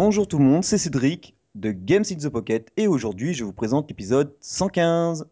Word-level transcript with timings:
Bonjour 0.00 0.28
tout 0.28 0.38
le 0.38 0.44
monde, 0.44 0.62
c'est 0.62 0.78
Cédric 0.78 1.34
de 1.56 1.72
Games 1.72 2.04
in 2.08 2.14
the 2.14 2.28
Pocket 2.28 2.70
et 2.76 2.86
aujourd'hui 2.86 3.34
je 3.34 3.42
vous 3.42 3.52
présente 3.52 3.88
l'épisode 3.88 4.32
115. 4.40 5.26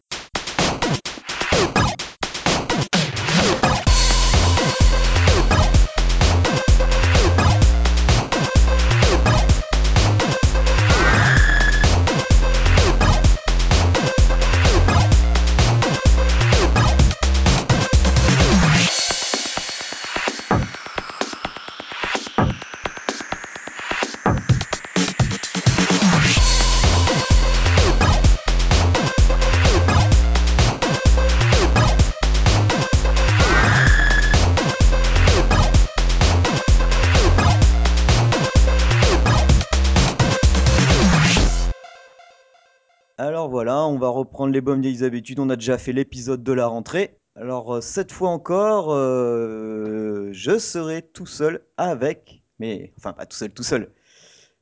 Reprendre 44.17 44.53
les 44.53 44.61
bonnes 44.61 44.81
vieilles 44.81 45.03
habitudes. 45.03 45.39
On 45.39 45.49
a 45.49 45.55
déjà 45.55 45.77
fait 45.77 45.93
l'épisode 45.93 46.43
de 46.43 46.53
la 46.53 46.67
rentrée. 46.67 47.17
Alors 47.35 47.75
euh, 47.75 47.81
cette 47.81 48.11
fois 48.11 48.29
encore, 48.29 48.91
euh, 48.91 50.29
je 50.31 50.57
serai 50.57 51.03
tout 51.03 51.27
seul 51.27 51.61
avec, 51.77 52.41
mais 52.59 52.93
enfin 52.97 53.13
pas 53.13 53.25
tout 53.25 53.37
seul, 53.37 53.51
tout 53.51 53.63
seul. 53.63 53.93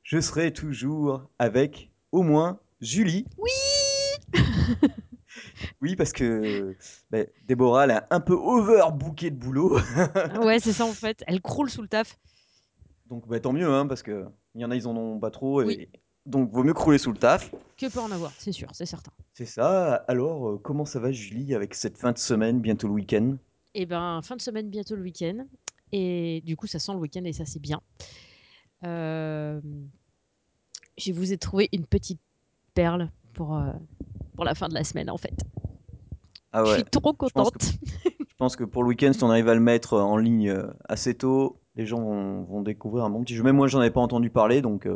Je 0.03 0.19
serai 0.19 0.51
toujours 0.51 1.29
avec 1.39 1.91
au 2.11 2.21
moins 2.21 2.59
Julie. 2.81 3.25
Oui 3.37 3.51
Oui, 5.81 5.95
parce 5.95 6.11
que 6.11 6.75
ben, 7.11 7.27
Déborah, 7.45 7.85
elle 7.85 7.91
a 7.91 8.07
un 8.09 8.19
peu 8.19 8.33
overbooké 8.33 9.31
de 9.31 9.37
boulot. 9.37 9.79
Ouais, 10.41 10.59
c'est 10.59 10.73
ça 10.73 10.85
en 10.85 10.93
fait. 10.93 11.23
Elle 11.27 11.41
croule 11.41 11.69
sous 11.69 11.81
le 11.81 11.87
taf. 11.87 12.17
Donc 13.07 13.27
ben, 13.27 13.39
tant 13.39 13.53
mieux, 13.53 13.69
hein, 13.69 13.87
parce 13.87 14.03
que 14.03 14.25
il 14.53 14.61
y 14.61 14.65
en 14.65 14.71
a, 14.71 14.75
ils 14.75 14.87
en 14.87 14.95
ont 14.95 15.19
pas 15.19 15.31
trop. 15.31 15.61
Et... 15.61 15.65
Oui. 15.65 15.89
Donc 16.25 16.51
vaut 16.51 16.63
mieux 16.63 16.73
crouler 16.73 16.97
sous 16.97 17.11
le 17.11 17.17
taf. 17.17 17.51
Que 17.77 17.91
peut 17.91 17.99
en 17.99 18.11
avoir, 18.11 18.31
c'est 18.37 18.51
sûr, 18.51 18.67
c'est 18.73 18.85
certain. 18.85 19.11
C'est 19.33 19.45
ça. 19.45 19.95
Alors, 20.07 20.49
euh, 20.49 20.57
comment 20.57 20.85
ça 20.85 20.99
va, 20.99 21.11
Julie, 21.11 21.53
avec 21.53 21.75
cette 21.75 21.97
fin 21.97 22.11
de 22.13 22.17
semaine, 22.17 22.61
bientôt 22.61 22.87
le 22.87 22.93
week-end? 22.93 23.35
Et 23.73 23.85
ben, 23.85 24.21
fin 24.23 24.35
de 24.35 24.41
semaine, 24.41 24.69
bientôt 24.69 24.95
le 24.95 25.03
week-end. 25.03 25.45
Et 25.91 26.41
du 26.45 26.55
coup, 26.55 26.67
ça 26.67 26.79
sent 26.79 26.93
le 26.93 26.99
week-end 26.99 27.23
et 27.25 27.33
ça, 27.33 27.45
c'est 27.45 27.59
bien. 27.61 27.81
Euh, 28.83 29.59
Je 30.97 31.11
vous 31.11 31.33
ai 31.33 31.37
trouvé 31.37 31.69
une 31.73 31.85
petite 31.85 32.19
perle 32.73 33.09
pour, 33.33 33.55
euh, 33.57 33.71
pour 34.35 34.45
la 34.45 34.55
fin 34.55 34.67
de 34.67 34.73
la 34.73 34.83
semaine 34.83 35.09
en 35.09 35.17
fait. 35.17 35.35
Ah 36.53 36.63
Je 36.63 36.69
ouais. 36.69 36.75
suis 36.75 36.83
trop 36.85 37.13
pense 37.13 37.31
contente. 37.33 37.61
Je 38.05 38.35
pense 38.37 38.55
que 38.55 38.63
pour 38.63 38.83
le 38.83 38.89
week-end, 38.89 39.11
si 39.13 39.23
on 39.23 39.29
arrive 39.29 39.47
à 39.49 39.53
le 39.53 39.61
mettre 39.61 39.93
en 39.97 40.17
ligne 40.17 40.53
assez 40.89 41.15
tôt, 41.15 41.59
les 41.75 41.85
gens 41.85 42.01
vont, 42.01 42.43
vont 42.43 42.61
découvrir 42.61 43.05
un 43.05 43.09
bon 43.09 43.21
petit 43.23 43.35
jeu. 43.35 43.43
Même 43.43 43.55
moi, 43.55 43.67
j'en 43.67 43.79
avais 43.79 43.91
pas 43.91 44.01
entendu 44.01 44.29
parler, 44.29 44.61
donc 44.61 44.87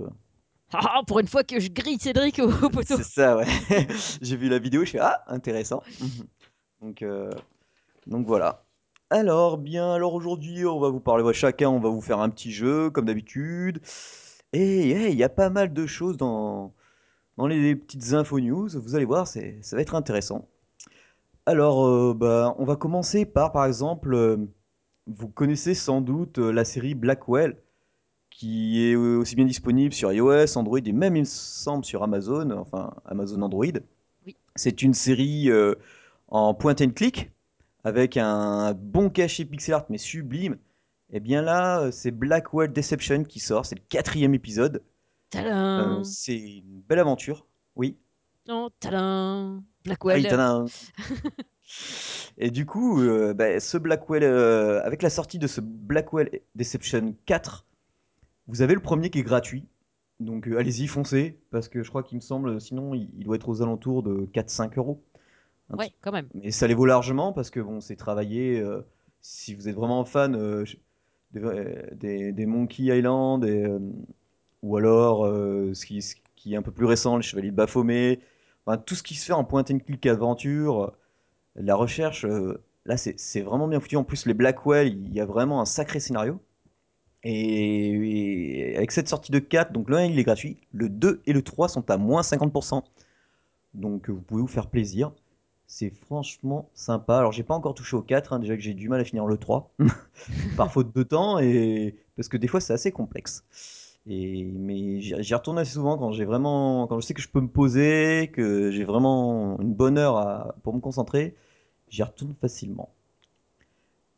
Ah, 0.73 1.01
pour 1.07 1.19
une 1.19 1.27
fois 1.27 1.43
que 1.43 1.59
je 1.59 1.69
grille 1.69 1.99
Cédric 1.99 2.39
au, 2.39 2.47
au 2.47 2.69
poteau. 2.69 2.97
c'est 2.97 3.03
ça, 3.03 3.37
ouais. 3.37 3.45
J'ai 4.21 4.35
vu 4.35 4.49
la 4.49 4.59
vidéo, 4.59 4.85
je 4.85 4.91
fais 4.91 4.99
ah 4.99 5.23
intéressant. 5.27 5.81
donc 6.81 7.01
euh, 7.01 7.31
donc 8.07 8.27
voilà. 8.27 8.65
Alors 9.09 9.57
bien, 9.57 9.93
alors 9.93 10.13
aujourd'hui, 10.13 10.65
on 10.65 10.79
va 10.79 10.89
vous 10.89 10.99
parler. 10.99 11.23
ouais, 11.23 11.33
chacun, 11.33 11.69
on 11.69 11.79
va 11.79 11.89
vous 11.89 12.01
faire 12.01 12.19
un 12.19 12.29
petit 12.29 12.51
jeu 12.51 12.89
comme 12.91 13.05
d'habitude. 13.05 13.81
Et 14.53 15.09
il 15.11 15.17
y 15.17 15.23
a 15.23 15.29
pas 15.29 15.49
mal 15.49 15.73
de 15.73 15.85
choses 15.85 16.17
dans 16.17 16.73
dans 17.37 17.47
les 17.47 17.75
petites 17.75 18.13
infos 18.13 18.39
news. 18.39 18.69
Vous 18.73 18.95
allez 18.95 19.05
voir, 19.05 19.27
c'est 19.27 19.59
ça 19.63 19.75
va 19.75 19.81
être 19.81 19.95
intéressant. 19.95 20.47
Alors, 21.45 21.87
euh, 21.87 22.13
bah, 22.13 22.55
on 22.59 22.65
va 22.65 22.75
commencer 22.75 23.25
par, 23.25 23.51
par 23.51 23.65
exemple, 23.65 24.13
euh, 24.13 24.37
vous 25.07 25.29
connaissez 25.29 25.73
sans 25.73 26.01
doute 26.01 26.37
la 26.37 26.63
série 26.65 26.93
Blackwell, 26.95 27.57
qui 28.39 28.89
est 28.89 28.95
aussi 28.95 29.35
bien 29.35 29.43
disponible 29.43 29.93
sur 29.93 30.13
iOS, 30.13 30.57
Android 30.57 30.79
et 30.79 30.93
même, 30.93 31.17
il 31.17 31.23
me 31.23 31.25
semble, 31.25 31.83
sur 31.83 32.03
Amazon, 32.03 32.51
enfin 32.51 32.93
Amazon 33.03 33.41
Android. 33.41 33.65
Oui. 34.25 34.37
C'est 34.55 34.81
une 34.81 34.93
série 34.93 35.51
euh, 35.51 35.75
en 36.29 36.53
point 36.53 36.73
and 36.79 36.91
click, 36.91 37.31
avec 37.83 38.15
un 38.15 38.73
bon 38.73 39.09
cachet 39.09 39.43
pixel 39.43 39.73
art, 39.73 39.85
mais 39.89 39.97
sublime. 39.97 40.57
Et 41.11 41.19
bien 41.19 41.41
là, 41.41 41.81
euh, 41.81 41.91
c'est 41.91 42.11
Blackwell 42.11 42.71
Deception 42.71 43.25
qui 43.25 43.41
sort, 43.41 43.65
c'est 43.65 43.75
le 43.75 43.83
quatrième 43.89 44.33
épisode. 44.33 44.83
Euh, 45.35 46.01
c'est 46.03 46.39
une 46.39 46.81
belle 46.87 46.99
aventure, 46.99 47.45
oui. 47.75 47.97
Non, 48.47 48.69
Ah 48.85 49.51
oui, 49.57 49.61
Blackwell. 49.83 50.23
tadam. 50.25 50.65
Et 52.37 52.51
du 52.51 52.65
coup, 52.65 53.01
euh, 53.01 53.33
bah, 53.33 53.59
ce 53.59 53.77
Blackwell, 53.77 54.23
avec 54.23 55.01
la 55.01 55.09
sortie 55.09 55.39
de 55.39 55.47
ce 55.47 55.59
Blackwell 55.59 56.39
Deception 56.55 57.15
4, 57.25 57.65
vous 58.49 58.61
avez 58.63 58.75
le 58.75 58.81
premier 58.81 59.09
qui 59.11 59.19
est 59.19 59.23
gratuit. 59.23 59.65
Donc 60.19 60.47
euh, 60.47 60.57
allez-y, 60.59 60.87
foncez, 60.87 61.39
parce 61.51 61.69
que 61.69 61.83
je 61.83 61.89
crois 61.89 62.03
qu'il 62.03 62.17
me 62.17 62.21
semble, 62.21 62.59
sinon 62.61 62.93
il, 62.95 63.09
il 63.17 63.25
doit 63.25 63.37
être 63.37 63.49
aux 63.49 63.61
alentours 63.61 64.03
de 64.03 64.27
4-5 64.33 64.77
euros. 64.77 65.01
Un 65.71 65.77
Ouais, 65.77 65.93
quand 66.01 66.11
même. 66.11 66.27
Mais 66.33 66.51
ça 66.51 66.67
les 66.67 66.73
vaut 66.75 66.85
largement, 66.85 67.33
parce 67.33 67.49
que 67.51 67.59
bon, 67.61 67.81
c'est 67.81 67.95
travaillé. 67.95 68.59
euh, 68.59 68.81
si 69.21 69.55
vous 69.55 69.69
êtes 69.69 69.75
vraiment 69.75 70.05
fan 70.05 70.35
euh, 70.35 70.65
des, 71.33 71.41
des- 71.93 72.31
des 72.33 72.45
Monkey 72.45 72.83
Island, 72.85 73.45
et, 73.45 73.67
ou 74.63 74.77
alors 74.77 75.25
ce, 75.27 75.85
qui, 75.85 76.01
ce 76.01 76.15
qui 76.35 76.53
est 76.53 76.57
un 76.57 76.61
peu 76.61 76.71
plus 76.71 76.85
récent, 76.85 77.17
les 77.17 77.23
Chevaliers 77.23 77.51
de 77.51 77.55
Baphomet, 77.55 78.19
enfin, 78.65 78.77
tout 78.77 78.95
ce 78.95 79.03
qui 79.03 79.15
se 79.15 79.25
fait 79.25 79.33
en 79.33 79.43
point 79.43 79.63
and 79.69 79.79
click 79.79 80.05
aventure. 80.05 80.93
La 81.55 81.75
recherche, 81.75 82.25
là, 82.85 82.97
c'est 82.97 83.19
c'est 83.19 83.41
vraiment 83.41 83.67
bien 83.67 83.79
foutu. 83.79 83.97
En 83.97 84.03
plus, 84.05 84.25
les 84.25 84.33
Blackwell, 84.35 84.87
il 84.89 85.13
y 85.13 85.19
a 85.21 85.25
vraiment 85.25 85.61
un 85.61 85.65
sacré 85.65 85.99
scénario. 85.99 86.41
Et, 87.23 88.73
avec 88.77 88.91
cette 88.91 89.09
sortie 89.09 89.31
de 89.31 89.39
4, 89.39 89.71
donc 89.73 89.89
le 89.89 89.97
1 89.97 90.05
il 90.05 90.19
est 90.19 90.23
gratuit, 90.23 90.57
le 90.71 90.89
2 90.89 91.21
et 91.25 91.33
le 91.33 91.41
3 91.41 91.67
sont 91.69 91.89
à 91.89 91.97
moins 91.97 92.21
50%. 92.21 92.83
Donc 93.73 94.09
euh, 94.09 94.13
vous 94.13 94.21
pouvez 94.21 94.41
vous 94.41 94.47
faire 94.47 94.67
plaisir. 94.67 95.11
C'est 95.67 95.91
franchement 95.91 96.69
sympa. 96.73 97.17
Alors 97.17 97.31
j'ai 97.31 97.43
pas 97.43 97.53
encore 97.55 97.75
touché 97.75 97.95
au 97.95 98.01
4, 98.01 98.33
hein, 98.33 98.39
déjà 98.39 98.55
que 98.55 98.61
j'ai 98.61 98.73
du 98.73 98.89
mal 98.89 99.01
à 99.01 99.03
finir 99.03 99.25
le 99.25 99.37
3, 99.37 99.71
par 100.57 100.71
faute 100.71 100.95
de 100.95 101.03
temps, 101.03 101.39
et 101.39 101.95
parce 102.15 102.29
que 102.29 102.37
des 102.37 102.47
fois 102.47 102.61
c'est 102.61 102.73
assez 102.73 102.91
complexe. 102.91 103.43
Et, 104.07 104.45
mais 104.55 105.01
j'y 105.01 105.33
retourne 105.35 105.59
assez 105.59 105.73
souvent 105.73 105.97
quand 105.97 106.11
j'ai 106.13 106.25
vraiment, 106.25 106.87
quand 106.87 106.99
je 106.99 107.05
sais 107.05 107.13
que 107.13 107.21
je 107.21 107.29
peux 107.29 107.41
me 107.41 107.49
poser, 107.49 108.31
que 108.33 108.71
j'ai 108.71 108.83
vraiment 108.83 109.59
une 109.59 109.73
bonne 109.73 109.97
heure 109.97 110.55
pour 110.63 110.73
me 110.73 110.79
concentrer, 110.79 111.35
j'y 111.89 112.01
retourne 112.01 112.33
facilement. 112.41 112.89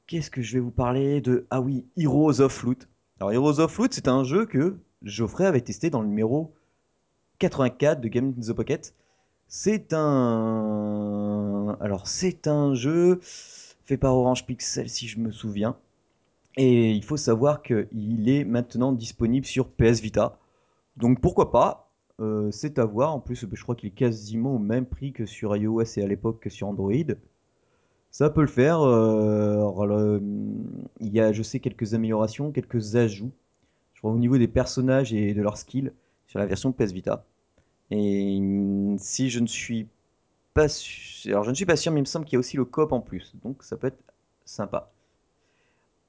Qu'est-ce 0.08 0.30
que 0.30 0.42
je 0.42 0.54
vais 0.54 0.60
vous 0.60 0.72
parler 0.72 1.22
de 1.22 1.48
Ah 1.50 1.62
oui, 1.62 1.86
Heroes 1.98 2.42
of 2.42 2.64
Loot. 2.64 2.88
Alors 3.22 3.34
Heroes 3.34 3.60
of 3.60 3.78
Loot, 3.78 3.94
c'est 3.94 4.08
un 4.08 4.24
jeu 4.24 4.48
que 4.48 4.80
Geoffrey 5.04 5.46
avait 5.46 5.62
testé 5.62 5.92
dans 5.92 6.02
le 6.02 6.08
numéro 6.08 6.56
84 7.38 8.02
de 8.02 8.08
Game 8.08 8.34
in 8.36 8.42
the 8.42 8.52
Pocket. 8.52 8.96
C'est 9.48 9.94
un 9.94 11.78
alors 11.80 12.08
c'est 12.08 12.48
un 12.48 12.74
jeu 12.74 13.20
fait 13.22 13.98
par 13.98 14.16
Orange 14.16 14.48
Pixel 14.48 14.90
si 14.90 15.08
je 15.08 15.20
me 15.20 15.30
souviens. 15.32 15.78
Et 16.58 16.94
il 16.94 17.04
faut 17.04 17.16
savoir 17.16 17.62
qu'il 17.62 18.28
est 18.28 18.44
maintenant 18.44 18.92
disponible 18.92 19.46
sur 19.46 19.70
PS 19.70 20.02
Vita. 20.02 20.40
Donc 20.98 21.22
pourquoi 21.22 21.52
pas? 21.52 21.92
Euh, 22.22 22.50
C'est 22.50 22.80
à 22.80 22.86
voir. 22.86 23.14
En 23.14 23.20
plus, 23.20 23.46
je 23.54 23.62
crois 23.62 23.76
qu'il 23.76 23.90
est 23.90 23.94
quasiment 23.96 24.56
au 24.56 24.60
même 24.60 24.88
prix 24.88 25.14
que 25.14 25.28
sur 25.28 25.56
iOS 25.56 25.84
et 25.98 26.02
à 26.02 26.08
l'époque 26.08 26.40
que 26.40 26.50
sur 26.50 26.70
Android. 26.70 27.14
Ça 28.12 28.30
peut 28.30 28.42
le 28.42 28.48
faire. 28.48 28.82
euh, 28.82 30.20
il 31.00 31.14
y 31.14 31.20
a, 31.20 31.32
je 31.34 31.42
sais, 31.44 31.60
quelques 31.60 31.94
améliorations, 31.94 32.52
quelques 32.52 32.96
ajouts. 32.96 33.32
Je 33.94 34.02
crois 34.02 34.12
au 34.12 34.18
niveau 34.20 34.38
des 34.38 34.48
personnages 34.48 35.14
et 35.14 35.34
de 35.34 35.42
leurs 35.42 35.58
skills 35.58 35.92
sur 36.28 36.40
la 36.40 36.46
version 36.48 36.72
PS 36.74 36.92
Vita. 36.94 37.26
Et 37.92 38.38
hum, 38.40 38.98
si 39.00 39.30
je 39.30 39.40
ne 39.40 39.48
suis 39.48 39.88
pas 40.54 40.70
sûr, 40.70 41.32
alors 41.34 41.46
je 41.46 41.52
ne 41.52 41.56
suis 41.56 41.66
pas 41.66 41.78
sûr, 41.78 41.92
mais 41.94 42.00
il 42.02 42.04
me 42.04 42.08
semble 42.08 42.26
qu'il 42.26 42.36
y 42.36 42.38
a 42.38 42.42
aussi 42.42 42.58
le 42.58 42.66
coop 42.66 42.94
en 42.94 43.02
plus. 43.02 43.34
Donc 43.44 43.64
ça 43.64 43.78
peut 43.78 43.88
être 43.88 44.00
sympa. 44.46 44.92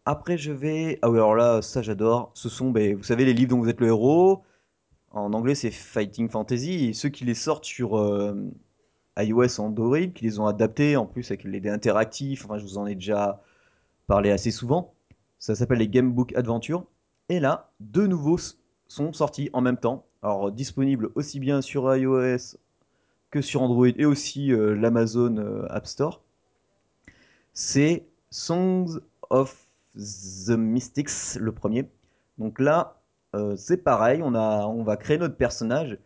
Après, 0.04 0.36
je 0.38 0.52
vais. 0.52 0.98
Ah 1.02 1.10
oui, 1.10 1.18
alors 1.18 1.34
là, 1.34 1.62
ça 1.62 1.82
j'adore. 1.82 2.30
Ce 2.34 2.48
sont, 2.48 2.70
ben, 2.70 2.96
vous 2.96 3.02
savez, 3.04 3.24
les 3.24 3.34
livres 3.34 3.50
dont 3.50 3.58
vous 3.60 3.68
êtes 3.68 3.80
le 3.80 3.88
héros. 3.88 4.42
En 5.12 5.32
anglais, 5.34 5.54
c'est 5.56 5.70
Fighting 5.72 6.28
Fantasy. 6.30 6.86
Et 6.90 6.92
ceux 6.94 7.10
qui 7.10 7.24
les 7.24 7.34
sortent 7.34 7.64
sur 7.66 7.98
euh, 7.98 8.34
iOS 9.18 9.60
ou 9.60 9.62
Android, 9.62 10.06
qui 10.14 10.24
les 10.24 10.38
ont 10.38 10.46
adaptés 10.46 10.96
en 10.96 11.06
plus 11.06 11.30
avec 11.30 11.44
les 11.44 11.60
dés 11.60 11.68
interactifs. 11.68 12.44
Enfin, 12.44 12.58
je 12.58 12.64
vous 12.64 12.78
en 12.78 12.86
ai 12.86 12.94
déjà 12.94 13.42
parlé 14.06 14.30
assez 14.30 14.50
souvent. 14.50 14.94
Ça 15.38 15.54
s'appelle 15.54 15.78
les 15.78 15.88
Game 15.88 16.12
Book 16.12 16.34
Adventure. 16.34 16.86
Et 17.28 17.40
là, 17.40 17.72
deux 17.80 18.06
nouveaux 18.06 18.38
sont 18.88 19.12
sortis 19.12 19.50
en 19.52 19.60
même 19.60 19.76
temps. 19.76 20.06
Alors, 20.22 20.52
disponibles 20.52 21.10
aussi 21.14 21.40
bien 21.40 21.62
sur 21.62 21.94
iOS 21.94 22.56
que 23.30 23.40
sur 23.40 23.62
Android 23.62 23.88
et 23.88 24.04
aussi 24.04 24.52
euh, 24.52 24.74
l'Amazon 24.74 25.36
euh, 25.38 25.66
App 25.70 25.86
Store. 25.86 26.22
C'est 27.54 28.06
Songs 28.30 29.00
of 29.30 29.66
the 29.96 30.50
Mystics, 30.50 31.36
le 31.38 31.52
premier. 31.52 31.90
Donc 32.38 32.60
là, 32.60 33.00
euh, 33.34 33.56
c'est 33.56 33.78
pareil, 33.78 34.22
on, 34.22 34.34
a, 34.34 34.66
on 34.66 34.84
va 34.84 34.96
créer 34.96 35.18
notre 35.18 35.36
personnage, 35.36 35.98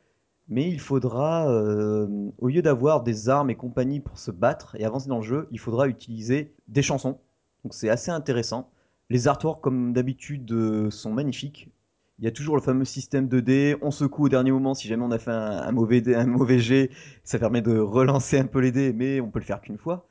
mais 0.48 0.68
il 0.68 0.80
faudra, 0.80 1.48
euh, 1.50 2.06
au 2.38 2.48
lieu 2.48 2.62
d'avoir 2.62 3.02
des 3.02 3.28
armes 3.28 3.50
et 3.50 3.54
compagnie 3.56 4.00
pour 4.00 4.18
se 4.18 4.30
battre 4.30 4.76
et 4.78 4.84
avancer 4.84 5.08
dans 5.08 5.16
le 5.18 5.22
jeu, 5.24 5.48
il 5.50 5.58
faudra 5.58 5.88
utiliser 5.88 6.54
des 6.68 6.82
chansons. 6.82 7.18
Donc 7.64 7.74
c'est 7.74 7.88
assez 7.88 8.10
intéressant. 8.10 8.70
Les 9.10 9.28
artworks, 9.28 9.60
comme 9.62 9.92
d'habitude, 9.92 10.50
euh, 10.52 10.90
sont 10.90 11.12
magnifiques. 11.12 11.70
Il 12.18 12.24
y 12.24 12.28
a 12.28 12.30
toujours 12.30 12.56
le 12.56 12.62
fameux 12.62 12.84
système 12.84 13.28
de 13.28 13.40
dés. 13.40 13.76
On 13.82 13.90
secoue 13.90 14.24
au 14.26 14.28
dernier 14.28 14.50
moment 14.52 14.74
si 14.74 14.88
jamais 14.88 15.04
on 15.04 15.10
a 15.10 15.18
fait 15.18 15.30
un, 15.32 15.70
mauvais, 15.72 16.00
dé- 16.00 16.14
jet. 16.58 16.90
Ça 17.24 17.38
permet 17.38 17.60
de 17.62 17.78
relancer 17.78 18.38
un 18.38 18.46
peu 18.46 18.60
les 18.60 18.72
dés, 18.72 18.92
mais 18.92 19.20
on 19.20 19.30
peut 19.30 19.38
le 19.40 19.44
faire 19.44 19.60
qu'une 19.60 19.78
fois. 19.78 20.08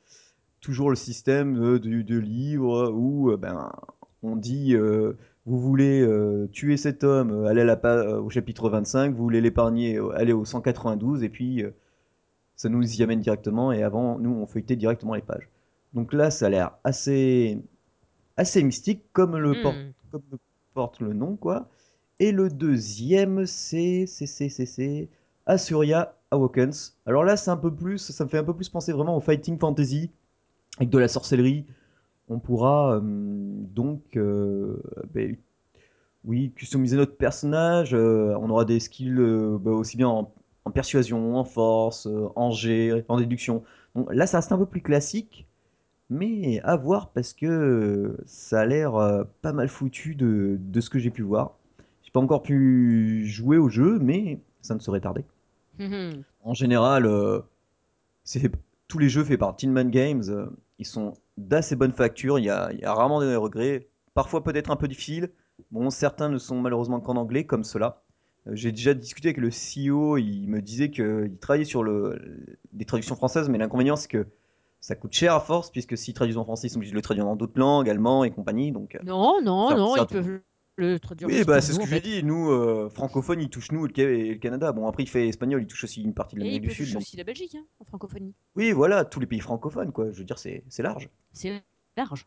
Toujours 0.60 0.90
le 0.90 0.96
système 0.96 1.54
de, 1.54 1.78
de- 1.78 2.02
de 2.02 2.18
livre 2.18 2.90
où 2.92 3.30
euh, 3.30 3.36
ben, 3.36 3.70
on 4.22 4.36
dit 4.36 4.74
euh, 4.74 5.14
vous 5.46 5.58
voulez 5.60 6.00
euh, 6.02 6.48
tuer 6.52 6.76
cet 6.76 7.04
homme, 7.04 7.30
euh, 7.32 7.46
allez 7.46 7.62
à 7.62 7.64
la 7.64 7.76
pa- 7.76 7.96
euh, 7.96 8.20
au 8.20 8.30
chapitre 8.30 8.68
25, 8.68 9.14
vous 9.14 9.22
voulez 9.22 9.40
l'épargner, 9.40 9.98
allez 10.14 10.32
au 10.32 10.44
192, 10.44 11.22
et 11.22 11.28
puis 11.28 11.62
euh, 11.62 11.70
ça 12.56 12.68
nous 12.68 12.82
y 12.96 13.02
amène 13.02 13.20
directement. 13.20 13.72
Et 13.72 13.82
avant, 13.82 14.18
nous, 14.18 14.30
on 14.32 14.46
feuilletait 14.46 14.76
directement 14.76 15.14
les 15.14 15.22
pages. 15.22 15.48
Donc 15.94 16.12
là, 16.12 16.30
ça 16.30 16.46
a 16.46 16.50
l'air 16.50 16.72
assez, 16.84 17.58
assez 18.36 18.62
mystique, 18.64 19.04
comme 19.12 19.36
le, 19.36 19.60
porte, 19.62 19.76
Hmm. 19.76 19.92
comme 20.12 20.22
le 20.32 20.38
porte 20.74 21.00
le 21.00 21.12
nom, 21.14 21.36
quoi. 21.36 21.68
Et 22.20 22.32
le 22.32 22.48
deuxième, 22.50 23.46
c'est 23.46 24.06
c'est 24.06 24.26
c'est 24.26 24.48
c'est 24.48 24.66
c'est 24.66 25.08
Asuria 25.46 26.16
Awakens. 26.30 26.96
Alors 27.06 27.24
là, 27.24 27.36
c'est 27.36 27.50
un 27.50 27.56
peu 27.58 27.74
plus, 27.74 27.98
ça 27.98 28.24
me 28.24 28.28
fait 28.30 28.38
un 28.38 28.44
peu 28.44 28.54
plus 28.54 28.68
penser 28.70 28.92
vraiment 28.92 29.16
au 29.16 29.20
fighting 29.20 29.58
fantasy 29.58 30.10
avec 30.78 30.90
de 30.90 30.98
la 30.98 31.08
sorcellerie. 31.08 31.66
On 32.28 32.38
pourra 32.38 32.96
euh, 32.96 33.00
donc, 33.02 34.16
euh, 34.16 34.82
ben, 35.14 35.36
oui, 36.24 36.52
customiser 36.56 36.96
notre 36.96 37.16
personnage. 37.16 37.94
euh, 37.94 38.36
on 38.40 38.50
aura 38.50 38.64
des 38.64 38.80
skills 38.80 39.18
euh, 39.18 39.58
bah, 39.60 39.70
aussi 39.72 39.96
bien 39.96 40.08
en, 40.08 40.32
en 40.64 40.70
persuasion, 40.70 41.36
en 41.36 41.44
force, 41.44 42.06
euh, 42.06 42.28
en 42.36 42.50
jet, 42.50 43.04
en 43.08 43.18
déduction. 43.18 43.62
Bon, 43.94 44.06
là, 44.10 44.26
ça 44.26 44.38
reste 44.38 44.52
un 44.52 44.58
peu 44.58 44.66
plus 44.66 44.82
classique, 44.82 45.46
mais 46.10 46.60
à 46.62 46.76
voir 46.76 47.10
parce 47.10 47.32
que 47.32 47.46
euh, 47.46 48.18
ça 48.26 48.60
a 48.62 48.66
l'air 48.66 48.96
euh, 48.96 49.24
pas 49.42 49.52
mal 49.52 49.68
foutu 49.68 50.14
de, 50.14 50.56
de 50.60 50.80
ce 50.80 50.90
que 50.90 50.98
j'ai 50.98 51.10
pu 51.10 51.22
voir. 51.22 51.56
J'ai 52.02 52.10
pas 52.12 52.20
encore 52.20 52.42
pu 52.42 53.26
jouer 53.26 53.58
au 53.58 53.68
jeu, 53.68 53.98
mais 54.00 54.40
ça 54.62 54.74
ne 54.74 54.80
saurait 54.80 55.00
tarder. 55.00 55.24
Mhm. 55.78 56.24
En 56.44 56.54
général, 56.54 57.06
euh, 57.06 57.40
c'est 58.24 58.50
tous 58.88 58.98
les 58.98 59.08
jeux 59.08 59.24
faits 59.24 59.38
par 59.38 59.56
Tin 59.56 59.70
Man 59.70 59.90
Games, 59.90 60.22
euh, 60.28 60.46
ils 60.78 60.86
sont 60.86 61.14
d'assez 61.36 61.76
bonne 61.76 61.92
facture. 61.92 62.38
Il 62.38 62.44
y 62.44 62.50
a, 62.50 62.70
il 62.72 62.80
y 62.80 62.84
a 62.84 62.94
rarement 62.94 63.20
des 63.20 63.36
regrets. 63.36 63.88
Parfois 64.14 64.42
peut-être 64.42 64.70
un 64.70 64.76
peu 64.76 64.88
difficiles. 64.88 65.30
Bon, 65.70 65.90
certains 65.90 66.28
ne 66.28 66.38
sont 66.38 66.60
malheureusement 66.60 67.00
qu'en 67.00 67.16
anglais, 67.16 67.44
comme 67.44 67.64
cela. 67.64 68.02
Euh, 68.46 68.52
J'ai 68.54 68.72
déjà 68.72 68.94
discuté 68.94 69.28
avec 69.28 69.38
le 69.38 69.48
CEO. 69.50 70.18
Il 70.18 70.48
me 70.48 70.60
disait 70.60 70.90
qu'il 70.90 71.36
travaillait 71.40 71.64
sur 71.64 71.82
le, 71.82 72.18
des 72.72 72.84
traductions 72.84 73.16
françaises, 73.16 73.48
mais 73.48 73.58
l'inconvénient 73.58 73.96
c'est 73.96 74.08
que 74.08 74.26
ça 74.80 74.94
coûte 74.94 75.12
cher 75.12 75.34
à 75.34 75.40
force, 75.40 75.70
puisque 75.70 75.96
s'ils 75.96 76.14
traduisent 76.14 76.36
en 76.36 76.44
français, 76.44 76.68
ils 76.68 76.70
sont 76.70 76.76
obligés 76.76 76.92
de 76.92 76.96
le 76.96 77.02
traduire 77.02 77.24
dans 77.24 77.34
d'autres 77.34 77.58
langues, 77.58 77.88
allemand 77.88 78.22
et 78.22 78.30
compagnie. 78.30 78.70
Donc, 78.70 78.94
euh, 78.94 78.98
Non, 79.04 79.42
non, 79.42 79.74
non, 79.76 79.96
ils 79.96 80.06
peuvent 80.06 80.40
le 80.76 80.98
traduire 80.98 81.28
oui, 81.28 81.44
bah 81.44 81.60
c'est 81.60 81.72
ce 81.72 81.78
que 81.78 81.86
j'ai 81.86 82.00
dit. 82.00 82.22
Nous, 82.22 82.50
euh, 82.50 82.88
francophones, 82.90 83.40
ils 83.40 83.48
touchent 83.50 83.72
nous 83.72 83.84
et 83.86 83.88
le, 83.88 83.94
Ca- 83.94 84.10
et 84.10 84.28
le 84.34 84.38
Canada. 84.38 84.72
Bon, 84.72 84.86
après, 84.86 85.02
il 85.02 85.08
fait 85.08 85.28
espagnol, 85.28 85.62
il 85.62 85.66
touche 85.66 85.84
aussi 85.84 86.02
une 86.02 86.14
partie 86.14 86.34
de 86.36 86.40
l'Amérique 86.40 86.64
il 86.64 86.68
du 86.68 86.74
Sud. 86.74 86.84
toucher 86.84 86.94
Donc, 86.94 87.02
aussi 87.02 87.16
la 87.16 87.24
Belgique, 87.24 87.54
hein, 87.56 87.64
en 87.80 87.84
francophonie. 87.84 88.34
oui, 88.54 88.72
voilà, 88.72 89.04
tous 89.04 89.20
les 89.20 89.26
pays 89.26 89.40
francophones, 89.40 89.92
quoi. 89.92 90.10
Je 90.12 90.18
veux 90.18 90.24
dire, 90.24 90.38
c'est 90.38 90.64
large. 90.78 91.08
C'est 91.32 91.62
large. 91.96 92.26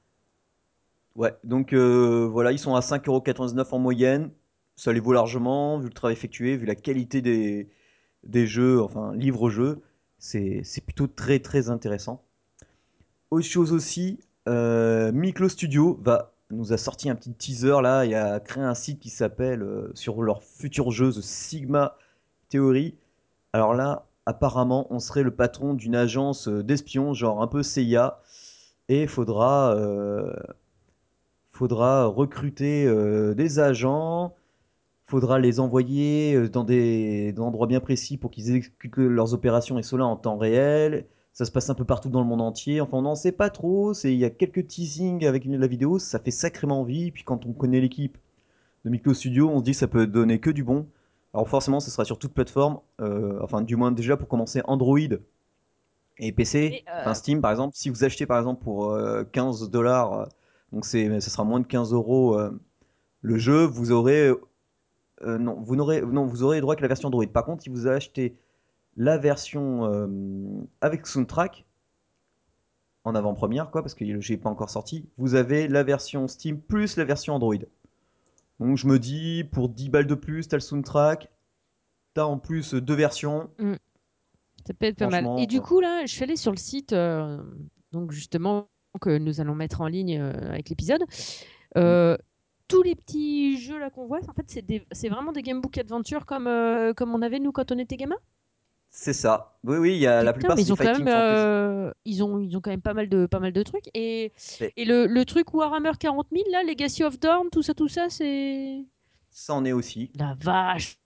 Ouais, 1.15 1.33
donc 1.43 1.73
euh, 1.73 2.27
voilà, 2.31 2.51
ils 2.51 2.59
sont 2.59 2.75
à 2.75 2.81
5,99€ 2.81 3.73
en 3.73 3.79
moyenne. 3.79 4.31
Ça 4.75 4.93
les 4.93 4.99
vaut 5.01 5.11
largement, 5.13 5.77
vu 5.79 5.87
le 5.87 5.93
travail 5.93 6.13
effectué, 6.15 6.55
vu 6.55 6.65
la 6.65 6.75
qualité 6.75 7.21
des, 7.21 7.69
des 8.23 8.47
jeux, 8.47 8.81
enfin, 8.81 9.13
livre-jeu. 9.15 9.81
C'est 10.19 10.61
c'est 10.63 10.81
plutôt 10.81 11.07
très 11.07 11.39
très 11.39 11.69
intéressant. 11.69 12.23
Autre 13.31 13.45
chose 13.45 13.71
aussi, 13.73 14.19
euh, 14.47 15.11
Miklo 15.11 15.49
Studio 15.49 15.99
va, 16.01 16.33
nous 16.51 16.73
a 16.73 16.77
sorti 16.77 17.09
un 17.09 17.15
petit 17.15 17.33
teaser 17.33 17.81
là, 17.81 18.05
et 18.05 18.15
a 18.15 18.39
créé 18.39 18.63
un 18.63 18.73
site 18.73 18.99
qui 18.99 19.09
s'appelle, 19.09 19.61
euh, 19.61 19.91
sur 19.93 20.21
leur 20.21 20.43
futur 20.43 20.91
jeu, 20.91 21.11
The 21.11 21.21
Sigma 21.21 21.95
Theory. 22.49 22.95
Alors 23.53 23.73
là, 23.73 24.07
apparemment, 24.25 24.87
on 24.89 24.99
serait 24.99 25.23
le 25.23 25.31
patron 25.31 25.73
d'une 25.73 25.95
agence 25.95 26.47
euh, 26.47 26.63
d'espions, 26.63 27.13
genre 27.13 27.41
un 27.41 27.47
peu 27.47 27.63
CIA, 27.63 28.19
et 28.87 29.05
faudra, 29.05 29.75
euh, 29.75 30.33
faudra 31.51 32.05
recruter 32.05 32.91
des 33.35 33.59
agents, 33.59 34.33
faudra 35.05 35.37
les 35.37 35.59
envoyer 35.59 36.49
dans 36.49 36.63
des, 36.63 37.35
endroits 37.37 37.67
bien 37.67 37.79
précis 37.79 38.17
pour 38.17 38.31
qu'ils 38.31 38.55
exécutent 38.55 38.97
leurs 38.97 39.35
opérations 39.35 39.77
et 39.77 39.83
cela 39.83 40.05
en 40.05 40.15
temps 40.15 40.37
réel. 40.37 41.05
Ça 41.33 41.45
se 41.45 41.51
passe 41.51 41.69
un 41.69 41.73
peu 41.75 41.85
partout 41.85 42.09
dans 42.09 42.19
le 42.21 42.25
monde 42.27 42.41
entier. 42.41 42.81
Enfin, 42.81 42.97
on 42.97 43.01
n'en 43.03 43.15
sait 43.15 43.31
pas 43.31 43.49
trop. 43.49 43.93
Il 44.03 44.15
y 44.15 44.25
a 44.25 44.29
quelques 44.29 44.67
teasings 44.67 45.25
avec 45.25 45.45
une- 45.45 45.57
la 45.57 45.67
vidéo. 45.67 45.97
Ça 45.99 46.19
fait 46.19 46.31
sacrément 46.31 46.81
envie. 46.81 47.11
Puis 47.11 47.23
quand 47.23 47.45
on 47.45 47.53
connaît 47.53 47.79
l'équipe 47.79 48.17
de 48.85 48.89
Micro 48.89 49.13
Studio, 49.13 49.49
on 49.49 49.59
se 49.59 49.63
dit 49.63 49.71
que 49.71 49.77
ça 49.77 49.87
peut 49.87 50.05
donner 50.07 50.39
que 50.39 50.49
du 50.49 50.63
bon. 50.63 50.87
Alors 51.33 51.47
forcément, 51.47 51.79
ce 51.79 51.91
sera 51.91 52.03
sur 52.05 52.17
toute 52.19 52.33
plateforme. 52.33 52.79
Euh, 53.01 53.39
enfin, 53.41 53.61
du 53.61 53.75
moins 53.75 53.91
déjà 53.91 54.17
pour 54.17 54.27
commencer 54.27 54.61
Android 54.65 54.97
et 56.17 56.31
PC. 56.31 56.59
Et, 56.59 56.83
euh, 56.89 57.01
Enfin, 57.01 57.13
Steam 57.13 57.41
par 57.41 57.51
exemple. 57.51 57.75
Si 57.75 57.89
vous 57.89 58.03
achetez 58.03 58.25
par 58.25 58.37
exemple 58.39 58.61
pour 58.63 58.91
euh, 58.91 59.23
15 59.31 59.69
dollars, 59.69 60.27
donc 60.73 60.85
c'est, 60.85 61.19
ça 61.21 61.29
sera 61.29 61.43
moins 61.45 61.59
de 61.59 61.67
15 61.67 61.93
euros 61.93 62.37
euh, 62.37 62.51
le 63.21 63.37
jeu, 63.37 63.63
vous 63.65 63.91
aurez 63.91 64.33
euh, 65.23 65.37
non, 65.37 65.55
vous 65.61 65.75
n'aurez 65.75 66.01
non, 66.01 66.25
vous 66.25 66.43
aurez 66.43 66.61
droit 66.61 66.75
que 66.75 66.81
la 66.81 66.87
version 66.87 67.07
Android. 67.07 67.25
Par 67.27 67.45
contre, 67.45 67.63
si 67.63 67.69
vous 67.69 67.87
achetez 67.87 68.35
la 68.99 69.17
version 69.17 69.85
euh, 69.85 70.07
avec 70.81 71.07
soundtrack 71.07 71.65
en 73.05 73.15
avant-première, 73.15 73.71
quoi, 73.71 73.81
parce 73.81 73.95
que 73.95 74.03
le 74.03 74.19
jeu 74.19 74.33
n'est 74.33 74.39
pas 74.39 74.49
encore 74.49 74.69
sorti, 74.69 75.07
vous 75.17 75.35
avez 75.35 75.69
la 75.69 75.83
version 75.83 76.27
Steam 76.27 76.59
plus 76.59 76.97
la 76.97 77.05
version 77.05 77.33
Android. 77.33 77.55
Donc 78.59 78.77
je 78.77 78.85
me 78.87 78.99
dis, 78.99 79.45
pour 79.51 79.69
10 79.69 79.89
balles 79.89 80.05
de 80.05 80.15
plus, 80.15 80.49
t'as 80.49 80.57
le 80.57 80.61
soundtrack, 80.61 81.29
t'as 82.13 82.25
en 82.25 82.37
plus 82.37 82.73
deux 82.73 82.93
versions. 82.93 83.49
Ça 84.67 84.73
peut 84.73 84.87
être 84.87 84.97
pas 84.97 85.07
mal. 85.07 85.39
Et 85.39 85.47
du 85.47 85.59
euh, 85.59 85.61
coup, 85.61 85.79
là, 85.79 86.05
je 86.05 86.11
suis 86.11 86.23
allée 86.23 86.35
sur 86.35 86.51
le 86.51 86.57
site, 86.57 86.91
euh, 86.91 87.41
donc 87.93 88.11
justement, 88.11 88.67
que 88.99 89.17
nous 89.17 89.39
allons 89.39 89.55
mettre 89.55 89.79
en 89.79 89.87
ligne 89.87 90.19
euh, 90.19 90.33
avec 90.49 90.69
l'épisode. 90.69 91.05
Euh, 91.77 92.17
tous 92.67 92.83
les 92.83 92.95
petits 92.95 93.57
jeux 93.57 93.79
là 93.79 93.89
qu'on 93.89 94.07
voit, 94.07 94.19
en 94.27 94.33
fait, 94.33 94.61
c'est 94.91 95.09
vraiment 95.09 95.31
des 95.31 95.41
Game 95.41 95.61
Book 95.61 95.77
Adventure 95.77 96.25
comme, 96.25 96.49
comme 96.97 97.15
on 97.15 97.21
avait 97.21 97.39
nous 97.39 97.53
quand 97.53 97.71
on 97.71 97.77
était 97.79 97.95
gamin. 97.95 98.17
C'est 98.89 99.13
ça. 99.13 99.57
Oui, 99.63 99.77
oui, 99.77 99.95
il 99.95 99.99
y 99.99 100.07
a, 100.07 100.23
la 100.23 100.33
plupart, 100.33 100.55
mais 100.55 100.63
ils 100.63 100.65
des 100.65 100.71
ont 100.71 100.77
quand 100.77 100.83
fighting 100.85 101.05
même, 101.05 101.07
euh, 101.07 101.91
ils 102.05 102.23
ont, 102.23 102.39
ils 102.39 102.55
ont 102.57 102.61
quand 102.61 102.71
même 102.71 102.81
pas 102.81 102.93
mal 102.93 103.09
de, 103.09 103.25
pas 103.25 103.39
mal 103.39 103.53
de 103.53 103.63
trucs. 103.63 103.89
Et, 103.93 104.33
Mais 104.59 104.75
et 104.77 104.85
le, 104.85 105.05
le 105.07 105.25
truc 105.25 105.53
Warhammer 105.53 105.91
40 105.99 106.27
000 106.31 106.43
là, 106.51 106.63
Legacy 106.63 107.03
of 107.03 107.19
Dawn, 107.19 107.49
tout 107.51 107.61
ça, 107.61 107.73
tout 107.73 107.87
ça, 107.87 108.09
c'est 108.09 108.85
ça 109.31 109.55
en 109.55 109.65
est 109.65 109.71
aussi. 109.71 110.11
la 110.13 110.35
vache, 110.35 110.99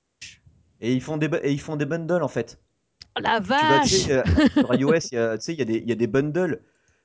Et 0.81 0.93
ils 0.93 1.01
font 1.01 1.17
des, 1.17 1.27
et 1.43 1.51
ils 1.51 1.59
font 1.61 1.75
des 1.75 1.85
bundles 1.85 2.21
en 2.23 2.27
fait. 2.27 2.59
la 3.19 3.39
Tu 3.55 3.65
vas, 3.67 3.79
tu 3.79 3.89
sais, 3.89 3.99
vache. 3.99 4.09
euh, 4.11 4.23
sur 4.49 4.73
iOS, 4.75 4.93
il 5.11 5.15
y 5.15 5.17
a, 5.17 5.37
tu 5.37 5.43
sais, 5.45 5.53
il 5.53 5.59
y 5.59 5.61
a 5.61 5.65
des, 5.65 5.77
il 5.77 5.89
y 5.89 5.91
a 5.91 5.95
des 5.95 6.07
bundles. 6.07 6.61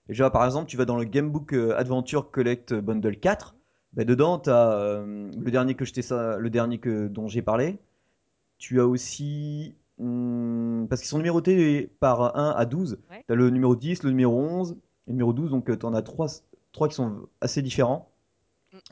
Déjà, 0.09 0.31
par 0.31 0.45
exemple, 0.45 0.69
tu 0.71 0.77
vas 0.77 0.85
dans 0.87 0.97
le 0.97 1.05
Gamebook 1.05 1.53
euh, 1.55 1.77
Adventure 1.77 2.31
Collect 2.31 2.75
Bundle 2.75 3.19
4. 3.19 3.57
Bah, 3.95 4.05
dedans, 4.05 4.39
tu 4.39 4.51
as 4.51 5.03
le 5.07 5.51
dernier, 5.51 5.75
que 5.75 5.85
je 5.85 5.93
le 6.39 6.51
dernier 6.51 6.79
que, 6.79 7.09
dont 7.09 7.29
j'ai 7.29 7.43
parlé. 7.43 7.79
Tu 8.59 8.81
as 8.81 8.87
aussi. 8.87 9.77
Hum, 10.01 10.87
parce 10.89 11.01
qu'ils 11.01 11.09
sont 11.09 11.19
numérotés 11.19 11.91
par 12.01 12.37
1 12.37 12.51
à 12.57 12.65
12. 12.65 12.99
Ouais. 13.11 13.25
Tu 13.27 13.33
as 13.33 13.37
le 13.37 13.51
numéro 13.51 13.77
10, 13.77 14.03
le 14.05 14.11
numéro 14.11 14.39
11 14.41 14.73
et 14.73 14.75
le 15.09 15.13
numéro 15.15 15.33
12. 15.33 15.51
Donc, 15.51 15.79
tu 15.79 15.87
en 15.87 15.95
as 15.95 16.03
3, 16.03 16.29
qui 16.89 16.95
sont 16.95 17.29
assez 17.41 17.63
différents. 17.63 18.11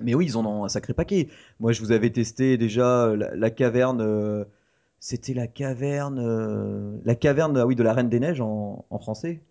Mais 0.00 0.14
oui, 0.14 0.26
ils 0.26 0.36
en 0.36 0.44
ont 0.46 0.64
un 0.64 0.68
sacré 0.68 0.94
paquet. 0.94 1.28
Moi, 1.60 1.72
je 1.72 1.80
vous 1.80 1.92
avais 1.92 2.10
testé 2.10 2.56
déjà 2.56 3.04
euh, 3.06 3.16
la, 3.16 3.36
la 3.36 3.50
caverne. 3.50 4.00
euh, 4.00 4.44
c'était 4.98 5.34
la 5.34 5.46
caverne. 5.46 6.18
euh, 6.18 6.96
la 7.04 7.14
caverne 7.14 7.56
ah 7.58 7.66
oui, 7.66 7.76
de 7.76 7.82
la 7.82 7.92
Reine 7.92 8.08
des 8.08 8.18
Neiges 8.20 8.40
en, 8.40 8.84
en 8.90 8.98
français. 8.98 9.42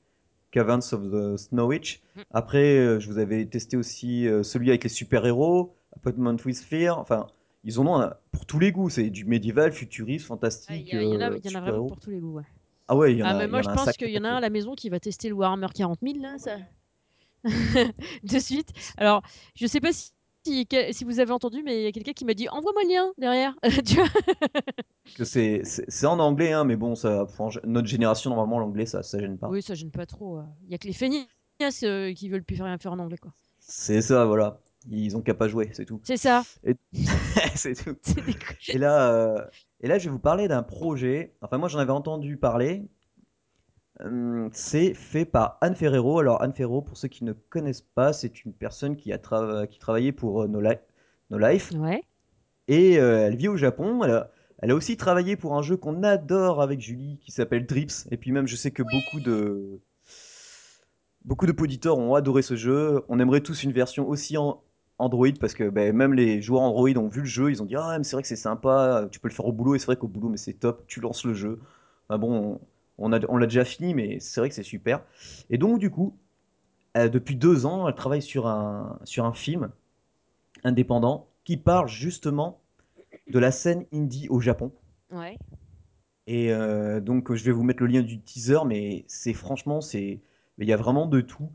Caverns 0.52 0.82
of 0.94 1.10
the 1.12 1.38
Snow 1.38 1.68
Witch. 1.68 2.02
Mm. 2.16 2.22
Après, 2.32 2.78
euh, 2.78 3.00
je 3.00 3.10
vous 3.12 3.18
avais 3.20 3.46
testé 3.46 3.78
aussi 3.78 4.28
euh, 4.28 4.44
celui 4.44 4.70
avec 4.70 4.84
les 4.84 4.90
super-héros, 4.90 5.74
Appointment 5.96 6.38
with 6.46 6.58
Fear. 6.60 6.98
Enfin, 7.00 7.28
ils 7.66 7.80
en 7.80 7.88
ont 7.88 8.00
un- 8.02 8.14
pour 8.32 8.46
tous 8.46 8.60
les 8.60 8.72
goûts. 8.72 8.90
C'est 8.90 9.10
du 9.10 9.26
médiéval, 9.26 9.72
futuriste, 9.74 10.26
Il 10.26 10.28
fantastique, 10.28 10.88
y, 10.88 10.96
il 10.96 11.04
y 11.14 11.18
en 11.18 11.22
a, 11.22 11.30
euh, 11.32 11.38
y 11.44 11.48
a 11.48 11.60
vraiment 11.62 11.84
pour 11.88 12.00
tous 12.00 12.10
les 12.12 12.20
goûts. 12.20 12.36
ouais. 12.36 12.44
Ah 12.88 12.96
ouais, 12.96 13.14
il 13.14 13.18
y 13.18 13.24
en 13.24 13.28
Ah, 13.28 13.34
a, 13.34 13.34
mais 13.40 13.48
moi, 13.48 13.62
je 13.62 13.70
pense 13.70 13.98
qu'il 13.98 14.10
y 14.12 14.18
en 14.18 14.24
a 14.24 14.30
un 14.30 14.36
à 14.38 14.40
la 14.42 14.50
maison 14.50 14.76
qui 14.76 14.90
va 14.90 15.00
tester 15.00 15.30
le 15.30 15.36
Warhammer 15.36 15.68
40 15.74 16.02
000, 16.02 16.22
là, 16.22 16.38
ça... 16.38 16.58
de 18.24 18.40
suite. 18.40 18.70
Alors, 18.98 19.22
je 19.56 19.68
sais 19.68 19.80
pas 19.80 19.94
si, 19.94 20.12
si, 20.46 20.68
si 20.92 21.04
vous 21.04 21.20
avez 21.20 21.32
entendu, 21.32 21.64
mais 21.64 21.82
il 21.82 21.84
y 21.84 21.88
a 21.88 21.92
quelqu'un 21.92 22.14
qui 22.14 22.26
m'a 22.26 22.34
dit 22.34 22.50
envoie-moi 22.50 22.84
le 22.84 22.90
lien 22.90 23.14
derrière. 23.18 23.56
c'est, 25.24 25.62
en 26.06 26.20
anglais, 26.20 26.52
hein, 26.52 26.64
mais 26.64 26.76
bon, 26.76 26.96
ça, 26.96 27.26
pour 27.36 27.52
notre 27.64 27.88
génération, 27.88 28.30
normalement, 28.32 28.60
l'anglais, 28.60 28.86
ça, 28.86 29.04
ça 29.04 29.20
gêne 29.20 29.38
pas. 29.38 29.50
Oui, 29.50 29.62
ça 29.62 29.76
gêne 29.76 29.92
pas 29.92 30.06
trop. 30.06 30.40
Il 30.66 30.72
y 30.72 30.76
a 30.76 30.78
que 30.78 30.88
les 30.88 30.94
feignasses 30.94 31.84
euh, 31.84 32.14
qui 32.14 32.30
veulent 32.30 32.44
plus 32.44 32.62
rien 32.62 32.78
faire 32.78 32.94
en 32.94 33.00
anglais, 33.00 33.18
quoi. 33.18 33.32
C'est 33.60 34.02
ça, 34.02 34.26
voilà. 34.26 34.60
Ils 34.90 35.18
ont 35.18 35.22
qu'à 35.22 35.34
pas 35.34 35.48
jouer, 35.48 35.70
c'est 35.74 35.86
tout. 35.86 36.00
C'est 36.04 36.18
ça. 36.18 36.44
Et 36.64 36.76
c'est 37.56 37.74
tout. 37.74 37.96
Et 38.70 38.78
là, 38.78 39.12
heu, 39.14 39.44
et 39.82 39.88
là, 39.88 39.98
je 39.98 40.06
vais 40.06 40.12
vous 40.12 40.20
parler 40.20 40.48
d'un 40.48 40.64
projet, 40.64 41.36
enfin 41.42 41.58
moi 41.58 41.68
j'en 41.70 41.80
avais 41.80 41.92
entendu 41.92 42.38
parler. 42.38 42.88
Hem, 44.00 44.50
c'est 44.52 44.94
fait 44.94 45.26
par 45.26 45.58
Anne 45.62 45.76
Ferrero. 45.76 46.20
Alors 46.20 46.42
Anne 46.42 46.54
Ferrero, 46.54 46.82
pour 46.82 46.98
ceux 46.98 47.08
qui 47.08 47.24
ne 47.24 47.34
connaissent 47.34 47.82
pas, 47.82 48.14
c'est 48.14 48.44
une 48.46 48.54
personne 48.54 48.96
qui 48.98 49.12
a 49.14 49.18
trava 49.18 49.68
qui 49.68 49.80
travaillait 49.80 50.12
pour, 50.12 50.44
heu, 50.44 50.48
No 50.48 50.60
Li 50.62 50.76
No 51.30 51.38
Life 51.38 51.72
Ouais. 51.74 52.04
et 52.68 52.98
heu, 53.00 53.14
elle 53.16 53.36
vit 53.38 53.48
au 53.50 53.58
Japon. 53.58 54.04
Elle 54.04 54.12
a 54.12 54.32
elle 54.60 54.72
a 54.72 54.76
aussi 54.76 54.98
travaillé 54.98 55.36
pour 55.36 55.56
un 55.56 55.62
jeu 55.62 55.78
qu'on 55.78 56.04
adore 56.04 56.62
avec 56.62 56.80
Julie 56.82 57.20
qui 57.20 57.32
s'appelle 57.32 57.66
Drips 57.66 58.08
et 58.12 58.18
puis 58.18 58.32
même 58.32 58.48
je 58.48 58.56
sais 58.56 58.72
que 58.72 58.84
beaucoup 58.84 59.20
de 59.20 59.82
beaucoup 61.26 61.46
de 61.46 61.52
poditeurs 61.52 61.98
ont 61.98 62.16
adoré 62.16 62.42
ce 62.42 62.56
jeu. 62.56 63.04
On 63.10 63.20
aimerait 63.20 63.42
tous 63.42 63.64
une 63.64 63.72
version 63.74 64.08
aussi 64.08 64.38
en 64.38 64.62
Android 64.98 65.32
parce 65.40 65.54
que, 65.54 65.70
beh, 65.70 65.92
même 65.92 66.14
les 66.14 66.42
joueurs 66.42 66.62
Android 66.64 66.90
ont 66.98 67.08
vu 67.10 67.22
le 67.22 67.26
jeu, 67.28 67.52
ils 67.52 67.62
ont 67.62 67.66
dit: 67.66 67.76
«Ah 67.76 67.98
mais 67.98 68.04
c'est 68.04 68.16
vrai 68.16 68.22
que 68.24 68.28
c'est 68.28 68.36
sympa, 68.36 69.08
tu 69.12 69.20
peux 69.20 69.28
le 69.28 69.34
faire 69.34 69.46
au 69.46 69.52
boulot» 69.52 69.76
et 69.76 69.80
c'est 69.80 69.88
vrai 69.88 69.98
qu'au 69.98 70.08
boulot, 70.08 70.30
mais 70.30 70.38
c'est 70.38 70.54
top, 70.54 70.86
tu 70.88 71.02
lances 71.02 71.26
le 71.26 71.34
jeu. 71.34 71.60
Bah, 72.10 72.18
bon, 72.18 72.60
on 72.98 73.10
l'a 73.10 73.20
déjà 73.48 73.66
fini, 73.66 73.94
mais 73.94 74.20
c'est 74.20 74.40
vrai 74.42 74.50
que 74.50 74.56
c'est 74.56 74.64
super 74.64 75.02
et 75.50 75.58
donc 75.58 75.80
du 75.80 75.90
coup, 75.92 76.18
heu, 76.98 77.10
depuis 77.10 77.36
2 77.36 77.66
ans, 77.66 77.88
elle 77.88 77.96
travaille 77.96 78.22
sur 78.22 78.48
un 78.48 79.00
sur 79.06 79.26
un 79.26 79.34
film 79.34 79.72
indépendant 80.64 81.30
qui 81.46 81.58
parle 81.58 81.88
justement 81.90 82.62
de 83.30 83.40
la 83.40 83.52
scène 83.52 83.86
indie 83.94 84.28
au 84.30 84.40
Japon 84.42 84.72
Ouais. 85.12 85.38
et 86.28 86.52
heu, 86.52 87.02
donc 87.02 87.34
je 87.34 87.44
vais 87.44 87.52
vous 87.52 87.64
mettre 87.64 87.82
le 87.84 87.88
lien 87.88 88.02
du 88.02 88.20
teaser, 88.22 88.60
mais 88.66 89.06
c'est 89.08 89.34
franchement, 89.34 89.82
c'est 89.82 90.22
il 90.58 90.68
y 90.68 90.74
a 90.74 90.78
vraiment 90.78 91.06
de 91.06 91.22
tout. 91.22 91.50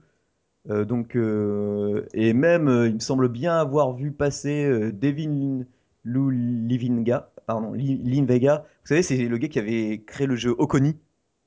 Heu, 0.68 0.84
donc 0.84 1.16
heu 1.16 2.06
et 2.12 2.32
même, 2.34 2.68
heu, 2.68 2.88
il 2.88 2.94
me 2.94 2.98
semble 3.00 3.28
bien 3.28 3.56
avoir 3.56 3.94
vu 3.94 4.12
passer, 4.12 4.90
Devin 4.92 5.64
Livinga, 6.04 7.30
pardon, 7.46 7.72
Li 7.72 7.96
Linvega. 8.04 8.64
Vous 8.82 8.88
savez, 8.88 9.02
c'est 9.02 9.16
le 9.28 9.38
gars 9.38 9.48
qui 9.48 9.58
avait 9.58 10.02
créé 10.06 10.26
le 10.26 10.36
jeu 10.36 10.50
Okoni, 10.58 10.96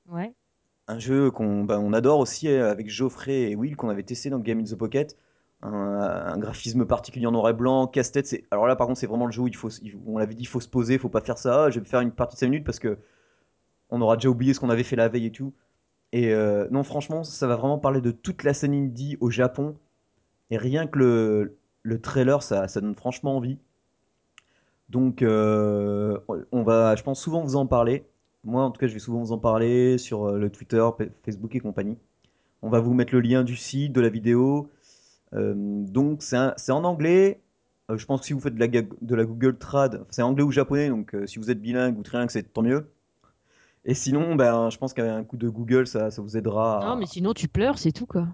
Ouais. 0.06 0.34
un 0.88 0.98
jeu 0.98 1.30
qu'on 1.30 1.64
bah, 1.64 1.78
on 1.80 1.92
adore 1.92 2.18
aussi, 2.20 2.48
avec 2.48 2.88
Geoffrey 2.90 3.50
et 3.50 3.56
Will, 3.56 3.76
qu'on 3.76 3.88
avait 3.90 4.02
testé 4.02 4.30
dans 4.30 4.38
Game 4.38 4.60
in 4.60 4.64
the 4.64 4.74
Pocket. 4.76 5.16
Un 5.62 5.70
un 5.72 6.38
graphisme 6.38 6.84
particulier 6.86 7.26
en 7.26 7.32
noir 7.32 7.48
et 7.48 7.54
blanc, 7.54 7.86
casse-tête, 7.86 8.26
c'est 8.26 8.44
alors 8.50 8.66
là, 8.66 8.76
par 8.76 8.86
contre, 8.86 8.98
c'est 9.00 9.06
vraiment 9.06 9.26
le 9.26 9.32
jeu 9.32 9.42
où 9.42 9.48
il 9.48 9.56
faut 9.56 9.70
il 9.82 9.96
on 10.06 10.18
l'avait 10.18 10.34
dit: 10.34 10.42
«Il 10.42 10.46
faut 10.46 10.60
se 10.60 10.68
poser, 10.68 10.94
il 10.94 11.00
faut 11.00 11.08
pas 11.08 11.22
faire 11.22 11.38
ça, 11.38 11.70
je 11.70 11.80
vais 11.80 11.86
faire 11.86 12.00
une 12.00 12.12
partie 12.12 12.36
de 12.36 12.40
5 12.40 12.48
minutes» 12.48 12.64
parce 12.66 12.80
qu'on 12.80 14.00
aura 14.00 14.16
déjà 14.16 14.28
oublié 14.28 14.54
ce 14.54 14.60
qu'on 14.60 14.70
avait 14.70 14.82
fait 14.84 14.96
la 14.96 15.08
veille 15.08 15.26
et 15.26 15.32
tout 15.32 15.54
et 16.14 16.30
heu, 16.32 16.68
non, 16.70 16.84
franchement, 16.84 17.24
ça 17.24 17.48
va 17.48 17.56
vraiment 17.56 17.78
parler 17.78 18.00
de 18.00 18.12
toute 18.12 18.44
la 18.44 18.54
scène 18.54 18.72
indie 18.72 19.16
au 19.20 19.30
Japon 19.30 19.76
et 20.50 20.56
rien 20.56 20.86
que 20.86 21.00
le, 21.00 21.58
le 21.82 22.00
trailer, 22.00 22.40
ça, 22.40 22.68
ça 22.68 22.80
donne 22.80 22.94
franchement 22.94 23.36
envie. 23.36 23.58
Donc, 24.90 25.22
euh, 25.22 26.16
on 26.52 26.62
va, 26.62 26.94
je 26.94 27.02
pense, 27.02 27.20
souvent 27.20 27.42
vous 27.42 27.56
en 27.56 27.66
parler. 27.66 28.06
Moi, 28.44 28.62
en 28.62 28.70
tout 28.70 28.78
cas, 28.78 28.86
je 28.86 28.94
vais 28.94 29.00
souvent 29.00 29.18
vous 29.18 29.32
en 29.32 29.38
parler 29.38 29.98
sur 29.98 30.26
euh, 30.28 30.38
le 30.38 30.50
Twitter, 30.50 30.86
Facebook 31.24 31.56
et 31.56 31.60
compagnie. 31.60 31.98
On 32.62 32.68
va 32.68 32.78
vous 32.78 32.94
mettre 32.94 33.12
le 33.12 33.20
lien 33.20 33.42
du 33.42 33.56
site, 33.56 33.92
de 33.92 34.00
la 34.00 34.08
vidéo. 34.08 34.70
Euh, 35.34 35.54
donc, 35.56 36.22
c'est 36.22 36.70
en 36.70 36.84
anglais. 36.84 37.40
Euh, 37.90 37.98
je 37.98 38.06
pense 38.06 38.20
que 38.20 38.26
si 38.26 38.34
vous 38.34 38.40
faites 38.40 38.54
de 38.54 38.60
la, 38.60 38.68
de 38.68 39.14
la 39.16 39.24
Google 39.24 39.58
Trad, 39.58 40.06
c'est 40.10 40.22
anglais 40.22 40.44
ou 40.44 40.52
japonais. 40.52 40.90
Donc, 40.90 41.12
euh, 41.16 41.26
si 41.26 41.40
vous 41.40 41.50
êtes 41.50 41.60
bilingue 41.60 41.98
ou 41.98 42.04
trilingue, 42.04 42.30
c'est 42.30 42.52
tant 42.52 42.62
mieux. 42.62 42.86
Et 43.84 43.94
sinon, 43.94 44.34
ben, 44.34 44.70
je 44.70 44.78
pense 44.78 44.94
qu'avec 44.94 45.10
un 45.12 45.24
coup 45.24 45.36
de 45.36 45.48
Google, 45.48 45.86
ça, 45.86 46.10
ça 46.10 46.22
vous 46.22 46.36
aidera 46.36 46.80
Non, 46.80 46.96
mais 46.96 47.04
à... 47.04 47.06
sinon 47.06 47.34
tu 47.34 47.48
pleures, 47.48 47.78
c'est 47.78 47.92
tout, 47.92 48.06
quoi. 48.06 48.28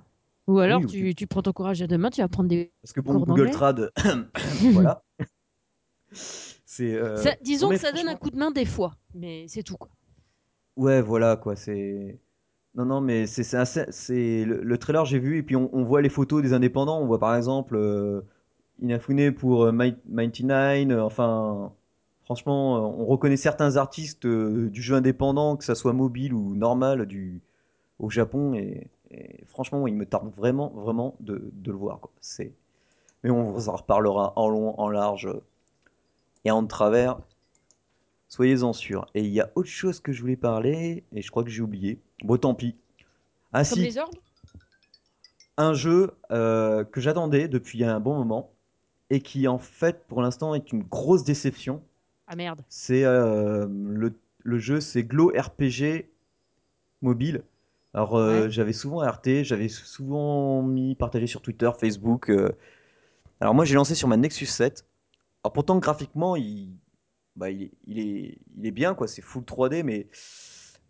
Ou 0.47 0.59
alors 0.59 0.85
tu 0.87 1.15
tu 1.15 1.27
prends 1.27 1.43
ton 1.43 1.53
courage 1.53 1.83
à 1.83 1.87
2 1.87 1.99
mains, 1.99 2.11
tu 2.11 2.21
vas 2.21 2.29
prendre 2.29 2.49
des 2.49 2.73
Parce 2.83 2.93
que 2.93 3.01
bon, 3.01 3.15
cours 3.15 3.27
Google 3.27 3.45
d'anglais. 3.45 3.51
Trad, 3.51 3.91
voilà. 4.73 5.03
C'est 6.65 6.95
euh, 6.95 7.17
Ça 7.17 7.31
non 7.31 7.37
disons 7.43 7.69
mais 7.69 7.77
que 7.77 7.81
ça 7.81 7.93
donne 7.93 8.09
un 8.09 8.17
franchement, 8.17 8.17
coup 8.17 8.31
de 8.31 8.37
main 8.37 8.51
des 8.51 8.65
fois, 8.65 8.97
mais 9.15 9.47
c'est 9.49 9.63
tout, 9.63 9.77
quoi. 9.77 9.91
ouais 10.77 11.03
voilà 11.03 11.37
quoi. 11.37 11.57
C'est 11.57 12.21
non 12.75 12.85
non 12.87 13.01
mais 13.01 13.27
c'est 13.27 13.43
c'est 13.45 13.57
assez- 13.57 13.87
c'est 13.91 14.45
le, 14.45 14.63
le 14.63 14.79
trailer 14.79 15.05
j'ai 15.05 15.19
vu 15.19 15.39
et 15.39 15.43
puis 15.43 15.57
on, 15.57 15.71
on 15.75 15.85
voit 15.85 16.03
les 16.03 16.09
photos 16.11 16.43
des 16.43 16.53
indépendants. 16.53 17.01
On 17.01 17.07
voit 17.07 17.19
par 17.21 17.37
exemple 17.37 17.77
euh, 17.77 18.23
Inafune 18.81 19.35
pour 19.35 19.65
euh, 19.65 19.73
Might- 19.73 20.01
Mighty 20.09 20.45
Nine. 20.45 20.93
euh, 20.93 21.05
enfin 21.05 21.75
franchement, 22.31 22.77
euh, 22.77 23.03
on 23.03 23.07
reconnaît 23.07 23.37
certains 23.37 23.77
artistes 23.77 24.25
euh, 24.25 24.71
du 24.71 24.83
jeu 24.83 24.95
indépendant, 24.95 25.57
que 25.57 25.65
ça 25.65 25.75
soit 25.75 25.93
mobile 25.93 26.33
ou 26.33 26.55
normal 26.55 27.07
du 27.07 27.43
au 27.99 28.09
Japon 28.09 28.55
et, 28.55 28.87
et 29.11 29.45
franchement 29.47 29.87
il 29.89 29.95
me 29.95 30.07
tarde 30.07 30.33
vraiment 30.37 30.71
vraiment 30.71 31.17
de, 31.19 31.51
de 31.53 31.73
le 31.73 31.77
voir 31.77 31.99
quoi. 31.99 32.13
C'est 32.21 32.55
mais 33.25 33.31
on 33.31 33.51
vous 33.51 33.69
en 33.69 33.75
reparlera 33.75 34.33
en 34.37 34.49
long, 34.49 34.79
en 34.79 34.89
large 34.89 35.29
et 36.45 36.53
en 36.53 36.65
travers. 36.67 37.19
Soyez-en 38.29 38.73
sûrs. 38.73 39.07
Et 39.15 39.23
il 39.23 39.33
y 39.33 39.41
a 39.41 39.51
autre 39.57 39.69
chose 39.69 39.99
que 39.99 40.13
je 40.13 40.21
voulais 40.21 40.37
parler, 40.37 41.03
et 41.13 41.23
je 41.23 41.31
crois 41.33 41.43
que 41.43 41.51
j'ai 41.51 41.63
oublié. 41.63 42.01
Bon, 42.23 42.37
tant 42.37 42.55
pis. 42.55 42.77
Ah 43.53 43.65
Comme 43.65 43.79
si, 43.79 43.83
les 43.83 43.99
orgues? 43.99 44.21
Un 45.57 45.75
jeu 45.75 46.13
euh, 46.31 46.85
que 46.85 47.01
j'attendais 47.01 47.49
depuis 47.49 47.83
un 47.83 47.99
bon 47.99 48.15
moment, 48.15 48.53
et 49.11 49.21
qui 49.21 49.49
en 49.49 49.59
fait, 49.59 50.07
pour 50.07 50.23
l'instant, 50.23 50.55
est 50.55 50.71
une 50.71 50.85
grosse 50.85 51.25
déception. 51.25 51.83
Ah 52.31 52.37
merde. 52.37 52.63
C'est 52.69 53.05
euh, 53.05 53.67
le, 53.69 54.15
le 54.45 54.59
jeu, 54.59 54.81
c'est 54.81 55.03
Glow 55.05 55.33
RPG 55.37 56.09
mobile. 57.03 57.43
Alors, 57.95 58.17
euh, 58.17 58.45
Ouais. 58.45 58.51
j'avais 58.51 58.73
souvent 58.73 59.01
RT, 59.01 59.45
j'avais 59.45 59.69
souvent 59.69 60.63
mis, 60.63 60.95
partagé 60.95 61.27
sur 61.27 61.43
Twitter, 61.43 61.71
Facebook. 61.79 62.31
euh. 62.31 62.51
Alors 63.41 63.55
moi, 63.55 63.65
j'ai 63.65 63.75
lancé 63.75 63.95
sur 63.95 64.09
ma 64.09 64.17
Nexus 64.17 64.47
7. 64.47 64.87
Alors 65.45 65.53
pourtant, 65.53 65.79
graphiquement, 65.79 66.37
il, 66.37 66.71
bah, 67.37 67.51
il, 67.51 67.65
est, 67.65 67.73
il, 67.87 68.01
est, 68.01 68.39
il 68.59 68.67
est 68.67 68.71
bien, 68.73 68.95
quoi. 68.95 69.09
C'est 69.09 69.23
full 69.23 69.45
3D, 69.45 69.83
mais 69.85 70.09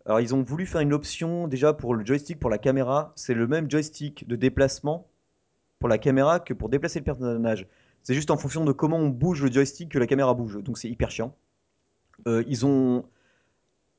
alors 0.05 0.19
ils 0.21 0.35
ont 0.35 0.43
voulu 0.43 0.65
faire 0.67 0.81
une 0.81 0.93
option 0.93 1.47
déjà 1.47 1.73
pour 1.73 1.95
le 1.95 2.05
joystick 2.05 2.39
pour 2.39 2.49
la 2.51 2.59
caméra. 2.59 3.13
C'est 3.15 3.35
le 3.35 3.47
même 3.47 3.69
joystick 3.71 4.27
de 4.27 4.35
déplacement 4.35 5.07
pour 5.79 5.89
la 5.89 5.97
caméra 5.99 6.39
que 6.39 6.53
pour 6.53 6.69
déplacer 6.69 6.99
le 6.99 7.05
personnage. 7.05 7.67
C'est 8.03 8.13
juste 8.13 8.31
en 8.31 8.37
fonction 8.37 8.65
de 8.65 8.71
comment 8.71 8.97
on 8.97 9.09
bouge 9.09 9.43
le 9.43 9.51
joystick 9.51 9.89
que 9.89 9.99
la 9.99 10.07
caméra 10.07 10.33
bouge. 10.33 10.61
Donc 10.63 10.77
c'est 10.77 10.89
hyper 10.89 11.11
chiant. 11.11 11.35
Euh, 12.27 12.43
ils 12.47 12.65
ont. 12.65 13.05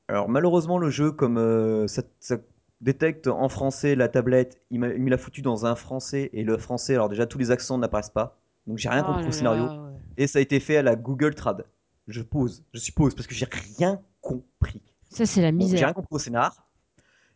Alors 0.07 0.29
malheureusement, 0.29 0.77
le 0.77 0.89
jeu, 0.89 1.11
comme 1.11 1.37
euh, 1.37 1.87
ça, 1.87 2.03
ça 2.19 2.37
détecte 2.81 3.27
en 3.27 3.47
français 3.47 3.95
la 3.95 4.09
tablette, 4.09 4.61
il 4.69 4.79
me 4.79 5.09
l'a 5.09 5.17
foutu 5.17 5.41
dans 5.41 5.65
un 5.65 5.75
français. 5.75 6.29
Et 6.33 6.43
le 6.43 6.57
français, 6.57 6.95
alors 6.95 7.09
déjà, 7.09 7.25
tous 7.25 7.37
les 7.37 7.51
accents 7.51 7.77
n'apparaissent 7.77 8.09
pas. 8.09 8.37
Donc 8.67 8.77
j'ai 8.77 8.89
rien 8.89 9.03
Oh 9.03 9.07
compris 9.07 9.23
au 9.23 9.27
là 9.27 9.31
scénario. 9.31 9.65
là, 9.65 9.81
ouais. 9.83 9.91
Et 10.17 10.27
ça 10.27 10.39
a 10.39 10.41
été 10.41 10.59
fait 10.59 10.77
à 10.77 10.81
la 10.81 10.95
Google 10.95 11.33
Trad. 11.35 11.65
Je 12.07 12.21
pose, 12.21 12.63
je 12.73 12.79
suppose, 12.79 13.15
parce 13.15 13.27
que 13.27 13.33
j'ai 13.35 13.47
rien 13.79 14.01
compris. 14.21 14.81
Ça, 15.09 15.25
c'est 15.25 15.41
la 15.41 15.51
Bon, 15.51 15.65
j'ai 15.65 15.73
misère. 15.73 15.87
rien 15.87 15.93
compris 15.93 16.15
au 16.15 16.19
scénar. 16.19 16.67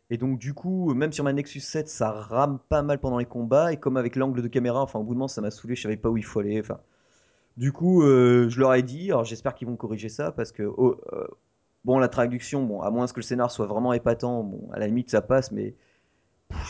Et 0.10 0.18
donc, 0.18 0.40
du 0.40 0.54
coup, 0.54 0.94
même 0.94 1.12
sur 1.12 1.24
ma 1.24 1.34
Nexus 1.34 1.60
7, 1.60 1.90
ça 1.90 2.12
rame 2.12 2.60
pas 2.70 2.82
mal 2.82 3.00
pendant 3.00 3.18
les 3.18 3.26
combats. 3.26 3.74
Et 3.74 3.78
comme 3.78 3.98
avec 3.98 4.16
l'angle 4.16 4.42
de 4.42 4.48
caméra, 4.48 4.82
enfin, 4.82 5.00
au 5.00 5.04
bout 5.04 5.14
de 5.14 5.20
moment, 5.20 5.28
ça 5.28 5.42
m'a 5.42 5.52
saoulé, 5.52 5.76
je 5.76 5.82
savais 5.82 5.98
pas 5.98 6.10
où 6.10 6.18
il 6.18 6.24
faut 6.24 6.40
aller. 6.40 6.60
Enfin, 6.60 6.80
du 7.58 7.72
coup, 7.74 8.04
euh, 8.04 8.50
je 8.50 8.60
leur 8.60 8.74
ai 8.76 8.84
dit, 8.84 9.12
alors 9.12 9.26
j'espère 9.26 9.56
qu'ils 9.56 9.68
vont 9.68 9.76
corriger 9.76 10.10
ça, 10.10 10.32
parce 10.32 10.52
que, 10.52 10.64
oh, 10.64 11.02
euh, 11.14 11.28
bon, 11.86 12.00
la 12.00 12.08
traduction, 12.08 12.64
bon, 12.64 12.82
à 12.82 12.92
moins 12.92 13.08
que 13.08 13.16
le 13.18 13.22
scénar 13.24 13.52
soit 13.52 13.66
vraiment 13.68 13.94
épatant, 13.94 14.44
bon, 14.44 14.70
à 14.74 14.80
la 14.80 14.88
limite, 14.88 15.10
ça 15.10 15.22
passe, 15.22 15.52
mais 15.52 15.76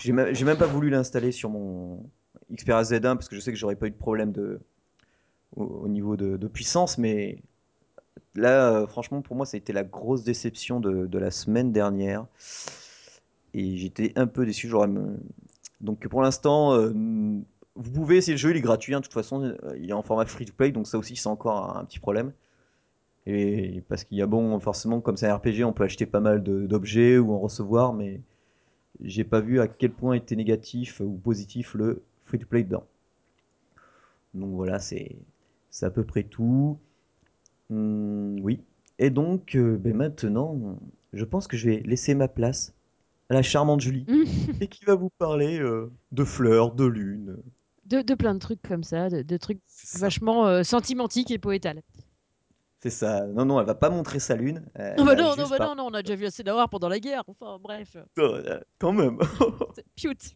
j'ai 0.02 0.14
même, 0.14 0.58
pas 0.58 0.66
voulu 0.66 0.90
l'installer 0.90 1.32
sur 1.32 1.50
mon 1.50 2.04
Xperia 2.52 2.82
Z1, 2.82 3.16
parce 3.16 3.30
que 3.30 3.36
je 3.36 3.42
sais 3.42 3.52
que 3.52 3.58
j'aurais 3.58 3.76
pas 3.76 3.88
eu 3.88 3.92
de 3.92 3.96
problème 3.96 4.34
au, 5.56 5.64
au 5.64 5.88
niveau 5.88 6.18
de, 6.18 6.48
puissance, 6.48 6.98
mais 6.98 7.38
là, 8.36 8.72
euh, 8.72 8.88
franchement, 8.88 9.22
pour 9.22 9.36
moi, 9.36 9.46
ça 9.46 9.58
a 9.58 9.60
été 9.60 9.74
la 9.74 9.84
grosse 9.84 10.24
déception 10.24 10.80
de 10.80 11.18
la 11.20 11.32
semaine 11.32 11.72
dernière. 11.72 12.26
Et 13.58 13.76
j'étais 13.76 14.14
un 14.16 14.28
peu 14.28 14.46
déçu. 14.46 14.72
Donc 15.82 16.08
pour 16.08 16.22
l'instant, 16.22 16.74
euh, 16.74 16.92
vous 17.76 17.92
pouvez 17.92 18.18
essayer 18.18 18.34
le 18.34 18.38
jeu, 18.38 18.52
il 18.52 18.58
est 18.58 18.62
gratuit. 18.62 18.94
hein, 18.94 19.00
de 19.00 19.04
toute 19.04 19.14
façon, 19.14 19.42
euh, 19.44 19.78
il 19.80 19.90
est 19.90 19.94
en 19.94 20.04
format 20.04 20.28
free 20.28 20.46
to 20.46 20.54
play, 20.54 20.72
donc 20.72 20.86
ça 20.86 21.00
aussi, 21.00 21.16
c'est 21.16 21.28
encore 21.28 21.76
un, 21.76 21.84
petit 21.86 21.98
problème. 21.98 22.34
Et 23.26 23.84
parce 23.90 24.04
qu'il 24.04 24.18
y 24.18 24.22
a 24.22 24.28
bon, 24.28 24.60
forcément, 24.60 25.02
comme 25.02 25.18
c'est 25.18 25.28
un 25.28 25.36
RPG, 25.36 25.64
on 25.66 25.74
peut 25.74 25.84
acheter 25.84 26.06
pas 26.06 26.20
mal 26.20 26.44
d'objets 26.44 27.18
ou 27.18 27.34
en 27.34 27.40
recevoir, 27.40 27.94
mais 27.94 28.22
j'ai 29.02 29.24
pas 29.24 29.42
vu 29.42 29.60
à 29.60 29.68
quel 29.68 29.92
point 29.92 30.14
était 30.14 30.36
négatif 30.36 31.00
ou 31.00 31.14
positif 31.14 31.74
le 31.74 32.04
free 32.26 32.38
to 32.38 32.46
play 32.46 32.64
dedans. 32.64 32.86
Donc 34.36 34.52
voilà, 34.52 34.78
c'est 34.78 35.18
à 35.82 35.90
peu 35.90 36.04
près 36.04 36.24
tout. 36.24 36.78
Hum, 37.72 38.40
oui. 38.42 38.62
Et 39.00 39.10
donc, 39.10 39.56
euh, 39.56 39.78
ben 39.78 39.96
maintenant, 39.96 40.78
je 41.14 41.26
pense 41.26 41.48
que 41.48 41.58
je 41.58 41.70
vais 41.70 41.80
laisser 41.86 42.14
ma 42.14 42.28
place 42.28 42.77
à 43.30 43.34
la 43.34 43.42
charmante 43.42 43.82
Julie 43.82 44.06
et 44.62 44.68
qui 44.68 44.86
va 44.86 44.96
vous 44.96 45.10
parler 45.10 45.60
euh, 45.60 45.92
de 46.12 46.24
fleurs, 46.24 46.72
de 46.74 46.86
lune. 46.86 47.38
De, 47.86 48.02
de 48.02 48.16
plein 48.16 48.34
de 48.34 48.40
trucs 48.40 48.62
comme 48.62 48.84
ça, 48.84 49.10
de, 49.10 49.22
de 49.22 49.38
trucs 49.38 49.62
vachement 49.96 50.46
euh, 50.48 50.64
sentimentiques 50.64 51.32
et 51.32 51.38
poétales. 51.38 51.82
C'est 52.82 52.90
ça. 52.92 53.26
Non, 53.28 53.46
non, 53.46 53.60
elle 53.60 53.66
va 53.66 53.76
pas 53.76 53.90
montrer 53.90 54.20
sa 54.20 54.36
lune. 54.36 54.66
Non, 54.98 55.06
bah 55.06 55.16
non, 55.16 55.34
bah 55.36 55.58
non, 55.60 55.76
non, 55.76 55.88
on 55.88 55.94
a 55.94 56.04
déjà 56.04 56.16
vu 56.16 56.26
assez 56.26 56.44
d'avoir 56.44 56.70
pendant 56.70 56.90
la 56.90 57.00
guerre. 57.00 57.24
Enfin, 57.28 57.58
bref. 57.62 57.98
Euh, 58.20 58.60
Quand 58.80 58.94
même. 58.94 59.18
Cute. 59.98 60.36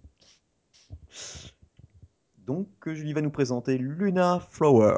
Donc, 2.38 2.68
Julie 2.88 3.14
va 3.14 3.22
nous 3.22 3.32
présenter 3.32 3.78
Luna 3.78 4.40
Flowers. 4.50 4.98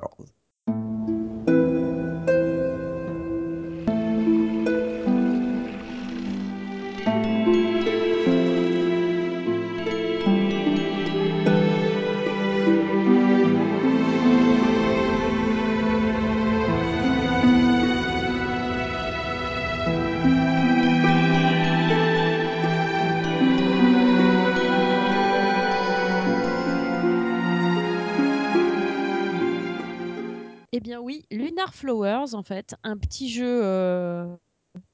Flowers, 31.73 32.33
en 32.33 32.43
fait, 32.43 32.75
un 32.83 32.97
petit 32.97 33.29
jeu 33.29 33.61
euh, 33.63 34.27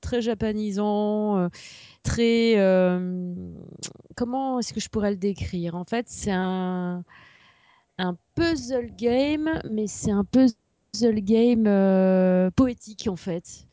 très 0.02 0.22
japanisant, 0.22 1.38
euh, 1.38 1.50
très... 2.04 2.58
euh, 2.58 3.34
comment 4.16 4.60
est-ce 4.60 4.74
que 4.74 4.80
je 4.80 4.90
pourrais 4.90 5.12
le 5.12 5.18
décrire? 5.18 5.76
En 5.76 5.84
fait, 5.84 6.06
c'est 6.08 6.32
un, 6.32 7.04
un 7.98 8.18
puzzle 8.36 8.92
game, 8.96 9.62
mais 9.70 9.88
c'est 9.88 10.12
un 10.12 10.24
puzzle 10.24 10.56
game 11.22 12.52
poétique, 12.56 13.08
en 13.10 13.18
fait. 13.18 13.68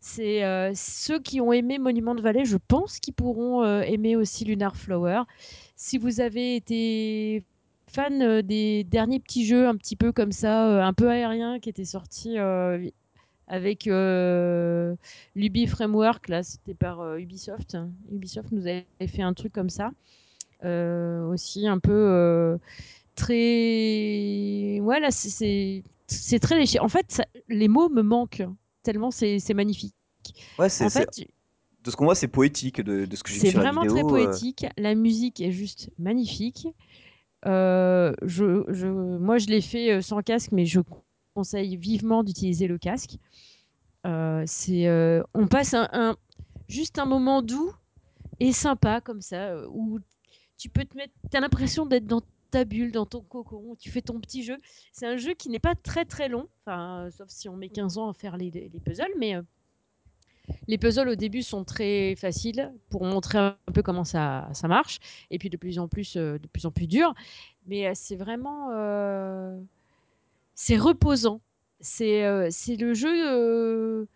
C'est 0.00 0.42
ceux 0.74 1.18
qui 1.20 1.40
ont 1.40 1.52
aimé 1.52 1.78
Monument 1.78 2.14
de 2.14 2.22
Vallée, 2.22 2.44
je 2.44 2.56
pense 2.56 3.00
qu'ils 3.00 3.14
pourront 3.14 3.64
aimer 3.82 4.16
aussi 4.16 4.44
Lunar 4.44 4.76
Flower. 4.76 5.22
Si 5.74 5.98
vous 5.98 6.20
avez 6.20 6.56
été 6.56 7.44
fan 7.90 8.22
euh, 8.22 8.42
des 8.42 8.84
derniers 8.84 9.20
petits 9.20 9.46
jeux 9.46 9.66
un 9.68 9.76
petit 9.76 9.96
peu 9.96 10.12
comme 10.12 10.32
ça, 10.32 10.68
euh, 10.68 10.82
un 10.82 10.92
peu 10.92 11.08
aériens, 11.10 11.58
qui 11.60 11.68
étaient 11.68 11.84
sortis 11.84 12.38
euh, 12.38 12.88
avec 13.48 13.86
euh, 13.86 14.94
l'Ubi 15.34 15.66
Framework, 15.66 16.28
là, 16.28 16.42
c'était 16.42 16.74
par 16.74 17.00
euh, 17.00 17.18
Ubisoft. 17.18 17.76
Ubisoft 18.12 18.52
nous 18.52 18.66
avait 18.66 18.86
fait 19.06 19.22
un 19.22 19.34
truc 19.34 19.52
comme 19.52 19.70
ça. 19.70 19.90
Euh, 20.64 21.26
aussi 21.28 21.68
un 21.68 21.78
peu 21.78 22.58
très... 23.14 24.78
Voilà, 24.82 25.10
c'est- 25.10 25.82
très 26.40 26.58
léché. 26.58 26.80
En 26.80 26.88
fait, 26.88 27.06
ça- 27.08 27.26
les 27.48 27.68
mots 27.68 27.88
me 27.88 28.02
manquent 28.02 28.44
tellement 28.82 29.10
c'est 29.10 29.54
magnifique. 29.54 29.94
Ouais, 30.58 30.68
c'est, 30.68 30.84
En 30.84 30.88
c'est- 30.88 31.00
fait, 31.00 31.26
de 31.84 31.90
ce 31.90 31.96
qu'on 31.96 32.04
voit, 32.04 32.14
c'est 32.14 32.28
poétique 32.28 32.80
de, 32.80 33.04
de 33.06 33.16
ce 33.16 33.22
que 33.22 33.30
j'ai 33.30 33.36
vu 33.40 33.46
c'est 33.46 33.52
la 33.52 33.60
vraiment 33.62 33.86
très 33.86 34.02
poétique. 34.02 34.66
La 34.76 34.94
musique 34.94 35.40
est 35.40 35.52
juste 35.52 35.90
magnifique. 35.98 36.68
Euh, 37.44 38.12
je, 38.22 38.86
moi, 38.86 39.38
je 39.38 39.46
l'ai 39.46 39.60
fait 39.60 39.92
euh, 39.92 40.00
sans 40.00 40.22
casque, 40.22 40.52
mais 40.52 40.66
je 40.66 40.80
conseille 41.34 41.76
vivement 41.76 42.24
d'utiliser 42.24 42.66
le 42.66 42.78
casque. 42.78 43.16
Euh, 44.06 45.22
on 45.34 45.46
passe 45.48 45.74
un, 45.74 46.16
juste 46.68 46.98
un 46.98 47.06
moment 47.06 47.42
doux 47.42 47.72
et 48.40 48.52
sympa 48.52 49.00
comme 49.00 49.20
ça, 49.20 49.68
où 49.68 49.98
tu 50.56 50.68
peux 50.68 50.84
te 50.84 50.96
mettre, 50.96 51.12
t'as 51.30 51.40
l'impression 51.40 51.86
d'être 51.86 52.06
dans 52.06 52.22
ta 52.50 52.64
bulle, 52.64 52.92
dans 52.92 53.06
ton 53.06 53.20
cocon, 53.20 53.62
où 53.66 53.76
tu 53.76 53.90
fais 53.90 54.02
ton 54.02 54.20
petit 54.20 54.44
jeu. 54.44 54.58
C'est 54.92 55.06
un 55.06 55.16
jeu 55.16 55.34
qui 55.34 55.48
n'est 55.48 55.58
pas 55.58 55.74
très 55.74 56.04
très 56.04 56.28
long, 56.28 56.48
sauf 56.66 57.28
si 57.28 57.48
on 57.48 57.56
met 57.56 57.68
15 57.68 57.98
ans 57.98 58.08
à 58.08 58.14
faire 58.14 58.36
les, 58.36 58.50
les 58.50 58.80
puzzles, 58.80 59.12
mais 59.18 59.34
les 60.68 60.78
puzzles 60.78 61.08
au 61.08 61.14
début 61.14 61.42
sont 61.42 61.64
très 61.64 62.14
faciles 62.16 62.72
pour 62.90 63.04
montrer 63.04 63.38
un 63.38 63.56
peu 63.72 63.82
comment 63.82 64.04
ça, 64.04 64.48
ça 64.52 64.68
marche, 64.68 64.98
et 65.30 65.38
puis 65.38 65.50
de 65.50 65.56
plus 65.56 65.78
en 65.78 65.88
plus, 65.88 66.16
euh, 66.16 66.38
de 66.38 66.46
plus 66.46 66.66
en 66.66 66.70
plus 66.70 66.86
dur. 66.86 67.14
Mais 67.66 67.86
euh, 67.86 67.92
c'est 67.94 68.16
vraiment, 68.16 68.70
euh, 68.72 69.56
c'est 70.54 70.76
reposant. 70.76 71.40
C'est 71.80 72.24
euh, 72.24 72.48
c'est 72.50 72.76
le 72.76 72.94
jeu, 72.94 74.06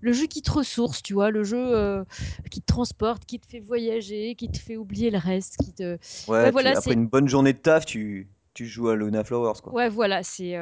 le 0.00 0.12
jeu 0.12 0.26
qui 0.26 0.40
te 0.40 0.52
ressource, 0.52 1.02
tu 1.02 1.14
vois, 1.14 1.30
le 1.30 1.42
jeu 1.42 2.04
qui 2.50 2.60
te 2.60 2.66
transporte, 2.66 3.24
qui 3.24 3.40
te 3.40 3.46
fait 3.46 3.60
voyager, 3.60 4.36
qui 4.36 4.48
te 4.48 4.58
fait 4.58 4.76
oublier 4.76 5.10
le 5.10 5.18
reste, 5.18 5.56
qui 5.56 5.72
te, 5.72 5.82
ouais 5.82 5.98
Ouais, 6.28 6.46
tu, 6.46 6.52
voilà, 6.52 6.78
après 6.78 6.92
une 6.92 7.08
bonne 7.08 7.28
journée 7.28 7.52
de 7.52 7.58
taf, 7.58 7.86
tu, 7.86 8.28
tu 8.54 8.66
joues 8.66 8.88
à 8.88 8.94
Luna 8.94 9.24
Flowers, 9.24 9.60
quoi. 9.62 9.72
Ouais, 9.72 9.88
voilà, 9.88 10.22
c'est, 10.22 10.56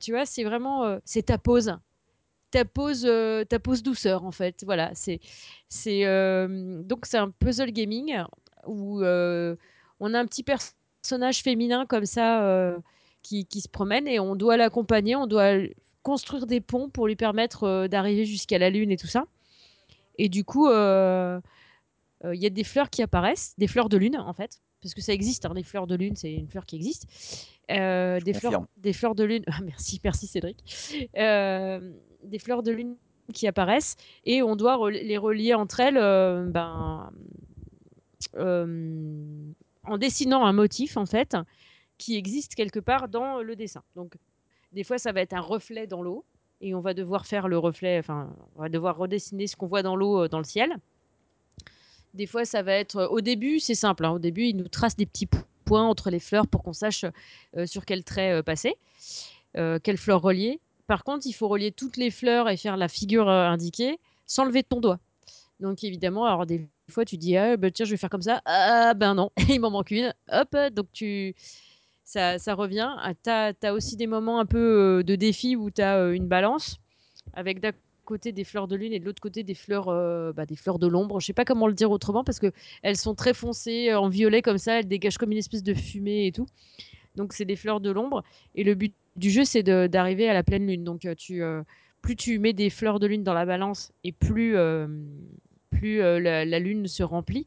tu 0.00 0.12
vois, 0.12 0.26
c'est 0.26 0.44
vraiment, 0.44 0.98
c'est 1.06 1.22
ta 1.22 1.38
pause. 1.38 1.78
Ta 2.54 2.64
pause, 2.64 3.04
heu, 3.04 3.44
ta 3.44 3.58
pause 3.58 3.82
douceur, 3.82 4.24
en 4.24 4.30
fait. 4.30 4.62
Voilà, 4.64 4.92
c'est 4.94 5.18
c'est, 5.68 6.00
hem, 6.00 6.84
donc 6.84 7.04
c'est 7.04 7.18
un 7.18 7.30
puzzle 7.30 7.72
gaming 7.72 8.22
où, 8.64 9.02
heu, 9.02 9.58
on 9.98 10.14
a 10.14 10.20
un 10.20 10.26
petit 10.26 10.44
personnage 10.44 11.42
féminin 11.42 11.84
comme 11.84 12.06
ça, 12.06 12.44
heu, 12.46 12.78
qui 13.22 13.44
qui 13.46 13.60
se 13.60 13.68
promène 13.68 14.06
et 14.06 14.20
on 14.20 14.36
doit 14.36 14.56
l'accompagner, 14.56 15.16
on 15.16 15.26
doit 15.26 15.54
construire 16.04 16.46
des 16.46 16.60
ponts 16.60 16.88
pour 16.90 17.08
lui 17.08 17.16
permettre, 17.16 17.88
d'arriver 17.88 18.24
jusqu'à 18.24 18.58
la 18.58 18.70
lune 18.70 18.92
et 18.92 18.96
tout 18.96 19.08
ça 19.08 19.24
et 20.18 20.28
du 20.28 20.44
coup, 20.44 20.68
il 20.68 22.40
y 22.40 22.46
a 22.46 22.50
des 22.50 22.64
fleurs 22.64 22.88
qui 22.88 23.02
apparaissent, 23.02 23.54
des 23.58 23.66
fleurs 23.66 23.88
de 23.88 23.96
lune, 23.96 24.16
en 24.16 24.32
fait, 24.32 24.60
parce 24.80 24.94
que 24.94 25.00
ça 25.00 25.12
existe, 25.12 25.44
hein, 25.44 25.54
des 25.54 25.64
fleurs 25.64 25.88
de 25.88 25.96
lune, 25.96 26.14
c'est 26.14 26.32
une 26.32 26.46
fleur 26.48 26.66
qui 26.66 26.76
existe. 26.76 27.06
Des 28.24 28.32
fleurs 28.32 28.52
des 28.76 28.92
fleurs 28.92 29.14
de 29.16 29.24
lune 29.24 29.42
ah 29.48 29.58
merci, 29.64 30.00
merci 30.04 30.28
Cédric. 30.28 30.58
Des 32.24 32.38
fleurs 32.38 32.62
de 32.62 32.72
lune 32.72 32.96
qui 33.32 33.46
apparaissent 33.46 33.96
et 34.24 34.42
on 34.42 34.54
doit 34.56 34.90
les 34.90 35.16
relier 35.16 35.54
entre 35.54 35.80
elles, 35.80 35.96
heu, 35.96 36.46
ben, 36.50 37.10
hem, 38.36 39.54
en 39.84 39.98
dessinant 39.98 40.44
un 40.44 40.52
motif, 40.52 40.96
en 40.96 41.06
fait, 41.06 41.36
qui 41.98 42.16
existe 42.16 42.54
quelque 42.54 42.80
part 42.80 43.08
dans 43.08 43.40
le 43.42 43.56
dessin. 43.56 43.82
Donc 43.96 44.14
des 44.72 44.84
fois, 44.84 44.98
ça 44.98 45.12
va 45.12 45.20
être 45.20 45.32
un 45.34 45.40
reflet 45.40 45.86
dans 45.86 46.02
l'eau 46.02 46.24
et 46.60 46.74
on 46.74 46.80
va 46.80 46.94
devoir 46.94 47.26
faire 47.26 47.48
le 47.48 47.58
reflet 47.58 47.98
enfin, 47.98 48.34
on 48.56 48.62
va 48.62 48.68
devoir 48.68 48.96
redessiner 48.96 49.46
ce 49.46 49.56
qu'on 49.56 49.66
voit 49.66 49.82
dans 49.82 49.96
l'eau, 49.96 50.24
heu, 50.24 50.28
dans 50.28 50.38
le 50.38 50.44
ciel. 50.44 50.76
Des 52.12 52.26
fois, 52.26 52.44
ça 52.44 52.62
va 52.62 52.72
être, 52.72 53.08
au 53.10 53.20
début, 53.20 53.58
c'est 53.58 53.74
simple, 53.74 54.04
hein, 54.04 54.10
au 54.12 54.18
début, 54.18 54.44
il 54.44 54.56
nous 54.56 54.68
trace 54.68 54.96
des 54.96 55.06
petits 55.06 55.28
points 55.64 55.88
entre 55.88 56.10
les 56.10 56.20
fleurs 56.20 56.46
pour 56.46 56.62
qu'on 56.62 56.72
sache, 56.72 57.04
sur 57.64 57.84
quel 57.84 58.04
trait, 58.04 58.42
passer, 58.42 58.76
quelle 59.54 59.96
fleur 59.96 60.22
relier. 60.22 60.60
Par 60.86 61.04
contre, 61.04 61.26
il 61.26 61.32
faut 61.32 61.48
relier 61.48 61.72
toutes 61.72 61.96
les 61.96 62.10
fleurs 62.10 62.48
et 62.48 62.56
faire 62.56 62.76
la 62.76 62.88
figure, 62.88 63.28
heu, 63.28 63.32
indiquée 63.32 63.98
sans 64.26 64.44
lever 64.44 64.62
ton 64.62 64.80
doigt. 64.80 64.98
Donc 65.60 65.84
évidemment, 65.84 66.26
alors 66.26 66.46
des 66.46 66.68
fois, 66.90 67.04
tu 67.04 67.16
dis: 67.18 67.36
«Ah 67.36 67.56
bah 67.56 67.70
tiens, 67.70 67.84
je 67.86 67.92
vais 67.92 67.96
faire 67.96 68.10
comme 68.10 68.22
ça». 68.22 68.42
Ah 68.46 68.94
ben 68.94 69.14
non, 69.14 69.30
il 69.48 69.60
m'en 69.60 69.70
manque 69.70 69.90
une. 69.92 70.12
Hop, 70.32 70.56
donc 70.72 70.86
tu 70.92 71.34
ça 72.04 72.38
ça 72.38 72.54
revient. 72.54 72.90
Ah, 72.98 73.14
tu 73.14 73.30
as 73.66 73.74
aussi 73.74 73.96
des 73.96 74.06
moments 74.06 74.40
un 74.40 74.46
peu, 74.46 74.98
heu, 75.00 75.04
de 75.04 75.16
défi 75.16 75.56
où 75.56 75.70
tu 75.70 75.82
as, 75.82 75.98
heu, 76.00 76.14
une 76.14 76.28
balance 76.28 76.78
avec 77.34 77.60
d'un 77.60 77.72
côté 78.04 78.32
des 78.32 78.44
fleurs 78.44 78.68
de 78.68 78.76
lune 78.76 78.92
et 78.92 79.00
de 79.00 79.04
l'autre 79.06 79.22
côté 79.22 79.42
des 79.44 79.54
fleurs, 79.54 79.86
bah, 80.34 80.46
des 80.46 80.56
fleurs 80.56 80.78
de 80.78 80.86
l'ombre. 80.86 81.20
Je 81.20 81.26
sais 81.26 81.32
pas 81.32 81.44
comment 81.46 81.66
le 81.68 81.74
dire 81.74 81.90
autrement 81.90 82.24
parce 82.24 82.38
qu'elles 82.40 82.96
sont 82.98 83.14
très 83.14 83.34
foncées, 83.34 83.94
en 83.94 84.08
violet 84.08 84.42
comme 84.42 84.58
ça, 84.58 84.80
elles 84.80 84.88
dégagent 84.88 85.18
comme 85.18 85.32
une 85.32 85.38
espèce 85.38 85.62
de 85.62 85.74
fumée 85.74 86.26
et 86.26 86.32
tout. 86.32 86.46
Donc 87.16 87.32
c'est 87.32 87.44
des 87.44 87.56
fleurs 87.56 87.80
de 87.80 87.90
l'ombre 87.90 88.22
et 88.54 88.64
le 88.64 88.74
but 88.74 88.94
du 89.16 89.30
jeu, 89.30 89.44
c'est 89.44 89.62
d'arriver 89.62 90.28
à 90.28 90.34
la 90.34 90.42
pleine 90.42 90.66
lune. 90.66 90.84
Donc 90.84 91.04
heu, 91.04 91.14
tu, 91.14 91.42
heu, 91.42 91.64
plus 92.02 92.16
tu 92.16 92.38
mets 92.38 92.52
des 92.52 92.70
fleurs 92.70 92.98
de 93.00 93.06
lune 93.06 93.22
dans 93.24 93.34
la 93.34 93.46
balance 93.46 93.92
et 94.02 94.12
plus, 94.12 94.56
hem, 94.56 95.06
plus, 95.70 95.98
la 95.98 96.58
lune 96.58 96.86
se 96.88 97.02
remplit 97.02 97.46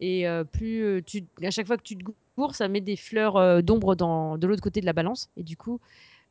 et 0.00 0.26
plus, 0.52 1.02
à 1.42 1.50
chaque 1.50 1.66
fois 1.66 1.76
que 1.78 1.82
tu 1.82 1.96
te 1.96 2.04
ça 2.52 2.68
met 2.68 2.82
des 2.82 2.96
fleurs, 2.96 3.62
d'ombre 3.62 3.96
de 3.96 4.46
l'autre 4.46 4.62
côté 4.62 4.80
de 4.82 4.86
la 4.86 4.92
balance 4.92 5.30
et 5.38 5.42
du 5.42 5.56
coup, 5.56 5.80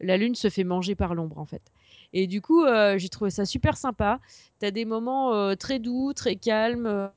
la 0.01 0.17
lune 0.17 0.35
se 0.35 0.49
fait 0.49 0.63
manger 0.63 0.93
par 0.95 1.15
l'ombre, 1.15 1.39
en 1.39 1.45
fait 1.45 1.61
et 2.13 2.27
du 2.27 2.41
coup, 2.41 2.63
j'ai 2.97 3.09
trouvé 3.09 3.31
ça 3.31 3.43
super 3.45 3.75
sympa. 3.75 4.19
Tu 4.59 4.65
as 4.67 4.71
des 4.71 4.85
moments, 4.85 5.55
très 5.55 5.79
doux, 5.79 6.13
très 6.13 6.35
calmes, 6.35 7.09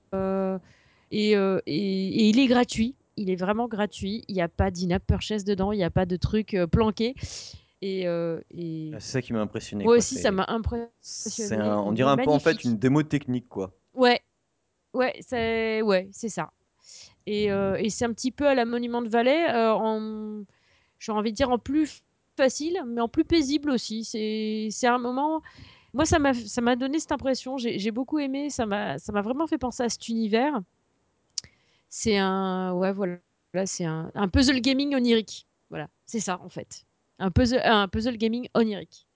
et 1.13 1.33
il 1.67 2.39
est 2.41 2.47
gratuit. 2.47 2.95
Il 3.19 3.31
est 3.31 3.37
vraiment 3.37 3.69
gratuit. 3.69 4.25
Il 4.29 4.37
y 4.37 4.41
a 4.41 4.49
pas 4.49 4.71
d'in-app 4.71 5.05
purchase 5.07 5.45
dedans, 5.45 5.73
il 5.73 5.79
y 5.79 5.85
a 5.85 5.91
pas 5.91 6.07
de 6.07 6.17
trucs, 6.17 6.55
heu, 6.55 6.67
planqués 6.67 7.15
et 7.83 8.07
heu 8.07 8.41
Ah, 8.41 8.55
et 8.57 8.91
C'est 9.01 9.13
ça 9.13 9.23
qui 9.23 9.33
m'a 9.33 9.41
impressionné, 9.41 9.85
moi 9.85 9.95
quoi. 9.95 9.99
aussi, 9.99 10.17
ça 10.17 10.31
m'a 10.31 10.45
un- 10.49 10.57
impressionné. 10.57 11.71
on 11.87 11.93
dirait 11.93 12.11
un 12.11 12.17
peu 12.17 12.31
en 12.31 12.39
fait 12.39 12.65
une 12.65 12.77
démo 12.79 13.03
technique, 13.03 13.49
quoi. 13.49 13.73
Ouais, 13.95 14.21
ouais, 14.95 15.15
c'est 15.21 15.83
ouais, 15.83 16.09
c'est 16.13 16.29
ça 16.29 16.51
et 17.27 17.47
et 17.47 17.91
c'est 17.91 18.05
un 18.05 18.13
petit 18.13 18.31
peu 18.31 18.47
à 18.47 18.55
la 18.55 18.65
Monument 18.65 19.03
de 19.03 19.09
Valley, 19.09 19.47
heu, 19.51 19.73
en 19.73 20.45
j'ai 20.99 21.13
envie 21.13 21.33
de 21.33 21.37
dire 21.37 21.51
en 21.51 21.59
plus 21.59 22.03
facile, 22.37 22.83
mais 22.87 23.01
en 23.01 23.09
plus 23.09 23.25
paisible 23.25 23.71
aussi. 23.71 24.05
C'est 24.05 24.87
un 24.87 24.99
moment 24.99 25.43
moi 25.95 26.05
ça 26.07 26.19
m'a 26.19 26.77
donné 26.77 26.99
cette 27.01 27.13
impression, 27.13 27.57
j'ai 27.59 27.91
beaucoup 27.91 28.19
aimé, 28.19 28.51
ça 28.51 28.67
m'a 28.67 28.99
ça 28.99 29.13
m'a 29.13 29.23
vraiment 29.23 29.47
fait 29.47 29.59
penser 29.59 29.83
à 29.83 29.89
cet 29.89 30.09
univers. 30.09 30.61
C'est 31.89 32.17
un 32.19 32.73
ouais, 32.75 32.93
voilà, 32.93 33.19
c'est 33.67 33.85
un 33.85 34.11
un 34.15 34.29
puzzle 34.29 34.61
gaming 34.61 34.95
onirique. 34.95 35.47
Voilà, 35.71 35.89
c'est 36.07 36.21
ça, 36.21 36.41
en 36.43 36.49
fait. 36.49 36.85
Un 37.19 37.31
puzzle 37.31 37.61
un 37.65 37.89
puzzle 37.89 38.17
gaming 38.17 38.49
onirique 38.55 39.07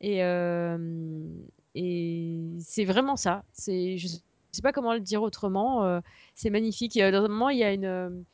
et 0.00 0.16
hem 0.18 1.26
et 1.74 2.40
c'est 2.60 2.84
vraiment 2.84 3.16
ça. 3.16 3.44
C'est 3.52 3.98
je 3.98 4.08
sais 4.08 4.62
pas 4.62 4.72
comment 4.72 4.94
le 4.94 5.00
dire 5.00 5.22
autrement, 5.22 5.84
heu, 5.86 6.00
c'est 6.34 6.50
magnifique. 6.50 6.96
A 6.96 7.10
dans 7.10 7.24
un 7.24 7.28
moment, 7.28 7.50
il 7.50 7.58
y 7.58 7.64
a 7.64 7.72
une, 7.72 8.24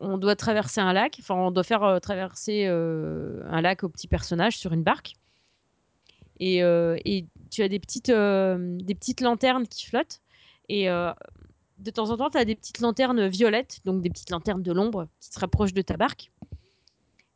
on 0.00 0.18
doit 0.18 0.36
traverser 0.36 0.80
un 0.80 0.92
lac, 0.92 1.16
enfin, 1.20 1.34
on 1.34 1.50
doit 1.50 1.62
faire 1.64 1.82
euh, 1.82 1.98
traverser 1.98 2.66
euh, 2.66 3.42
un 3.46 3.60
lac 3.60 3.82
au 3.84 3.88
petit 3.88 4.08
personnage 4.08 4.58
sur 4.58 4.72
une 4.72 4.82
barque. 4.82 5.14
Et, 6.40 6.62
euh, 6.62 6.96
et 7.04 7.26
tu 7.50 7.62
as 7.62 7.68
des 7.68 7.78
petites, 7.78 8.08
euh, 8.10 8.76
des 8.80 8.94
petites 8.94 9.20
lanternes 9.20 9.66
qui 9.68 9.86
flottent. 9.86 10.20
Et 10.68 10.90
euh, 10.90 11.12
de 11.84 11.90
temps 11.90 12.10
en 12.10 12.16
temps, 12.16 12.30
tu 12.30 12.38
as 12.38 12.44
des 12.44 12.54
petites 12.54 12.80
lanternes 12.80 13.28
violettes, 13.28 13.80
donc 13.84 14.00
des 14.00 14.10
petites 14.10 14.30
lanternes 14.30 14.62
de 14.62 14.72
l'ombre 14.72 15.06
qui 15.20 15.30
se 15.32 15.38
rapprochent 15.38 15.74
de 15.74 15.82
ta 15.82 15.96
barque. 15.96 16.30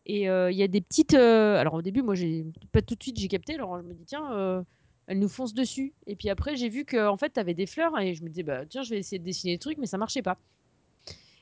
Et 0.07 0.29
euh, 0.29 0.51
il 0.51 0.57
y 0.57 0.63
a 0.63 0.69
des 0.69 0.81
petites. 0.81 1.15
euh, 1.15 1.57
alors 1.59 1.75
au 1.75 1.83
début, 1.83 2.03
moi, 2.03 2.15
pas 2.73 2.81
tout 2.81 2.95
de 2.95 3.03
suite 3.03 3.19
j'ai 3.19 3.29
capté. 3.29 3.55
Alors 3.55 3.79
je 3.79 3.87
me 3.87 3.93
dis 3.93 4.05
tiens, 4.07 4.33
euh, 4.33 4.63
elle 5.07 5.19
nous 5.19 5.29
fonce 5.29 5.53
dessus. 5.53 5.93
Et 6.07 6.17
puis 6.17 6.31
après, 6.31 6.57
j'ai 6.57 6.71
vu 6.71 6.87
que 6.87 7.07
en 7.07 7.19
fait, 7.19 7.35
tu 7.35 7.41
avais 7.41 7.55
des 7.55 7.67
fleurs 7.67 7.99
et 8.01 8.15
je 8.15 8.25
me 8.25 8.29
disais 8.29 8.43
bah 8.43 8.65
tiens, 8.67 8.83
je 8.83 8.91
vais 8.91 8.99
essayer 8.99 9.19
de 9.19 9.25
dessiner 9.25 9.53
le 9.53 9.59
truc, 9.59 9.77
mais 9.79 9.87
ça 9.87 9.99
marchait 9.99 10.23
pas. 10.23 10.39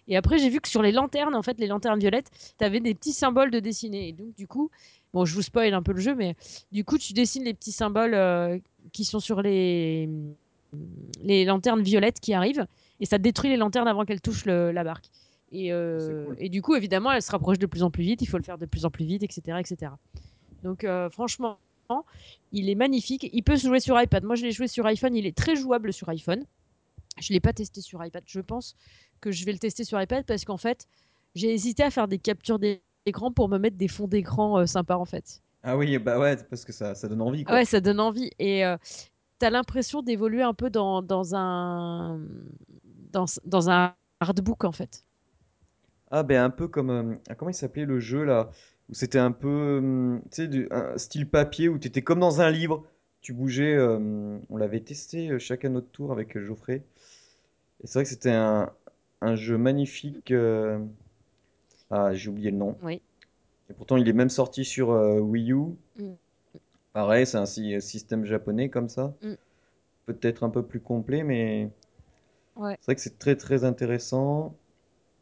Et 0.08 0.16
après, 0.16 0.38
j'ai 0.38 0.50
vu 0.50 0.60
que 0.60 0.68
sur 0.68 0.82
les 0.82 0.92
lanternes, 0.92 1.34
en 1.34 1.42
fait, 1.42 1.58
les 1.58 1.66
lanternes 1.66 1.98
violettes, 1.98 2.30
tu 2.58 2.64
avais 2.64 2.80
des 2.80 2.94
petits 2.94 3.12
symboles 3.12 3.50
de 3.50 3.58
dessiner. 3.60 4.08
Et 4.08 4.12
donc, 4.12 4.34
du 4.36 4.46
coup, 4.46 4.70
bon, 5.12 5.24
je 5.24 5.34
vous 5.34 5.42
spoil 5.42 5.74
un 5.74 5.82
peu 5.82 5.92
le 5.92 6.00
jeu, 6.00 6.14
mais 6.14 6.36
du 6.70 6.84
coup, 6.84 6.98
tu 6.98 7.12
dessines 7.12 7.44
les 7.44 7.54
petits 7.54 7.72
symboles 7.72 8.14
euh, 8.14 8.58
qui 8.92 9.04
sont 9.04 9.20
sur 9.20 9.42
les 9.42 10.08
lanternes 11.24 11.82
violettes 11.82 12.20
qui 12.20 12.34
arrivent. 12.34 12.66
Et 13.00 13.06
ça 13.06 13.18
détruit 13.18 13.50
les 13.50 13.56
lanternes 13.56 13.88
avant 13.88 14.04
qu'elles 14.04 14.20
touchent 14.20 14.46
le- 14.46 14.72
la 14.72 14.84
barque. 14.84 15.10
Et, 15.52 15.72
euh, 15.72 16.24
cool. 16.26 16.36
et 16.38 16.48
du 16.48 16.60
coup, 16.62 16.74
évidemment, 16.74 17.12
elle 17.12 17.22
se 17.22 17.30
rapproche 17.30 17.58
de 17.58 17.66
plus 17.66 17.82
en 17.82 17.90
plus 17.90 18.02
vite. 18.02 18.22
Il 18.22 18.26
faut 18.26 18.36
le 18.38 18.42
faire 18.42 18.58
de 18.58 18.66
plus 18.66 18.84
en 18.84 18.90
plus 18.90 19.04
vite, 19.04 19.22
etc. 19.22 19.58
etc. 19.60 19.92
Donc, 20.62 20.82
euh, 20.84 21.08
franchement, 21.10 21.58
il 22.52 22.68
est 22.68 22.74
magnifique. 22.74 23.28
Il 23.32 23.42
peut 23.42 23.56
se 23.56 23.66
jouer 23.68 23.78
sur 23.80 24.00
iPad. 24.00 24.24
Moi, 24.24 24.34
je 24.34 24.42
l'ai 24.42 24.50
joué 24.52 24.66
sur 24.66 24.84
iPhone. 24.86 25.14
Il 25.14 25.24
est 25.26 25.36
très 25.36 25.54
jouable 25.54 25.92
sur 25.92 26.08
iPhone. 26.08 26.44
Je 27.20 27.32
ne 27.32 27.36
l'ai 27.36 27.40
pas 27.40 27.52
testé 27.52 27.80
sur 27.80 28.04
iPad. 28.04 28.22
Je 28.26 28.40
pense 28.40 28.74
que 29.20 29.30
je 29.30 29.44
vais 29.44 29.52
le 29.52 29.58
tester 29.58 29.84
sur 29.84 30.00
iPad 30.02 30.24
parce 30.26 30.44
qu'en 30.44 30.56
fait, 30.56 30.86
j'ai 31.34 31.52
hésité 31.52 31.82
à 31.84 31.90
faire 31.90 32.08
des 32.08 32.18
captures 32.18 32.58
d'écran 32.58 33.30
pour 33.30 33.48
me 33.48 33.58
mettre 33.58 33.76
des 33.76 33.88
fonds 33.88 34.08
d'écran 34.08 34.58
euh, 34.58 34.66
sympas, 34.66 34.96
en 34.96 35.04
fait. 35.04 35.42
Ah 35.62 35.76
oui, 35.76 35.96
bah 35.98 36.18
ouais, 36.18 36.36
parce 36.50 36.64
que 36.64 36.72
ça, 36.72 36.94
ça 36.94 37.08
donne 37.08 37.22
envie, 37.22 37.44
quoi. 37.44 37.54
Ouais, 37.54 37.64
ça 37.64 37.80
donne 37.80 38.00
envie. 38.00 38.30
Et 38.38 38.64
euh, 38.64 38.76
tu 39.40 39.46
as 39.46 39.50
l'impression 39.50 40.02
d'évoluer 40.02 40.42
un 40.42 40.54
peu 40.54 40.70
dans, 40.70 41.02
dans 41.02 41.34
un 41.34 42.20
dans, 43.16 43.24
dans 43.44 43.70
un 43.70 43.94
artbook, 44.20 44.64
en 44.64 44.72
fait. 44.72 45.04
Ah 46.10 46.22
ben 46.22 46.42
un 46.42 46.50
peu 46.50 46.68
comme... 46.68 46.90
euh, 46.90 47.34
comment 47.36 47.50
il 47.50 47.54
s'appelait 47.54 47.86
le 47.86 47.98
jeu, 48.00 48.24
là? 48.24 48.50
Où 48.88 48.94
c'était 48.94 49.18
un 49.18 49.32
peu, 49.32 49.78
hum, 49.78 50.22
tu 50.30 50.50
sais, 50.50 50.68
un 50.70 50.96
style 50.98 51.28
papier, 51.28 51.68
où 51.68 51.78
t'étais 51.78 52.02
comme 52.02 52.20
dans 52.20 52.40
un 52.40 52.50
livre. 52.50 52.84
Tu 53.20 53.32
bougeais... 53.32 53.74
euh, 53.74 54.38
on 54.50 54.56
l'avait 54.56 54.80
testé 54.80 55.30
euh, 55.30 55.38
chacun 55.38 55.70
notre 55.70 55.90
tour 55.90 56.12
avec 56.12 56.38
Geoffrey. 56.38 56.84
Et 57.82 57.86
c'est 57.86 57.94
vrai 57.94 58.04
que 58.04 58.10
c'était 58.10 58.32
un, 58.32 58.70
un 59.22 59.34
jeu 59.36 59.58
magnifique. 59.58 60.32
Ah, 61.90 62.14
j'ai 62.14 62.30
oublié 62.30 62.50
le 62.52 62.58
nom. 62.58 62.76
Oui. 62.82 63.00
Et 63.70 63.74
pourtant, 63.74 63.96
il 63.96 64.08
est 64.08 64.12
même 64.12 64.30
sorti 64.30 64.64
sur 64.64 64.90
Wii 64.90 65.52
U. 65.52 65.76
Mm. 65.98 66.16
Pareil, 66.92 67.26
c'est 67.26 67.38
un 67.38 67.46
sy- 67.46 67.80
système 67.80 68.24
japonais 68.24 68.70
comme 68.70 68.88
ça. 68.88 69.14
Mm. 69.22 69.36
Peut-être 70.06 70.44
un 70.44 70.50
peu 70.50 70.64
plus 70.64 70.80
complet, 70.80 71.22
mais 71.22 71.70
Ouais. 72.56 72.76
c'est 72.80 72.86
vrai 72.86 72.94
que 72.94 73.00
c'est 73.00 73.18
très 73.18 73.36
très 73.36 73.64
intéressant. 73.64 74.54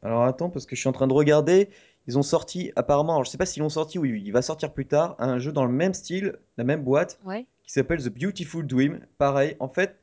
Alors 0.02 0.24
attends, 0.24 0.50
parce 0.50 0.66
que 0.66 0.76
je 0.76 0.80
suis 0.80 0.88
en 0.88 0.92
train 0.92 1.06
de 1.06 1.12
regarder. 1.12 1.70
Ils 2.06 2.18
ont 2.18 2.22
sorti, 2.22 2.70
apparemment, 2.76 3.12
alors 3.14 3.24
je 3.24 3.30
sais 3.30 3.38
pas 3.38 3.46
s'ils 3.46 3.62
l'ont 3.62 3.68
sorti 3.70 3.98
ou 3.98 4.04
il 4.04 4.30
va 4.32 4.42
sortir 4.42 4.72
plus 4.72 4.86
tard, 4.86 5.16
un 5.18 5.38
jeu 5.38 5.52
dans 5.52 5.64
le 5.64 5.72
même 5.72 5.94
style, 5.94 6.36
la 6.58 6.64
même 6.64 6.82
boîte, 6.84 7.18
Ouais. 7.24 7.46
qui 7.62 7.72
s'appelle 7.72 8.02
The 8.02 8.10
Beautiful 8.10 8.66
Dream. 8.66 9.00
Pareil, 9.16 9.56
en 9.60 9.68
fait, 9.68 9.96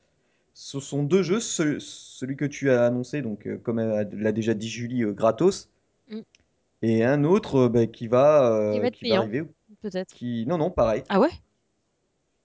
ce 0.55 0.79
sont 0.79 1.03
deux 1.03 1.21
jeux. 1.21 1.39
Ce- 1.39 1.77
celui 1.79 2.35
que 2.35 2.45
tu 2.45 2.71
as 2.71 2.85
annoncé, 2.85 3.21
donc 3.21 3.45
euh, 3.47 3.57
comme 3.59 3.77
euh, 3.79 4.03
l'a 4.13 4.31
déjà 4.31 4.53
dit 4.55 4.67
Julie, 4.67 5.03
euh, 5.03 5.13
gratos. 5.13 5.69
Mm. 6.09 6.19
Et 6.81 7.03
un 7.05 7.23
autre 7.23 7.55
euh, 7.65 7.69
bah, 7.69 7.85
qui 7.85 8.07
va, 8.07 8.71
Qui 8.73 8.79
va 8.79 8.87
être 8.87 8.95
qui 8.95 9.05
va 9.05 9.09
payant. 9.09 9.21
arriver. 9.21 9.43
Peut-être. 9.83 10.11
Qui... 10.13 10.45
Non, 10.47 10.57
non, 10.57 10.71
pareil. 10.71 11.03
Ah 11.09 11.19
ouais? 11.19 11.29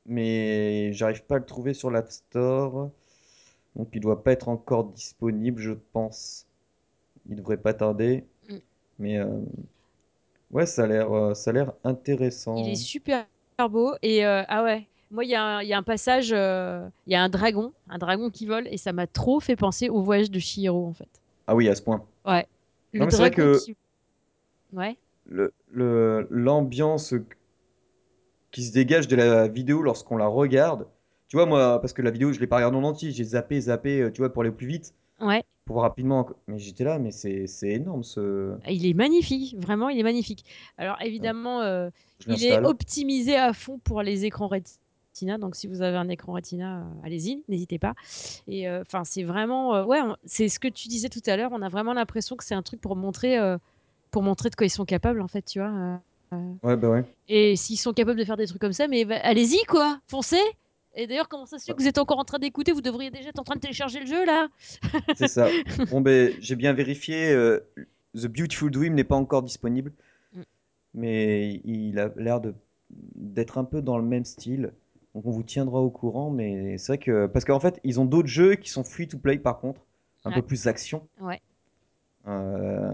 Mais 0.05 0.93
j'arrive 0.93 1.25
pas 1.25 1.37
à 1.37 1.39
le 1.39 1.45
trouver 1.47 1.75
sur 1.75 1.91
l'App 1.91 2.11
Store. 2.11 2.91
Donc 3.77 3.89
il 3.93 4.01
doit 4.01 4.23
pas 4.25 4.33
être 4.33 4.49
encore 4.49 4.85
disponible, 4.85 5.61
je 5.61 5.73
pense. 5.93 6.47
Il 7.29 7.37
devrait 7.37 7.57
pas 7.59 7.75
tarder. 7.75 8.25
Mm. 8.49 8.57
Mais 8.99 9.19
euh, 9.19 9.41
ouais, 10.51 10.67
ça 10.67 10.85
a 10.85 10.87
l'air, 10.87 11.13
euh, 11.13 11.35
ça 11.35 11.51
a 11.51 11.53
l'air 11.53 11.73
intéressant. 11.85 12.57
Il 12.57 12.71
est 12.71 12.75
super 12.77 13.27
beau. 13.71 13.95
Et 14.03 14.25
euh, 14.25 14.43
ah 14.49 14.63
ouais, 14.65 14.87
moi, 15.11 15.25
il 15.25 15.31
y, 15.31 15.35
a 15.35 15.43
un- 15.43 15.63
il 15.63 15.69
y 15.69 15.73
a 15.75 15.79
un 15.79 15.83
passage, 15.83 16.31
il 16.31 17.13
y 17.13 17.15
a 17.15 17.23
un 17.23 17.29
dragon, 17.29 17.73
un 17.89 17.99
dragon 17.99 18.31
qui 18.31 18.47
vole, 18.47 18.67
et 18.69 18.77
ça 18.79 18.93
m'a 18.93 19.07
trop 19.07 19.41
fait 19.41 19.57
penser 19.57 19.89
au 19.89 20.03
voyage 20.03 20.31
de 20.31 20.39
Chihiro, 20.39 20.87
en 20.87 20.93
fait. 20.95 21.09
Ah 21.47 21.55
oui, 21.55 21.69
à 21.69 21.75
ce 21.75 21.83
point. 21.83 22.03
Ouais. 22.25 22.47
Le 22.93 23.01
Non, 23.01 23.05
mais 23.07 23.11
c'est 23.11 23.17
vrai 23.19 23.31
que- 23.31 23.63
qui. 23.65 23.77
Ouais. 24.73 24.97
Le, 25.27 25.53
le- 25.71 26.27
l'ambiance 26.31 27.15
qui 28.53 28.65
se 28.65 28.73
dégage 28.73 29.07
de 29.09 29.17
la 29.17 29.49
vidéo 29.49 29.83
lorsqu'on 29.83 30.17
la 30.17 30.27
regarde. 30.29 30.87
Tu 31.29 31.37
vois, 31.37 31.47
moi, 31.47 31.81
parce 31.81 31.93
que 31.93 32.03
la 32.03 32.11
vidéo, 32.11 32.33
je 32.33 32.39
l'ai 32.41 32.47
pas 32.47 32.57
regardée 32.57 32.77
en 32.77 32.85
entier, 32.85 33.11
j'ai 33.11 33.25
zappé, 33.25 33.61
zappé, 33.61 34.01
euh, 34.03 34.11
tu 34.13 34.21
vois, 34.21 34.33
pour 34.33 34.43
aller 34.43 34.53
plus 34.53 34.67
vite, 34.67 34.95
Ouais. 35.21 35.43
pour 35.65 35.75
voir 35.75 35.85
rapidement. 35.85 36.29
Mais 36.47 36.59
j'étais 36.59 36.85
là, 36.85 36.99
mais 36.99 37.11
c'est, 37.11 37.47
c'est 37.49 37.71
énorme 37.71 38.05
ce. 38.05 38.55
Il 38.69 38.87
est 38.87 38.95
magnifique, 38.95 39.57
vraiment, 39.59 39.89
il 39.89 39.99
est 39.99 40.05
magnifique. 40.05 40.45
Alors 40.79 40.97
évidemment, 41.03 41.63
euh, 41.63 41.91
Je 42.21 42.33
il 42.33 42.45
est 42.45 42.49
l'installe. 42.51 42.67
optimisé 42.67 43.37
à 43.37 43.53
fond 43.53 43.79
pour 43.83 44.03
les 44.03 44.25
écrans 44.25 44.47
Retina. 44.47 45.39
Donc 45.39 45.57
si 45.57 45.67
vous 45.67 45.83
avez 45.83 45.97
un 45.97 46.09
écran 46.09 46.33
Retina, 46.35 46.81
euh, 46.81 46.83
allez-y, 47.07 47.43
n'hésitez 47.49 47.79
pas. 47.81 47.95
Et 48.47 48.71
enfin, 48.71 49.03
c'est 49.05 49.25
vraiment, 49.25 49.75
euh, 49.75 49.85
ouais, 49.85 50.01
on- 50.03 50.17
c'est 50.27 50.49
ce 50.49 50.61
que 50.61 50.69
tu 50.69 50.87
disais 50.87 51.09
tout 51.09 51.23
à 51.27 51.37
l'heure. 51.37 51.51
On 51.53 51.63
a 51.63 51.69
vraiment 51.69 51.95
l'impression 51.95 52.37
que 52.37 52.45
c'est 52.45 52.55
un 52.55 52.63
truc 52.63 52.81
pour 52.81 52.95
montrer, 52.95 53.37
euh, 53.39 53.59
pour 54.13 54.23
montrer 54.23 54.49
de 54.51 54.55
quoi 54.55 54.67
ils 54.67 54.71
sont 54.71 54.85
capables, 54.85 55.21
en 55.21 55.29
fait, 55.29 55.43
tu 55.43 55.59
vois. 55.59 55.71
euh, 55.71 55.97
euh. 56.35 56.53
Ouais, 56.63 56.77
bah 56.77 56.89
ouais. 56.91 57.05
Et 57.29 57.57
s'ils 57.57 57.79
sont 57.79 57.93
capables 57.93 58.19
de 58.19 58.25
faire 58.25 58.37
des 58.37 58.47
trucs 58.47 58.61
comme 58.61 58.73
ça, 58.73 58.87
mais 58.87 59.03
va- 59.05 59.19
allez-y, 59.27 59.65
quoi, 59.67 59.99
foncez. 60.07 60.39
Et 60.99 61.07
d'ailleurs, 61.07 61.29
comment 61.29 61.45
ça 61.47 61.59
se 61.59 61.65
fait 61.67 61.73
que 61.75 61.79
vous 61.83 61.87
êtes 61.89 61.99
encore 61.99 62.19
en 62.19 62.25
train 62.25 62.39
d'écouter 62.39 62.73
Vous 62.73 62.81
devriez 62.81 63.11
déjà 63.11 63.29
être 63.29 63.39
en 63.39 63.45
train 63.45 63.55
de 63.57 63.61
télécharger 63.61 64.01
le 64.01 64.07
jeu 64.07 64.25
là. 64.25 64.49
C'est 65.17 65.29
ça. 65.29 65.49
Bon, 65.91 66.01
ben, 66.01 66.33
j'ai 66.41 66.57
bien 66.57 66.73
vérifié. 66.73 67.31
euh, 67.33 67.61
The 68.15 68.27
Beautiful 68.29 68.71
Dream 68.71 68.95
n'est 68.95 69.05
pas 69.05 69.17
encore 69.17 69.43
disponible. 69.43 69.93
Mm. 70.35 70.41
Mais 70.95 71.61
il 71.65 71.99
a 71.99 72.11
l'air 72.17 72.41
d'être 72.91 73.59
un 73.59 73.65
peu 73.65 73.83
dans 73.83 73.99
le 73.99 74.05
même 74.05 74.25
style. 74.25 74.73
Donc 75.15 75.27
on 75.27 75.31
vous 75.31 75.43
tiendra 75.43 75.81
au 75.81 75.91
courant. 75.91 76.31
Mais 76.31 76.79
c'est 76.79 76.93
vrai 76.93 76.99
que. 76.99 77.27
Parce 77.27 77.45
qu'en 77.45 77.61
fait, 77.61 77.79
ils 77.85 78.01
ont 78.01 78.07
d'autres 78.07 78.29
jeux 78.29 78.55
qui 78.55 78.71
sont 78.71 78.83
free 78.85 79.07
to 79.07 79.19
play 79.19 79.39
par 79.39 79.61
contre. 79.61 79.83
Un 80.25 80.31
Ouais. 80.31 80.37
peu 80.37 80.43
plus 80.43 80.67
action. 80.67 81.07
Ouais. 81.21 81.41
Euh, 82.27 82.91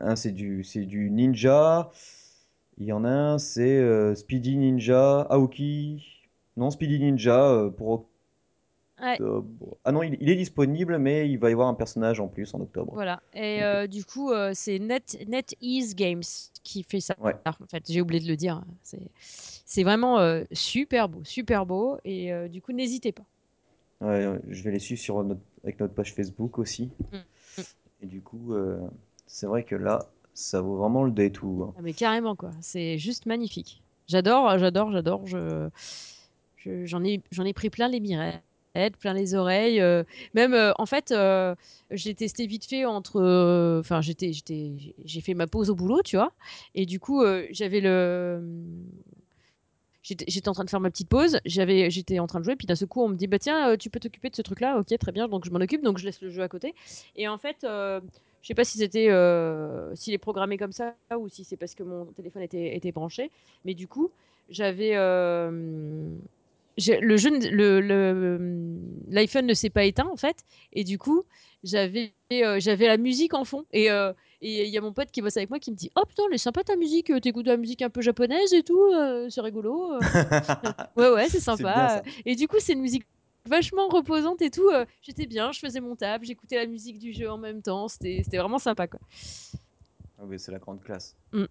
un, 0.00 0.16
c'est 0.16 0.32
du, 0.32 0.62
du 0.86 1.10
ninja. 1.10 1.90
Il 2.78 2.86
y 2.86 2.92
en 2.92 3.04
a 3.04 3.08
un, 3.10 3.38
c'est 3.38 3.76
euh, 3.78 4.14
Speedy 4.16 4.56
Ninja. 4.56 5.20
Aoki. 5.30 6.13
Non, 6.56 6.70
Speedy 6.70 6.98
Ninja 7.00 7.50
euh, 7.50 7.70
pour 7.70 8.06
Ouais. 9.02 9.14
octobre. 9.20 9.76
Ah 9.84 9.90
non, 9.90 10.04
il, 10.04 10.16
il 10.20 10.30
est 10.30 10.36
disponible, 10.36 10.98
mais 10.98 11.28
il 11.28 11.36
va 11.36 11.50
y 11.50 11.52
avoir 11.52 11.66
un 11.66 11.74
personnage 11.74 12.20
en 12.20 12.28
plus 12.28 12.54
en 12.54 12.60
octobre. 12.60 12.92
Voilà. 12.94 13.20
Et 13.34 13.62
euh, 13.64 13.88
du 13.88 14.04
coup, 14.04 14.30
euh, 14.30 14.52
c'est 14.54 14.78
Net, 14.78 15.18
NetEase 15.26 15.96
Games 15.96 16.22
qui 16.62 16.84
fait 16.84 17.00
ça. 17.00 17.16
Ouais. 17.20 17.34
En 17.44 17.66
fait, 17.68 17.82
j'ai 17.88 18.00
oublié 18.00 18.20
de 18.22 18.28
le 18.28 18.36
dire. 18.36 18.62
C'est, 18.84 19.02
c'est 19.18 19.82
vraiment 19.82 20.20
euh, 20.20 20.44
super 20.52 21.08
beau, 21.08 21.24
super 21.24 21.66
beau. 21.66 21.98
Et 22.04 22.32
euh, 22.32 22.46
du 22.46 22.62
coup, 22.62 22.72
n'hésitez 22.72 23.10
pas. 23.10 23.24
Ouais, 24.00 24.26
ouais, 24.28 24.40
je 24.48 24.62
vais 24.62 24.70
les 24.70 24.78
suivre 24.78 25.00
sur 25.00 25.22
notre, 25.24 25.40
avec 25.64 25.80
notre 25.80 25.92
page 25.94 26.14
Facebook 26.14 26.58
aussi. 26.60 26.90
Mm. 27.12 27.16
Mm. 27.16 27.62
Et 28.02 28.06
du 28.06 28.20
coup, 28.22 28.54
euh, 28.54 28.78
c'est 29.26 29.46
vrai 29.46 29.64
que 29.64 29.74
là, 29.74 30.06
ça 30.34 30.60
vaut 30.60 30.76
vraiment 30.76 31.02
le 31.02 31.10
détour. 31.10 31.74
Ah, 31.76 31.80
mais 31.82 31.94
carrément, 31.94 32.36
quoi. 32.36 32.52
C'est 32.60 32.96
juste 32.98 33.26
magnifique. 33.26 33.82
J'adore, 34.06 34.56
j'adore, 34.58 34.92
j'adore. 34.92 35.26
Je- 35.26 35.68
j'en 36.84 37.04
ai, 37.04 37.20
ai 37.44 37.52
pris 37.52 37.70
plein 37.70 37.88
les 37.88 38.00
mirettes, 38.00 38.42
plein 39.00 39.12
les 39.14 39.34
oreilles. 39.34 39.80
euh, 39.80 40.02
même, 40.34 40.54
euh, 40.54 40.72
en 40.78 40.86
fait, 40.86 41.10
euh, 41.12 41.54
j'ai 41.90 42.14
testé 42.14 42.46
vite 42.46 42.64
fait 42.66 42.84
entre. 42.84 43.78
Enfin, 43.80 44.00
j'étais, 44.00 44.32
j'étais, 44.32 44.72
j'ai- 45.04 45.20
fait 45.20 45.34
ma 45.34 45.46
pause 45.46 45.70
au 45.70 45.74
boulot, 45.74 46.02
tu 46.02 46.16
vois. 46.16 46.32
Et 46.74 46.86
du 46.86 47.00
coup, 47.00 47.22
j'avais 47.50 47.80
le. 47.80 48.40
J'étais, 50.02 50.48
en 50.48 50.52
train 50.52 50.64
de 50.64 50.70
faire 50.70 50.80
ma 50.80 50.90
petite 50.90 51.08
pause, 51.08 51.38
j'avais, 51.46 51.90
j'étais 51.90 52.18
en 52.18 52.26
train 52.26 52.38
de 52.38 52.44
jouer, 52.44 52.56
puis 52.56 52.66
d'un 52.66 52.74
seul 52.74 52.88
coup, 52.88 53.00
on 53.02 53.08
me 53.08 53.14
dit 53.16 53.26
bah 53.26 53.38
tiens, 53.38 53.74
tu 53.78 53.88
peux 53.88 53.98
t'occuper 53.98 54.28
de 54.28 54.36
ce 54.36 54.42
truc-là, 54.42 54.78
ok, 54.78 54.98
très 54.98 55.12
bien, 55.12 55.28
donc 55.28 55.46
je 55.46 55.50
m'en 55.50 55.60
occupe, 55.60 55.82
donc 55.82 55.96
je 55.96 56.04
laisse 56.04 56.20
le 56.20 56.28
jeu 56.28 56.42
à 56.42 56.48
côté. 56.48 56.74
Et 57.16 57.26
en 57.26 57.38
fait, 57.38 57.56
je 57.62 58.00
sais 58.42 58.54
pas 58.54 58.64
si 58.64 58.76
c'était, 58.78 59.08
s'il 59.94 60.12
est 60.12 60.18
programmé 60.18 60.58
comme 60.58 60.72
ça 60.72 60.94
ou 61.18 61.28
si 61.30 61.42
c'est 61.44 61.56
parce 61.56 61.74
que 61.74 61.82
mon 61.82 62.04
téléphone 62.06 62.42
était 62.42 62.92
branché, 62.92 63.30
mais 63.64 63.72
du 63.72 63.88
coup, 63.88 64.10
j'avais 64.50 64.94
le 66.78 67.16
jeu, 67.16 67.30
ne- 67.30 67.48
le, 67.48 67.80
le- 67.80 68.78
l'iPhone 69.08 69.46
ne 69.46 69.54
s'est 69.54 69.70
pas 69.70 69.84
éteint 69.84 70.08
en 70.10 70.16
fait, 70.16 70.36
et 70.72 70.84
du 70.84 70.98
coup, 70.98 71.22
j'avais, 71.62 72.12
euh, 72.32 72.58
j'avais 72.60 72.86
la 72.86 72.96
musique 72.96 73.34
en 73.34 73.44
fond, 73.44 73.64
et 73.72 73.90
euh, 73.90 74.12
et 74.42 74.64
il 74.66 74.70
y 74.70 74.76
a 74.76 74.80
mon 74.82 74.92
pote 74.92 75.10
qui 75.10 75.22
bosse 75.22 75.36
avec 75.38 75.48
moi 75.48 75.58
qui 75.58 75.70
me 75.70 75.76
dit 75.76 75.90
Oh 75.96 76.02
putain, 76.06 76.24
elle 76.28 76.34
est 76.34 76.38
sympa 76.38 76.62
ta 76.64 76.76
musique, 76.76 77.08
euh, 77.10 77.20
t'écoutes 77.20 77.46
de 77.46 77.50
la 77.50 77.56
musique 77.56 77.80
un 77.80 77.88
peu 77.90 78.02
japonaise 78.02 78.52
et 78.52 78.62
tout, 78.62 78.82
euh, 78.92 79.28
c'est 79.30 79.40
rigolo. 79.40 79.92
Ouais, 80.96 81.10
ouais, 81.10 81.28
c'est 81.28 81.40
sympa. 81.40 82.02
Et 82.26 82.36
du 82.36 82.46
coup, 82.48 82.56
c'est 82.60 82.74
une 82.74 82.80
musique 82.82 83.04
vachement 83.46 83.88
reposante 83.88 84.42
et 84.42 84.50
tout. 84.50 84.68
J'étais 85.02 85.26
bien, 85.26 85.50
je 85.52 85.58
faisais 85.60 85.80
mon 85.80 85.96
table, 85.96 86.24
j'écoutais 86.26 86.56
la 86.56 86.66
musique 86.66 86.98
du 86.98 87.12
jeu 87.12 87.30
en 87.30 87.38
même 87.38 87.62
temps. 87.62 87.88
C'était 87.88 88.22
vraiment 88.36 88.58
sympa, 88.58 88.86
quoi. 88.86 89.00
Ah 90.18 90.22
oui, 90.24 90.38
c'est 90.38 90.52
la 90.52 90.58
grande 90.58 90.82
classe. 90.82 91.16
Mmh, 91.32 91.44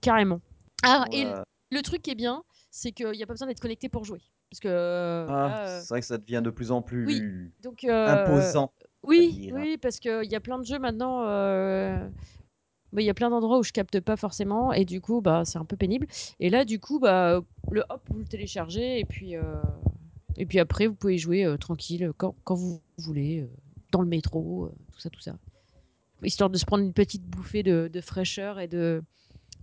carrément. 0.00 0.40
Ah 0.82 1.04
et 1.12 1.24
le 1.70 1.82
truc 1.82 2.02
qui 2.02 2.10
est 2.10 2.14
bien, 2.16 2.42
c'est 2.70 2.92
qu'il 2.92 3.14
y 3.14 3.22
a 3.22 3.26
pas 3.26 3.34
besoin 3.34 3.46
d'être 3.48 3.60
connecté 3.60 3.88
pour 3.88 4.04
jouer. 4.04 4.20
Parce 4.50 4.60
que, 4.60 4.68
heu, 4.68 5.30
Ah, 5.30 5.50
là, 5.50 5.82
heu 5.82 5.86
c'est 5.86 5.94
vrai 5.94 6.00
que 6.00 6.06
ça 6.06 6.18
devient 6.18 6.40
de 6.44 6.50
plus 6.50 6.70
en 6.72 6.82
Oui, 7.04 7.22
plus 7.22 7.54
donc 7.60 7.84
heu, 7.84 7.90
imposant, 8.04 8.74
on 9.16 9.20
va 9.20 9.24
oui, 9.26 9.38
dire. 9.38 9.54
oui, 9.54 9.78
parce 9.78 10.00
qu'il 10.00 10.24
y 10.24 10.34
a 10.34 10.40
plein 10.40 10.58
de 10.58 10.64
jeux 10.64 10.78
maintenant, 10.78 11.22
heu, 11.26 12.12
bah, 12.92 13.02
il 13.02 13.04
y 13.04 13.10
a 13.10 13.14
plein 13.14 13.30
d'endroits 13.30 13.58
où 13.58 13.62
je 13.64 13.72
capte 13.72 14.00
pas 14.00 14.16
forcément 14.16 14.72
et 14.72 14.84
du 14.84 15.00
coup, 15.00 15.20
bah, 15.22 15.44
c'est 15.44 15.58
un 15.58 15.64
peu 15.66 15.76
pénible 15.76 16.06
et 16.40 16.50
là, 16.50 16.64
du 16.64 16.80
coup, 16.80 17.00
bah, 17.00 17.42
le 17.70 17.84
hop, 17.90 18.02
vous 18.10 18.20
le 18.20 18.26
téléchargez 18.26 19.00
et 19.00 19.04
puis, 19.04 19.36
heu 19.36 19.74
et 20.36 20.46
puis 20.46 20.58
après 20.60 20.86
vous 20.88 20.96
pouvez 20.96 21.18
jouer, 21.18 21.44
heu, 21.46 21.58
tranquille, 21.58 22.12
quand 22.18 22.36
quand 22.44 22.56
vous 22.56 22.82
voulez, 22.98 23.42
heu, 23.42 23.50
dans 23.92 24.02
le 24.02 24.08
métro, 24.08 24.66
heu, 24.68 24.72
tout 24.92 25.00
ça, 25.00 25.10
tout 25.10 25.20
ça. 25.20 25.38
Histoire 26.24 26.50
de 26.50 26.58
se 26.58 26.64
prendre 26.66 26.84
une 26.84 26.94
petite 26.94 27.24
bouffée 27.24 27.62
de 27.62 27.88
de 27.92 28.00
fraîcheur 28.00 28.58
et 28.60 28.68
de 28.68 29.02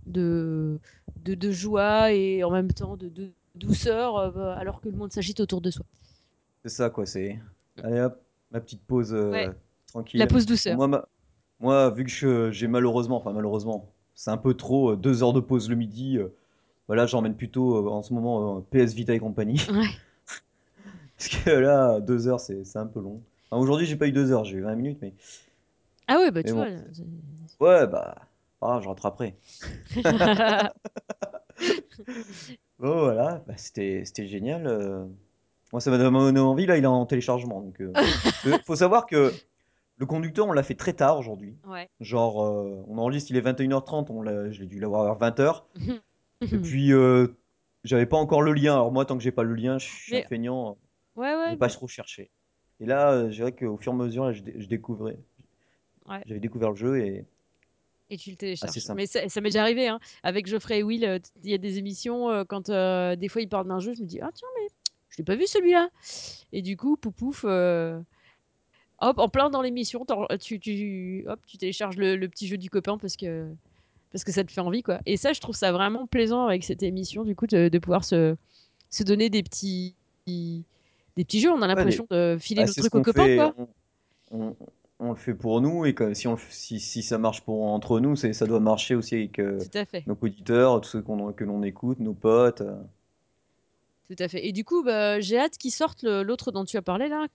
de 0.06 0.80
de 1.16 1.34
de 1.36 1.52
joie 1.52 2.12
et 2.12 2.44
en 2.44 2.50
même 2.52 2.72
temps 2.72 2.96
de 2.98 3.08
de 3.10 3.34
douceur, 3.56 4.16
heu, 4.18 4.30
bah, 4.30 4.54
alors 4.58 4.80
que 4.80 4.88
le 4.88 4.96
monde 4.96 5.12
s'agite 5.12 5.40
autour 5.40 5.60
de 5.60 5.70
soi. 5.70 5.84
C'est 6.64 6.70
ça 6.70 6.90
quoi, 6.90 7.06
c'est. 7.06 7.38
«Allez 7.82 8.00
hop, 8.00 8.20
ma 8.50 8.60
petite 8.60 8.82
pause, 8.82 9.12
Ouais, 9.12 9.46
heu, 9.46 9.46
la 9.46 9.52
tranquille». 9.86 10.26
pause 10.26 10.46
douceur. 10.46 10.76
moi 10.76 10.88
ma 10.88 11.06
moi 11.60 11.90
vu 11.90 12.04
que 12.04 12.10
je 12.10 12.50
j'ai 12.50 12.66
malheureusement, 12.68 13.16
enfin 13.18 13.32
malheureusement, 13.32 13.92
c'est 14.14 14.30
un 14.30 14.36
peu 14.36 14.54
trop, 14.54 14.92
heu, 14.92 14.96
2 14.96 15.22
heures 15.22 15.32
de 15.32 15.40
pause 15.40 15.68
le 15.70 15.76
midi, 15.76 16.18
heu, 16.18 16.34
bah, 16.88 16.96
là 16.96 17.06
j'emmène 17.06 17.34
plutôt, 17.36 17.88
en 17.90 18.02
ce 18.02 18.12
moment, 18.14 18.60
PS 18.70 18.94
Vita 18.94 19.14
et 19.14 19.18
compagnie. 19.18 19.60
Ouais. 19.70 19.86
Parce 21.18 21.28
que 21.28 21.50
là, 21.50 22.00
2 22.00 22.28
heures, 22.28 22.40
c'est 22.40 22.64
c'est 22.64 22.78
un 22.78 22.86
peu 22.86 23.00
long. 23.00 23.22
Enfin 23.50 23.60
aujourd'hui, 23.62 23.86
j'ai 23.86 23.96
pas 23.96 24.06
eu 24.08 24.12
2 24.12 24.32
heures, 24.32 24.44
j'ai 24.44 24.56
eu 24.58 24.62
20 24.62 24.74
minutes, 24.74 24.98
mais 25.02 25.14
Ah 26.08 26.18
ouais, 26.18 26.30
bah, 26.30 26.42
mais 26.42 26.50
tu 26.50 26.52
bon, 26.52 26.58
vois, 26.60 26.70
là, 26.70 26.80
ouais, 27.60 27.86
bah, 27.86 28.14
grave, 28.60 28.82
je 28.82 28.88
rattraperai. 28.88 29.36
Bon 32.78 33.00
voilà, 33.04 33.42
bah, 33.46 33.56
c'était 33.56 34.04
c'était 34.04 34.26
génial, 34.26 34.66
heu, 34.66 35.06
moi 35.72 35.80
ça 35.80 35.90
m'a 35.90 35.96
donné 35.98 36.40
envie, 36.40 36.66
là, 36.66 36.76
il 36.76 36.84
est 36.84 36.86
en 36.86 37.06
téléchargement 37.06 37.62
donc 37.62 37.80
heu, 37.80 37.98
que 38.42 38.58
faut 38.66 38.76
savoir 38.76 39.06
que 39.06 39.40
le 39.98 40.06
conducteur, 40.06 40.46
on 40.48 40.52
l'a 40.52 40.62
fait 40.64 40.74
très 40.76 40.94
tard 40.94 41.18
aujourd'hui. 41.18 41.58
Ouais. 41.64 41.90
Genre, 42.00 42.44
heu, 42.44 42.84
on 42.88 42.98
enregistre, 42.98 43.30
il 43.32 43.36
est 43.38 43.42
21:30, 43.42 44.10
on 44.10 44.22
l'a 44.22 44.50
je 44.52 44.60
l'ai 44.60 44.66
dû 44.66 44.80
l'avoir 44.80 45.04
vers 45.04 45.16
20:00 45.16 45.68
Mmh 45.74 46.00
et 46.52 46.58
puis, 46.60 46.92
heu, 46.92 47.38
j'avais 47.84 48.06
pas 48.06 48.18
encore 48.18 48.42
le 48.42 48.52
lien. 48.54 48.74
Alors 48.74 48.92
moi, 48.92 49.06
tant 49.06 49.16
que 49.18 49.24
j'ai 49.24 49.32
pas 49.32 49.44
le 49.44 49.54
lien, 49.56 49.78
je 49.78 49.86
suis 49.86 50.16
un 50.16 50.22
Mais 50.22 50.28
feignant, 50.28 50.78
ouais, 51.16 51.34
je 51.46 51.50
ouais, 51.50 51.56
vais 51.56 51.58
pas 51.58 51.68
mais 51.68 51.70
trop 51.70 51.88
chercher 51.88 52.30
et 52.80 52.86
là, 52.86 53.14
heu, 53.16 53.30
je 53.30 53.36
dirais 53.36 53.54
qu'au 53.56 53.78
fur 53.78 53.92
et 53.92 53.96
à 53.96 53.98
mesure, 54.00 54.26
là, 54.26 54.32
je 54.34 54.42
dé 54.42 54.54
je 54.58 54.68
découvrais 54.68 55.18
Ouais. 56.06 56.26
j'avais 56.26 56.40
découvert 56.40 56.70
le 56.70 56.76
jeu 56.76 56.98
et 57.00 57.26
Et 58.10 58.16
tu 58.16 58.30
le 58.30 58.36
assez 58.60 58.80
télécharges. 58.80 58.86
Mais 58.92 59.06
ça 59.06 59.28
ça 59.28 59.40
m'est 59.40 59.48
déjà 59.48 59.62
arrivé, 59.62 59.88
hein, 59.88 59.98
avec 60.22 60.46
Geoffrey 60.46 60.78
et 60.80 60.82
Will, 60.82 61.04
heu, 61.04 61.18
t 61.20 61.30
il 61.42 61.50
y 61.50 61.54
a 61.54 61.58
des 61.58 61.78
émissions, 61.78 62.30
heu, 62.30 62.44
quand, 62.44 62.70
heu, 62.70 63.16
des 63.16 63.28
fois 63.28 63.42
ils 63.42 63.48
parlent 63.48 63.66
d'un 63.66 63.80
jeu, 63.80 63.94
je 63.94 64.02
me 64.02 64.06
dis: 64.06 64.20
«Ah 64.20 64.30
tiens, 64.32 64.46
mais 64.60 64.68
je 65.10 65.16
l'ai 65.18 65.24
pas 65.24 65.34
vu 65.36 65.46
celui-là» 65.46 65.88
et 66.52 66.62
du 66.62 66.76
coup, 66.76 66.96
pouf 66.96 67.14
pouf, 67.14 67.44
heu, 67.44 68.00
hop, 69.00 69.18
en 69.18 69.28
plein 69.30 69.50
dans 69.50 69.62
l'émission, 69.62 70.06
tu 70.40 70.60
tu 70.60 71.24
hop, 71.28 71.40
tu 71.46 71.58
télécharges 71.58 71.96
le 71.98 72.16
le 72.16 72.28
petit 72.30 72.48
jeu 72.48 72.58
du 72.58 72.70
copain 72.70 72.98
parce 72.98 73.16
que 73.16 73.54
parce 74.12 74.24
que 74.24 74.32
ça 74.32 74.44
te 74.44 74.52
fait 74.52 74.60
envie, 74.62 74.82
quoi 74.84 75.00
et 75.06 75.16
ça, 75.18 75.32
je 75.34 75.40
trouve 75.40 75.56
ça 75.56 75.72
vraiment 75.72 76.06
plaisant 76.08 76.46
avec 76.48 76.64
cette 76.64 76.82
émission, 76.84 77.24
du 77.24 77.36
coup, 77.36 77.46
de 77.48 77.68
de 77.70 77.78
pouvoir 77.80 78.04
se 78.04 78.36
se 78.90 79.04
donner 79.04 79.30
des 79.30 79.42
petits 79.44 79.96
des 81.16 81.24
petits 81.24 81.40
jeux. 81.40 81.52
On 81.52 81.62
a 81.62 81.66
Ouais, 81.72 81.84
l'impression 81.86 82.06
de 82.10 82.36
filer 82.40 82.62
bah, 82.62 82.66
nos 82.66 82.74
trucs 82.74 82.94
aux 82.96 83.00
copains, 83.02 83.28
fait, 83.28 83.34
quoi. 83.34 83.54
on 84.30 84.56
on 84.98 85.10
le 85.10 85.16
fait 85.16 85.34
pour 85.34 85.60
nous 85.60 85.84
et 85.84 85.94
que 85.94 86.14
si 86.14 86.26
on 86.26 86.32
le 86.32 86.36
f 86.38 86.50
si 86.50 86.80
si 86.80 87.02
ça 87.02 87.18
marche 87.18 87.42
pour 87.42 87.64
entre 87.66 88.00
nous, 88.00 88.16
ça 88.16 88.46
doit 88.46 88.60
marcher 88.60 88.94
aussi 88.94 89.14
avec, 89.14 89.36
fait. 89.36 90.06
nos 90.06 90.16
auditeurs, 90.20 90.80
tous 90.80 90.88
ceux 90.90 91.02
que 91.02 91.44
l'on 91.44 91.62
écoute, 91.62 92.00
nos 92.00 92.14
potes, 92.14 92.62
heu 92.62 92.76
Tout 94.08 94.16
à 94.18 94.28
fait 94.28 94.46
et 94.46 94.52
du 94.52 94.64
coup, 94.64 94.82
bah, 94.82 95.20
j'ai 95.20 95.38
hâte 95.38 95.58
qu'il 95.58 95.72
sorte 95.72 96.02
le 96.02 96.22
l'autre 96.22 96.50
dont 96.52 96.64
tu 96.64 96.76
as 96.76 96.82
parlé 96.82 97.08
là 97.08 97.26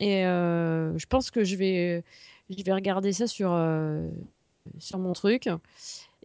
et 0.00 0.24
heu, 0.24 0.94
je 0.96 1.06
pense 1.06 1.30
que 1.30 1.44
je 1.44 1.56
vais 1.56 2.02
je 2.48 2.62
vais 2.64 2.72
regarder 2.72 3.12
ça 3.12 3.26
sur, 3.26 3.50
sur 4.78 4.98
mon 4.98 5.12
truc 5.12 5.48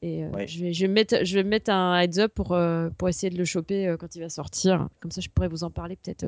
et 0.02 0.26
Ouais. 0.26 0.48
je 0.48 0.64
vais 0.64 0.74
je 0.74 0.82
vais 0.84 0.88
me 0.88 0.94
mettre 0.94 1.26
je 1.26 1.34
vais 1.36 1.44
me 1.44 1.50
mettre 1.50 1.72
un 1.72 2.00
heads 2.00 2.20
up 2.20 2.32
pour, 2.34 2.58
pour 2.98 3.10
essayer 3.10 3.30
de 3.30 3.38
le 3.38 3.46
choper, 3.46 3.96
quand 4.00 4.16
il 4.16 4.22
va 4.22 4.30
sortir. 4.30 4.88
Comme 5.02 5.12
ça, 5.12 5.22
je 5.22 5.30
pourrais 5.30 5.48
vous 5.50 5.64
en 5.64 5.72
parler 5.72 5.98
peut-être, 5.98 6.26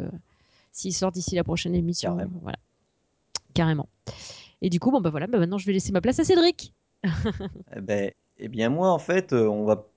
s'il 0.74 0.94
sort 0.94 1.12
d'ici 1.12 1.36
la 1.36 1.44
prochaine 1.44 1.76
émission, 1.76 2.16
Carrément. 2.16 2.40
voilà. 2.42 2.58
Carrément 3.54 3.88
et 4.62 4.70
du 4.70 4.80
coup, 4.80 4.92
bon, 4.92 5.02
bah, 5.02 5.10
voilà, 5.10 5.28
bah, 5.28 5.40
maintenant 5.40 5.58
je 5.58 5.66
vais 5.66 5.74
laisser 5.74 5.92
ma 5.92 6.02
place 6.02 6.20
à 6.20 6.24
Cédric. 6.24 6.74
Et 7.76 7.82
beh 7.82 8.14
et 8.38 8.48
bien 8.48 8.70
moi, 8.70 8.90
en 8.92 9.00
fait, 9.00 9.34
heu, 9.34 9.50
on 9.50 9.66
va 9.66 9.88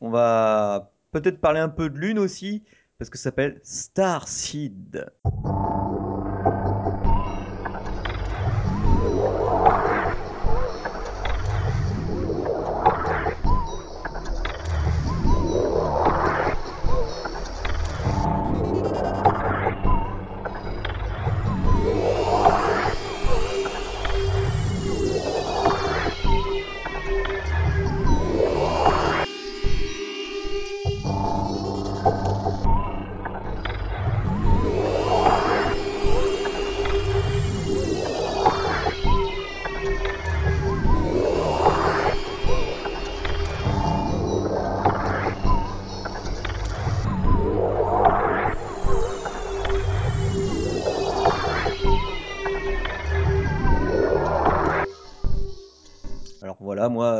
on 0.00 0.10
va 0.10 0.92
peut-être 1.10 1.40
parler 1.40 1.60
un 1.60 1.68
peu 1.68 1.90
de 1.90 1.98
l'une 1.98 2.18
aussi 2.18 2.62
parce 2.98 3.10
que 3.10 3.18
ça 3.18 3.24
s'appelle 3.24 3.60
Starseed. 3.64 5.06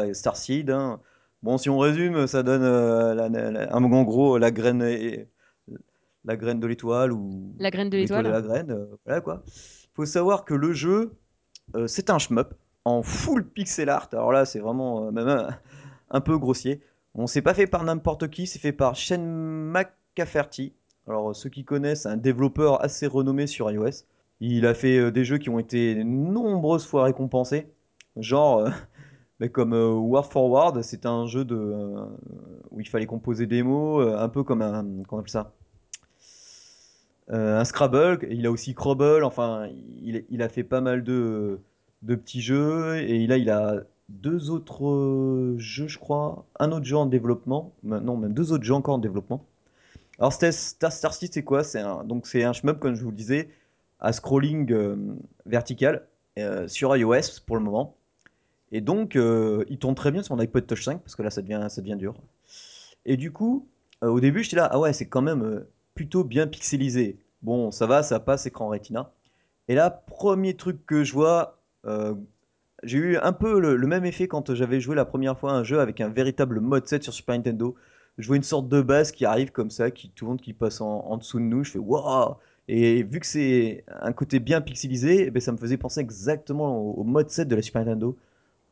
Moi, 0.09 0.15
Starseed, 0.15 0.71
hein, 0.71 1.01
bon, 1.43 1.59
si 1.59 1.71
on 1.71 1.79
résume, 1.79 2.27
ça 2.27 2.43
donne, 2.43 2.63
heu, 2.63 3.15
la 3.15 3.77
en 3.77 4.03
gros, 4.03 4.39
la 4.39 4.51
graine 4.51 4.83
et 4.83 5.29
la 6.25 6.37
graine 6.37 6.61
de 6.61 6.67
l'étoile 6.67 7.13
ou 7.13 7.55
La 7.59 7.71
graine 7.71 7.91
de 7.91 7.97
l'étoile 7.97 8.27
et 8.27 8.31
la 8.31 8.43
graine, 8.43 8.73
heu, 8.73 8.99
voilà 9.05 9.21
quoi. 9.21 9.43
Faut 9.95 10.07
savoir 10.07 10.45
que 10.45 10.55
le 10.55 10.73
jeu, 10.73 11.17
heu, 11.77 11.87
c'est 11.89 12.11
un 12.11 12.19
shmup 12.19 12.55
en 12.85 13.03
full 13.03 13.45
pixel 13.45 13.89
art. 13.89 14.09
Alors 14.13 14.33
là, 14.33 14.45
c'est 14.45 14.61
vraiment, 14.61 15.09
heu, 15.09 15.11
même 15.13 15.29
un 15.29 15.49
un 16.11 16.21
peu 16.21 16.39
grossier. 16.39 16.81
Bon, 17.15 17.27
c'est 17.27 17.43
pas 17.43 17.55
fait 17.55 17.67
par 17.67 17.85
n'importe 17.85 18.31
qui, 18.31 18.47
c'est 18.47 18.59
fait 18.59 18.73
par 18.73 18.97
Sean 18.97 19.19
McCafferty. 19.19 20.73
Alors, 21.07 21.35
ceux 21.37 21.51
qui 21.51 21.65
connaissent, 21.65 22.03
c'est 22.03 22.09
un 22.09 22.17
développeur 22.17 22.83
assez 22.83 23.07
renommé 23.07 23.47
sur 23.47 23.71
iOS. 23.71 24.05
Il 24.41 24.67
a 24.67 24.75
fait, 24.75 25.11
des 25.11 25.25
jeux 25.25 25.39
qui 25.39 25.51
ont 25.51 25.59
été 25.59 26.03
nombreuses 26.05 26.87
fois 26.87 27.05
récompensés, 27.05 27.69
genre, 28.17 28.69
bah, 29.41 29.49
comme, 29.49 29.75
heu, 29.75 29.93
War 29.95 30.27
Forward, 30.31 30.83
c'était 30.83 31.07
un 31.09 31.27
jeu 31.27 31.45
de, 31.45 31.55
heu, 31.57 31.95
où 32.71 32.81
il 32.81 32.89
fallait 32.89 33.07
composer 33.07 33.47
des 33.47 33.63
mots, 33.63 34.01
heu, 34.01 34.19
un 34.19 34.29
peu 34.29 34.43
comme 34.45 34.63
un 34.63 34.83
comment 35.09 35.19
on 35.19 35.19
appelle 35.21 35.31
ça? 35.31 35.53
Heu, 37.31 37.35
un 37.57 37.65
Scrabble. 37.65 38.27
Il 38.31 38.47
a 38.47 38.51
aussi 38.51 38.75
Crobble, 38.75 39.25
enfin, 39.25 39.69
il 40.03 40.43
a 40.43 40.49
fait 40.49 40.65
pas 40.65 40.81
mal 40.81 41.03
de 41.05 41.61
de 42.03 42.15
petits 42.15 42.41
jeux 42.41 42.97
et 42.99 43.27
là, 43.27 43.39
il 43.39 43.51
a 43.51 43.83
2 44.09 44.51
autres, 44.51 45.55
jeux, 45.59 45.89
je 45.89 45.99
crois. 45.99 46.45
Un 46.61 46.71
autre 46.73 46.85
jeu 46.87 46.97
en 46.97 47.07
développement, 47.07 47.73
me 47.83 47.99
non, 48.01 48.17
même 48.17 48.33
2 48.35 48.53
autres 48.53 48.65
jeux 48.65 48.75
encore 48.75 48.95
en 48.97 48.99
développement. 48.99 49.45
Alors, 50.19 50.33
Star 50.33 50.93
Starseed, 50.93 51.33
c'est 51.35 51.45
quoi? 51.45 51.65
C'est 51.65 51.81
un 51.81 52.05
donc 52.05 52.29
un 52.35 52.53
shmup, 52.55 52.81
comme 52.81 52.95
je 52.97 53.05
vous 53.05 53.11
le 53.11 53.17
disais, 53.17 53.51
à 54.01 54.13
scrolling, 54.13 54.75
vertical, 55.47 56.07
sur 56.69 56.97
iOS 56.97 57.41
pour 57.47 57.57
le 57.57 57.63
moment 57.63 57.98
et 58.73 58.81
donc 58.81 59.17
heu, 59.17 59.65
il 59.69 59.79
tourne 59.79 59.95
très 59.95 60.11
bien 60.13 60.23
sur 60.23 60.37
mon 60.37 60.43
iPod 60.43 60.67
Touch 60.67 60.85
5 60.85 61.01
parce 61.03 61.17
que 61.17 61.23
là, 61.23 61.31
ça 61.31 61.43
devient 61.43 61.67
ça 61.71 61.81
devient 61.83 61.97
dur 61.97 62.15
et 63.07 63.17
du 63.17 63.33
coup, 63.33 63.69
heu, 64.05 64.11
au 64.11 64.21
début, 64.21 64.43
j'étais 64.45 64.57
là: 64.57 64.69
«Ah 64.73 64.79
ouais, 64.81 64.93
c'est 64.95 65.07
quand 65.09 65.23
même, 65.23 65.43
heu, 65.45 65.69
plutôt 65.95 66.25
bien 66.25 66.47
pixelisé. 66.49 67.19
Bon, 67.43 67.71
ça 67.73 67.87
va, 67.87 68.03
ça 68.03 68.21
passe 68.21 68.47
écran 68.47 68.69
Retina» 68.69 69.13
et 69.69 69.75
là, 69.77 69.91
1er 69.91 70.55
truc 70.57 70.87
que 70.87 71.05
je 71.05 71.13
vois, 71.15 71.61
j'ai 72.85 72.99
eu 72.99 73.17
un 73.19 73.33
peu 73.35 73.61
le 73.61 73.87
même 73.89 74.05
effet 74.07 74.29
quand 74.29 74.55
j'avais 74.55 74.81
joué 74.81 74.97
la 74.97 75.05
1re 75.07 75.39
fois 75.39 75.53
un 75.53 75.65
jeu 75.65 75.81
avec 75.81 76.01
un 76.03 76.09
véritable 76.11 76.61
mode 76.61 76.87
7 76.89 77.03
sur 77.05 77.13
Super 77.15 77.37
Nintendo. 77.37 77.77
Je 78.19 78.27
vois 78.29 78.37
une 78.37 78.43
sorte 78.45 78.69
de 78.69 78.83
base 78.83 79.13
qui 79.13 79.25
arrive 79.27 79.53
comme 79.53 79.71
ça, 79.71 79.91
qui 79.93 80.11
tourne, 80.11 80.39
qui 80.39 80.53
passe 80.55 80.81
en 80.83 81.17
dessous 81.19 81.39
de 81.41 81.45
nous. 81.45 81.65
Je 81.65 81.73
fais: 81.73 81.79
«Waouh!» 81.81 82.37
et 82.69 83.03
vu 83.05 83.21
que 83.21 83.27
c'est 83.27 83.85
un 84.03 84.13
côté 84.15 84.41
bien 84.41 84.61
pixelisé, 84.63 85.27
et 85.27 85.31
beh, 85.33 85.41
ça 85.41 85.53
me 85.53 85.59
faisait 85.59 85.79
penser 85.79 86.01
exactement 86.01 86.79
au 86.79 86.93
au 87.03 87.05
mode 87.05 87.31
7 87.31 87.49
de 87.49 87.57
la 87.57 87.63
Super 87.63 87.85
Nintendo. 87.85 88.17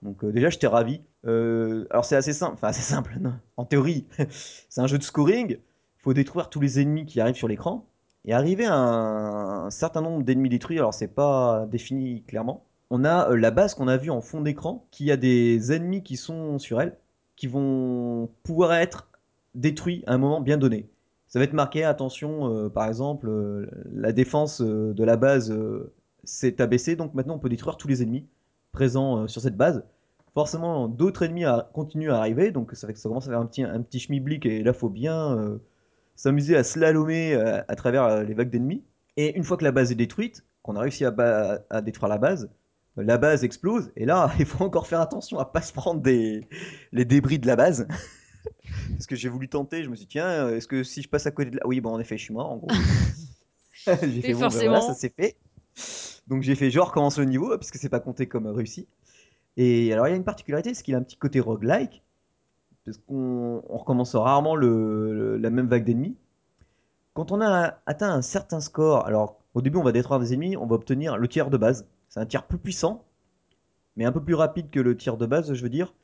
Donc 0.06 0.22
euh, 0.22 0.32
déjà, 0.32 0.48
j'étais 0.48 0.68
ravi. 0.68 1.02
Euh, 1.26 1.84
alors 1.90 2.04
c'est 2.04 2.16
assez 2.16 2.32
simple, 2.32 2.54
enfin 2.54 2.68
assez 2.68 2.82
simple, 2.82 3.16
non. 3.20 3.34
en 3.56 3.64
théorie. 3.64 4.06
c'est 4.68 4.80
un 4.80 4.86
jeu 4.86 4.98
de 4.98 5.02
scoring. 5.02 5.56
Il 5.58 6.02
faut 6.02 6.14
détruire 6.14 6.48
tous 6.48 6.60
les 6.60 6.80
ennemis 6.80 7.04
qui 7.04 7.20
arrivent 7.20 7.34
sur 7.36 7.48
l'écran. 7.48 7.86
Et 8.24 8.32
arriver 8.32 8.66
à 8.66 8.74
un, 8.74 9.70
certain 9.70 10.00
nombre 10.00 10.24
d'ennemis 10.24 10.48
détruits, 10.48 10.78
alors 10.78 10.94
c'est 10.94 11.08
pas 11.08 11.66
défini 11.70 12.22
clairement. 12.22 12.64
On 12.90 13.04
a 13.04 13.30
euh, 13.30 13.36
la 13.36 13.50
base 13.50 13.74
qu'on 13.74 13.88
a 13.88 13.96
vue 13.96 14.10
en 14.10 14.20
fond 14.20 14.40
d'écran, 14.40 14.86
qui 14.90 15.10
a 15.10 15.16
des 15.16 15.72
ennemis 15.72 16.02
qui 16.02 16.16
sont 16.16 16.58
sur 16.58 16.80
elle, 16.80 16.96
qui 17.36 17.46
vont 17.46 18.28
pouvoir 18.42 18.74
être 18.74 19.08
détruits 19.54 20.02
à 20.06 20.14
un 20.14 20.18
moment 20.18 20.40
bien 20.40 20.56
donné. 20.56 20.88
Ça 21.28 21.38
va 21.38 21.44
être 21.44 21.52
marqué, 21.52 21.84
attention, 21.84 22.52
euh, 22.52 22.68
par 22.68 22.86
exemple, 22.86 23.28
la 23.92 24.12
défense 24.12 24.60
de 24.60 25.04
la 25.04 25.16
base 25.16 25.56
s'est 26.24 26.60
abaissée, 26.60 26.96
donc 26.96 27.14
maintenant 27.14 27.34
on 27.34 27.38
peut 27.38 27.48
détruire 27.48 27.76
tous 27.76 27.88
les 27.88 28.02
ennemis 28.02 28.26
présents 28.72 29.26
sur 29.28 29.40
cette 29.40 29.56
base. 29.56 29.84
Forcément, 30.36 30.86
d'autres 30.86 31.22
ennemis 31.22 31.46
a- 31.46 31.70
continuent 31.72 32.10
à 32.10 32.18
arriver, 32.18 32.50
donc 32.50 32.70
ça 32.74 32.86
fait 32.86 32.92
que 32.92 32.98
ça 32.98 33.08
commence 33.08 33.26
à 33.26 33.30
faire 33.30 33.40
un 33.40 33.46
petit, 33.46 33.62
un 33.62 33.80
petit 33.80 34.06
et 34.44 34.62
là, 34.62 34.74
faut 34.74 34.90
bien 34.90 35.34
euh, 35.34 35.56
s'amuser 36.14 36.54
à 36.54 36.62
slalomer 36.62 37.32
euh, 37.32 37.62
à 37.66 37.74
travers 37.74 38.04
euh, 38.04 38.22
les 38.22 38.34
vagues 38.34 38.50
d'ennemis. 38.50 38.84
Et 39.16 39.34
une 39.34 39.44
fois 39.44 39.56
que 39.56 39.64
la 39.64 39.72
base 39.72 39.92
est 39.92 39.94
détruite, 39.94 40.44
qu'on 40.60 40.76
a 40.76 40.80
réussi 40.80 41.06
à, 41.06 41.80
détruire 41.80 42.10
la 42.10 42.18
base, 42.18 42.50
la 42.98 43.16
base 43.16 43.44
explose, 43.44 43.90
et 43.96 44.04
là, 44.04 44.30
il 44.38 44.44
faut 44.44 44.62
encore 44.62 44.86
faire 44.86 45.00
attention 45.00 45.38
à 45.38 45.46
pas 45.46 45.62
se 45.62 45.72
prendre 45.72 46.02
des, 46.02 46.46
les 46.92 47.06
débris 47.06 47.38
de 47.38 47.46
la 47.46 47.56
base. 47.56 47.88
Parce 48.90 49.06
que 49.06 49.16
j'ai 49.16 49.30
voulu 49.30 49.48
tenter, 49.48 49.84
je 49.84 49.88
me 49.88 49.96
suis 49.96 50.04
dit, 50.04 50.10
tiens, 50.10 50.50
est-ce 50.50 50.68
que 50.68 50.82
si 50.82 51.00
je 51.00 51.08
passe 51.08 51.26
à 51.26 51.30
côté 51.30 51.48
de 51.48 51.56
la... 51.56 51.66
Oui, 51.66 51.80
bon, 51.80 51.92
en 51.94 51.98
effet, 51.98 52.18
je 52.18 52.24
suis 52.24 52.34
mort, 52.34 52.52
en 52.52 52.58
gros. 52.58 52.68
j'ai 53.86 54.20
fait, 54.20 54.34
bon, 54.34 54.40
ben 54.40 54.48
voilà, 54.50 54.82
ça 54.82 54.88
forcément. 54.88 54.92
s'est 54.92 55.14
fait. 55.18 55.36
Donc 56.26 56.42
j'ai 56.42 56.56
fait, 56.56 56.70
je 56.70 56.78
recommence 56.78 57.16
le 57.16 57.24
niveau, 57.24 57.48
parce 57.56 57.70
que 57.70 57.78
c'est 57.78 57.88
pas 57.88 58.00
compté 58.00 58.26
comme 58.26 58.46
réussi. 58.48 58.86
Et 59.56 59.92
alors, 59.92 60.06
il 60.06 60.10
y 60.10 60.12
a 60.12 60.16
une 60.16 60.24
particularité, 60.24 60.74
c'est 60.74 60.82
qu'il 60.82 60.94
a 60.94 60.98
un 60.98 61.02
petit 61.02 61.16
côté 61.16 61.40
roguelike, 61.40 62.02
parce 62.84 62.98
qu'on 62.98 63.62
on 63.68 63.76
recommence 63.76 64.14
rarement 64.14 64.56
la 64.56 65.50
même 65.50 65.66
vague 65.66 65.84
d'ennemis. 65.84 66.16
Quand 67.14 67.32
on 67.32 67.40
a 67.40 67.78
atteint 67.86 68.10
un 68.10 68.22
certain 68.22 68.60
score, 68.60 69.06
alors 69.06 69.38
au 69.54 69.62
début, 69.62 69.78
on 69.78 69.82
va 69.82 69.92
détruire 69.92 70.20
des 70.20 70.34
ennemis, 70.34 70.56
on 70.56 70.66
va 70.66 70.74
obtenir 70.74 71.16
le 71.16 71.28
tir 71.28 71.48
de 71.48 71.56
base. 71.56 71.86
C'est 72.10 72.20
un 72.20 72.26
tir 72.26 72.46
plus 72.46 72.58
puissant, 72.58 73.04
mais 73.96 74.04
un 74.04 74.12
peu 74.12 74.22
plus 74.22 74.34
rapide 74.34 74.70
que 74.70 74.80
le 74.80 74.96
tir 74.96 75.16
de 75.16 75.24
base, 75.24 75.54
je 75.54 75.62
veux 75.62 75.70
dire. 75.70 75.94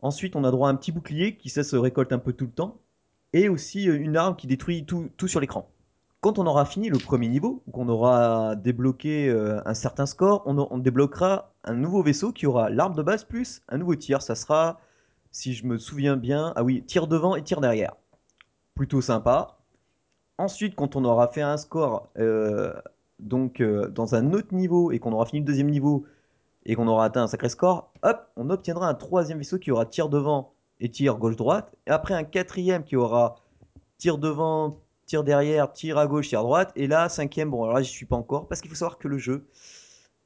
Ensuite, 0.00 0.36
on 0.36 0.44
a 0.44 0.50
droit 0.52 0.68
à 0.68 0.72
un 0.72 0.76
petit 0.76 0.92
bouclier 0.92 1.36
qui, 1.36 1.50
ça, 1.50 1.64
se 1.64 1.74
récolte 1.74 2.12
un 2.12 2.20
peu 2.20 2.32
tout 2.32 2.46
le 2.46 2.52
temps. 2.52 2.80
Et 3.32 3.48
aussi 3.48 3.88
euh, 3.90 3.98
une 3.98 4.16
arme 4.16 4.36
qui 4.36 4.46
détruit 4.46 4.86
tout 4.86 5.10
sur 5.26 5.40
l'écran. 5.40 5.68
Quand 6.20 6.40
on 6.40 6.46
aura 6.46 6.64
fini 6.64 6.88
le 6.88 6.98
premier 6.98 7.28
niveau, 7.28 7.62
qu'on 7.72 7.88
aura 7.88 8.56
débloqué 8.56 9.28
euh, 9.28 9.60
un 9.64 9.74
certain 9.74 10.04
score, 10.04 10.42
on, 10.46 10.58
on 10.58 10.78
débloquera 10.78 11.52
un 11.62 11.74
nouveau 11.74 12.02
vaisseau 12.02 12.32
qui 12.32 12.46
aura 12.46 12.70
l'arme 12.70 12.94
de 12.94 13.02
base 13.02 13.22
plus 13.22 13.62
un 13.68 13.78
nouveau 13.78 13.94
tir. 13.94 14.20
Ça 14.20 14.34
sera, 14.34 14.80
si 15.30 15.54
je 15.54 15.64
me 15.64 15.78
souviens 15.78 16.16
bien, 16.16 16.52
ah 16.56 16.64
oui, 16.64 16.82
tir 16.84 17.06
devant 17.06 17.36
et 17.36 17.44
tir 17.44 17.60
derrière. 17.60 17.94
Plutôt 18.74 19.00
sympa. 19.00 19.58
Ensuite, 20.38 20.74
quand 20.74 20.96
on 20.96 21.04
aura 21.04 21.28
fait 21.28 21.42
un 21.42 21.56
score 21.56 22.08
euh, 22.18 22.72
donc 23.20 23.60
euh, 23.60 23.88
dans 23.88 24.16
un 24.16 24.32
autre 24.32 24.54
niveau 24.54 24.90
et 24.90 24.98
qu'on 24.98 25.12
aura 25.12 25.26
fini 25.26 25.40
le 25.40 25.46
deuxième 25.46 25.70
niveau 25.70 26.04
et 26.66 26.74
qu'on 26.74 26.88
aura 26.88 27.04
atteint 27.04 27.22
un 27.22 27.26
sacré 27.28 27.48
score, 27.48 27.92
hop, 28.02 28.26
on 28.36 28.50
obtiendra 28.50 28.88
un 28.88 28.94
troisième 28.94 29.38
vaisseau 29.38 29.58
qui 29.58 29.70
aura 29.70 29.86
tir 29.86 30.08
devant 30.08 30.52
et 30.80 30.90
tir 30.90 31.16
gauche-droite. 31.16 31.72
Et 31.86 31.90
après 31.90 32.14
un 32.14 32.24
quatrième 32.24 32.82
qui 32.82 32.96
aura 32.96 33.36
tir 33.98 34.18
devant, 34.18 34.78
tir 35.08 35.24
derrière, 35.24 35.72
tir 35.72 35.98
à 35.98 36.06
gauche, 36.06 36.28
tir 36.28 36.40
à 36.40 36.42
droite. 36.42 36.70
Et 36.76 36.86
là, 36.86 37.08
cinquième, 37.08 37.50
bon, 37.50 37.64
alors 37.64 37.76
là, 37.76 37.82
j'y 37.82 37.90
suis 37.90 38.06
pas 38.06 38.16
encore 38.16 38.46
parce 38.46 38.60
qu'il 38.60 38.70
faut 38.70 38.76
savoir 38.76 38.98
que 38.98 39.08
le 39.08 39.18
jeu, 39.18 39.48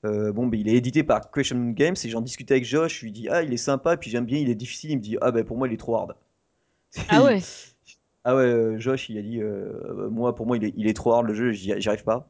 euh, 0.04 0.32
bon, 0.32 0.46
ben, 0.48 0.60
il 0.60 0.68
est 0.68 0.74
édité 0.74 1.04
par 1.04 1.30
Question 1.30 1.70
Games 1.70 1.94
et 2.04 2.08
j'en 2.10 2.20
discutais 2.20 2.54
avec 2.54 2.64
Josh. 2.64 2.98
Je 3.00 3.04
lui 3.04 3.12
dis, 3.12 3.28
ah, 3.30 3.42
il 3.42 3.52
est 3.52 3.56
sympa, 3.56 3.96
puis 3.96 4.10
j'aime 4.10 4.26
bien, 4.26 4.38
il 4.38 4.50
est 4.50 4.54
difficile. 4.56 4.90
Il 4.90 4.96
me 4.96 5.02
dit, 5.02 5.16
ah, 5.22 5.30
ben 5.30 5.44
pour 5.44 5.56
moi, 5.56 5.68
il 5.68 5.74
est 5.74 5.78
trop 5.78 5.96
hard. 5.96 6.16
Ah 7.08 7.22
ouais. 7.22 7.40
ah 8.24 8.36
ouais, 8.36 8.42
euh, 8.42 8.78
Josh, 8.78 9.08
il 9.08 9.16
a 9.18 9.22
dit, 9.22 9.40
euh, 9.40 10.10
moi, 10.10 10.34
pour 10.34 10.46
moi, 10.46 10.56
il 10.56 10.64
est, 10.64 10.74
il 10.76 10.86
est 10.88 10.94
trop 10.94 11.12
hard 11.14 11.26
le 11.26 11.34
jeu, 11.34 11.52
j'y 11.52 11.72
arrive 11.72 12.04
pas. 12.04 12.28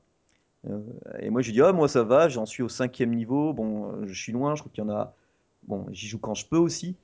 Euh, 0.68 0.78
et 1.20 1.30
moi, 1.30 1.40
j'ai 1.42 1.52
dit, 1.52 1.62
ah, 1.62 1.72
moi, 1.72 1.88
ça 1.88 2.04
va, 2.04 2.28
j'en 2.28 2.46
suis 2.46 2.62
au 2.62 2.68
cinquième 2.68 3.14
niveau. 3.14 3.52
Bon, 3.54 4.06
je 4.06 4.14
suis 4.14 4.32
loin, 4.32 4.54
je 4.54 4.60
crois 4.60 4.70
qu'il 4.72 4.84
y 4.84 4.86
en 4.86 4.90
a. 4.90 5.14
Bon, 5.64 5.86
j'y 5.90 6.06
joue 6.06 6.18
quand 6.18 6.34
je 6.34 6.46
peux 6.46 6.58
aussi, 6.58 6.96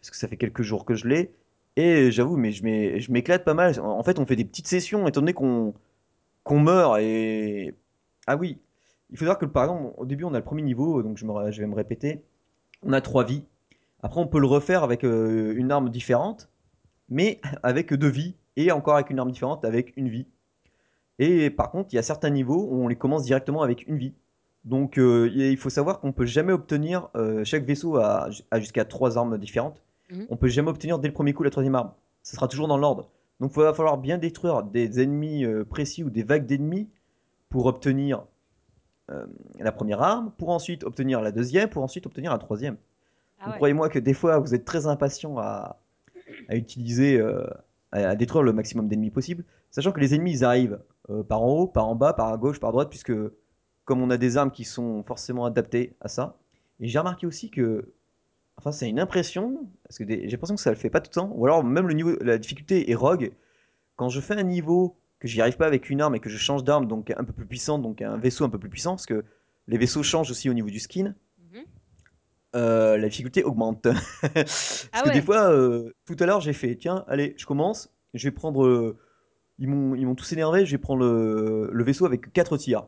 parce 0.00 0.10
que 0.10 0.16
ça 0.16 0.26
fait 0.26 0.36
quelques 0.36 0.62
jours 0.62 0.84
que 0.84 0.94
je 0.94 1.06
l'ai. 1.06 1.34
Et 1.76 2.10
j'avoue, 2.10 2.36
mais 2.36 2.52
je 2.52 2.62
m'é- 2.64 3.00
je 3.00 3.12
m'éclate 3.12 3.44
pas 3.44 3.54
mal. 3.54 3.78
En 3.80 4.02
fait, 4.02 4.18
on 4.18 4.26
fait 4.26 4.36
des 4.36 4.44
petites 4.44 4.66
sessions, 4.68 5.06
étant 5.08 5.20
donné 5.20 5.34
qu'on 5.34 5.74
meurt. 6.50 6.98
Et. 7.00 7.74
Ah 8.26 8.36
oui, 8.36 8.60
il 9.10 9.18
faut 9.18 9.24
savoir 9.24 9.38
que 9.38 9.46
par 9.46 9.64
exemple, 9.64 9.94
au 9.98 10.06
début, 10.06 10.24
on 10.24 10.34
a 10.34 10.38
le 10.38 10.44
premier 10.44 10.62
niveau, 10.62 11.02
donc 11.02 11.18
je 11.18 11.26
vais 11.60 11.66
me 11.66 11.74
répéter. 11.74 12.22
On 12.82 12.92
a 12.94 13.00
trois 13.00 13.24
vies. 13.24 13.44
Après, 14.02 14.20
on 14.20 14.28
peut 14.28 14.40
le 14.40 14.46
refaire 14.48 14.84
avec 14.84 15.04
euh, 15.04 15.54
une 15.56 15.72
arme 15.72 15.90
différente, 15.90 16.50
mais 17.10 17.40
avec 17.64 17.94
deux 17.94 18.08
vies, 18.10 18.36
et 18.56 18.72
encore 18.72 18.96
avec 18.96 19.10
une 19.10 19.18
arme 19.20 19.30
différente, 19.32 19.64
avec 19.66 19.96
une 19.96 20.08
vie. 20.10 20.26
Et 21.18 21.50
par 21.50 21.70
contre, 21.70 21.90
il 21.92 21.96
y 21.96 21.98
a 21.98 22.02
certains 22.02 22.30
niveaux 22.30 22.66
où 22.70 22.84
on 22.84 22.88
les 22.88 22.96
commence 22.96 23.24
directement 23.24 23.62
avec 23.62 23.86
une 23.88 23.98
vie. 23.98 24.14
Donc 24.64 24.98
euh, 24.98 25.30
il 25.34 25.56
faut 25.58 25.70
savoir 25.70 26.00
qu'on 26.00 26.12
peut 26.12 26.26
jamais 26.26 26.52
obtenir, 26.52 27.08
euh, 27.16 27.44
chaque 27.44 27.64
vaisseau 27.64 27.96
a, 27.98 28.28
a 28.50 28.60
jusqu'à 28.60 28.84
trois 28.84 29.18
armes 29.18 29.38
différentes. 29.38 29.82
Mhm. 30.10 30.26
On 30.30 30.36
peut 30.36 30.48
jamais 30.48 30.70
obtenir 30.70 30.98
dès 30.98 31.08
le 31.08 31.14
premier 31.14 31.32
coup 31.32 31.42
la 31.42 31.50
troisième 31.50 31.74
arme. 31.74 31.92
Ça 32.22 32.34
sera 32.36 32.48
toujours 32.48 32.68
dans 32.68 32.78
l'ordre. 32.78 33.10
Donc 33.40 33.52
il 33.54 33.62
va 33.62 33.74
falloir 33.74 33.98
bien 33.98 34.18
détruire 34.18 34.62
des 34.62 35.00
ennemis 35.00 35.44
euh, 35.44 35.64
précis 35.64 36.02
ou 36.02 36.10
des 36.10 36.22
vagues 36.22 36.46
d'ennemis 36.46 36.88
pour 37.48 37.66
obtenir 37.66 38.24
euh, 39.10 39.26
la 39.58 39.72
première 39.72 40.02
arme, 40.02 40.32
pour 40.38 40.50
ensuite 40.50 40.84
obtenir 40.84 41.20
la 41.20 41.32
deuxième, 41.32 41.68
pour 41.68 41.82
ensuite 41.82 42.06
obtenir 42.06 42.32
la 42.32 42.38
troisième. 42.38 42.76
Ah 43.38 43.50
ouais. 43.50 43.56
croyez-moi 43.56 43.88
que 43.88 43.98
des 43.98 44.14
fois 44.14 44.38
vous 44.38 44.54
êtes 44.54 44.64
très 44.64 44.86
impatient 44.86 45.38
à, 45.38 45.78
à 46.48 46.56
utiliser, 46.56 47.20
euh, 47.20 47.46
à, 47.92 48.08
à 48.08 48.14
détruire 48.16 48.42
le 48.42 48.52
maximum 48.52 48.88
d'ennemis 48.88 49.10
possible, 49.10 49.44
sachant 49.70 49.92
que 49.92 50.00
les 50.00 50.14
ennemis 50.14 50.32
ils 50.32 50.44
arrivent 50.44 50.80
euh, 51.10 51.22
par 51.22 51.42
en 51.42 51.48
haut, 51.50 51.66
par 51.66 51.86
en 51.86 51.94
bas, 51.94 52.14
par 52.14 52.32
à 52.32 52.36
gauche, 52.38 52.58
par 52.58 52.70
à 52.70 52.72
droite, 52.72 52.88
puisque 52.88 53.12
comme 53.84 54.02
on 54.02 54.10
a 54.10 54.16
des 54.16 54.36
armes 54.36 54.50
qui 54.50 54.64
sont 54.64 55.04
forcément 55.04 55.44
adaptées 55.44 55.94
à 56.00 56.08
ça. 56.08 56.36
Et 56.80 56.88
j'ai 56.88 56.98
remarqué 56.98 57.26
aussi 57.26 57.50
que, 57.50 57.92
enfin 58.58 58.72
c'est 58.72 58.88
une 58.88 59.00
impression, 59.00 59.66
parce 59.84 59.98
que 59.98 60.04
des- 60.04 60.22
j'ai 60.24 60.30
l'impression 60.32 60.54
que 60.56 60.60
ça 60.60 60.70
le 60.70 60.76
fait 60.76 60.90
pas 60.90 61.00
tout 61.00 61.10
le 61.10 61.14
temps, 61.14 61.32
ou 61.34 61.44
alors 61.46 61.62
même 61.64 61.86
le 61.88 61.94
niveau, 61.94 62.16
la 62.20 62.38
difficulté 62.38 62.90
est 62.90 62.94
rogue. 62.94 63.32
Quand 63.96 64.08
je 64.08 64.20
fais 64.20 64.34
un 64.34 64.42
niveau 64.42 64.96
que 65.20 65.28
j'y 65.28 65.40
arrive 65.40 65.56
pas 65.56 65.66
avec 65.66 65.90
une 65.90 66.00
arme 66.02 66.14
et 66.14 66.20
que 66.20 66.28
je 66.30 66.38
change 66.38 66.64
d'arme, 66.64 66.86
donc 66.86 67.10
un 67.16 67.24
peu 67.24 67.32
plus 67.32 67.46
puissante, 67.46 67.82
donc 67.82 68.02
un 68.02 68.16
vaisseau 68.18 68.44
un 68.44 68.50
peu 68.50 68.58
plus 68.58 68.68
puissant, 68.70 68.92
parce 68.92 69.06
que 69.06 69.24
les 69.68 69.78
vaisseaux 69.78 70.02
changent 70.02 70.30
aussi 70.30 70.50
au 70.50 70.54
niveau 70.54 70.68
du 70.70 70.80
skin, 70.80 71.14
Mhm. 71.52 71.64
euh, 72.54 72.96
la 72.96 73.08
difficulté 73.08 73.44
augmente. 73.44 73.82
Parce 74.22 74.90
Ah 74.92 75.02
que 75.02 75.12
des 75.12 75.20
fois, 75.22 75.50
euh, 75.50 75.90
tout 76.06 76.16
à 76.20 76.26
l'heure, 76.26 76.40
j'ai 76.40 76.52
fait, 76.52 76.76
tiens, 76.76 77.04
allez, 77.08 77.34
je 77.38 77.46
commence, 77.46 77.92
je 78.14 78.26
vais 78.28 78.32
prendre. 78.32 78.64
euh, 78.66 78.98
ils 79.58 79.68
m'ont 79.68 79.94
ils 79.94 80.06
m'ont 80.06 80.14
tous 80.14 80.32
énervé, 80.32 80.66
je 80.66 80.72
vais 80.72 80.78
prendre 80.78 81.00
le, 81.02 81.70
le 81.72 81.84
vaisseau 81.84 82.04
avec 82.06 82.32
4 82.32 82.56
tirs. 82.58 82.86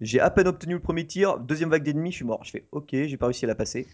J'ai 0.00 0.20
à 0.20 0.30
peine 0.30 0.48
obtenu 0.48 0.74
le 0.74 0.80
premier 0.80 1.06
tir, 1.06 1.38
deuxième 1.38 1.70
vague 1.70 1.82
d'ennemis, 1.82 2.10
je 2.12 2.16
suis 2.16 2.24
mort. 2.24 2.44
Je 2.44 2.50
fais, 2.50 2.66
ok, 2.72 2.88
j'ai 2.92 3.16
pas 3.16 3.26
réussi 3.26 3.44
à 3.44 3.48
la 3.48 3.54
passer. 3.54 3.86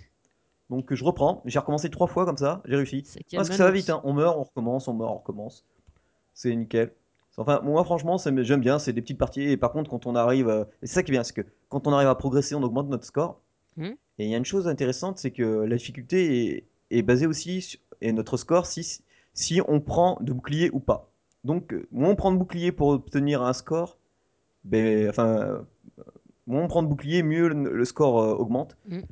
Donc 0.70 0.92
je 0.92 1.04
reprends, 1.04 1.42
j'ai 1.44 1.58
recommencé 1.58 1.90
trois 1.90 2.06
fois 2.06 2.24
comme 2.24 2.36
ça, 2.36 2.62
j'ai 2.64 2.76
réussi. 2.76 3.04
Parce 3.32 3.48
que 3.48 3.54
ça 3.54 3.64
va 3.64 3.70
vite, 3.70 3.90
hein. 3.90 4.00
on 4.04 4.12
meurt, 4.12 4.36
on 4.36 4.42
recommence, 4.42 4.88
on 4.88 4.94
meurt, 4.94 5.12
on 5.12 5.18
recommence. 5.18 5.64
C'est 6.34 6.54
nickel. 6.54 6.92
Enfin, 7.38 7.60
moi 7.62 7.84
franchement, 7.84 8.16
j'aime 8.18 8.60
bien, 8.60 8.78
c'est 8.78 8.92
des 8.92 9.02
petites 9.02 9.18
parties. 9.18 9.42
Et 9.42 9.56
par 9.56 9.72
contre, 9.72 9.90
quand 9.90 10.06
on 10.06 10.14
arrive. 10.16 10.48
euh, 10.48 10.64
et 10.82 10.86
c'est 10.86 10.94
ça 10.94 11.02
qui 11.02 11.10
est 11.10 11.12
bien, 11.12 11.22
c'est 11.22 11.34
que 11.34 11.46
quand 11.68 11.86
on 11.86 11.92
arrive 11.92 12.08
à 12.08 12.14
progresser, 12.14 12.54
on 12.54 12.62
augmente 12.62 12.88
notre 12.88 13.04
score. 13.04 13.40
Mhm. 13.76 13.96
Et 14.18 14.24
il 14.24 14.30
y 14.30 14.34
a 14.34 14.38
une 14.38 14.44
chose 14.46 14.66
intéressante, 14.68 15.18
c'est 15.18 15.30
que 15.30 15.42
la 15.42 15.76
difficulté 15.76 16.56
est, 16.56 16.64
est 16.90 17.02
basée 17.02 17.26
aussi 17.26 17.60
sur 17.62 17.80
et 18.00 18.12
notre 18.12 18.36
score 18.36 18.66
si, 18.66 19.00
si 19.34 19.60
on 19.68 19.80
prend 19.80 20.18
de 20.20 20.32
bouclier 20.32 20.70
ou 20.70 20.80
pas. 20.80 21.10
Donc, 21.44 21.72
euh, 21.72 21.86
moins 21.92 22.10
on 22.10 22.16
prend 22.16 22.32
de 22.32 22.36
bouclier 22.38 22.72
pour 22.72 22.88
obtenir 22.88 23.42
un 23.42 23.52
score, 23.52 23.98
ben, 24.64 25.08
enfin, 25.08 25.28
euh, 25.28 25.58
moins 26.46 26.62
on 26.64 26.68
prend 26.68 26.82
de 26.82 26.88
bouclier, 26.88 27.22
mieux 27.22 27.48
le, 27.48 27.72
le 27.74 27.84
score 27.84 28.20
euh, 28.20 28.34
augmente. 28.34 28.76
Mhm. 28.88 29.02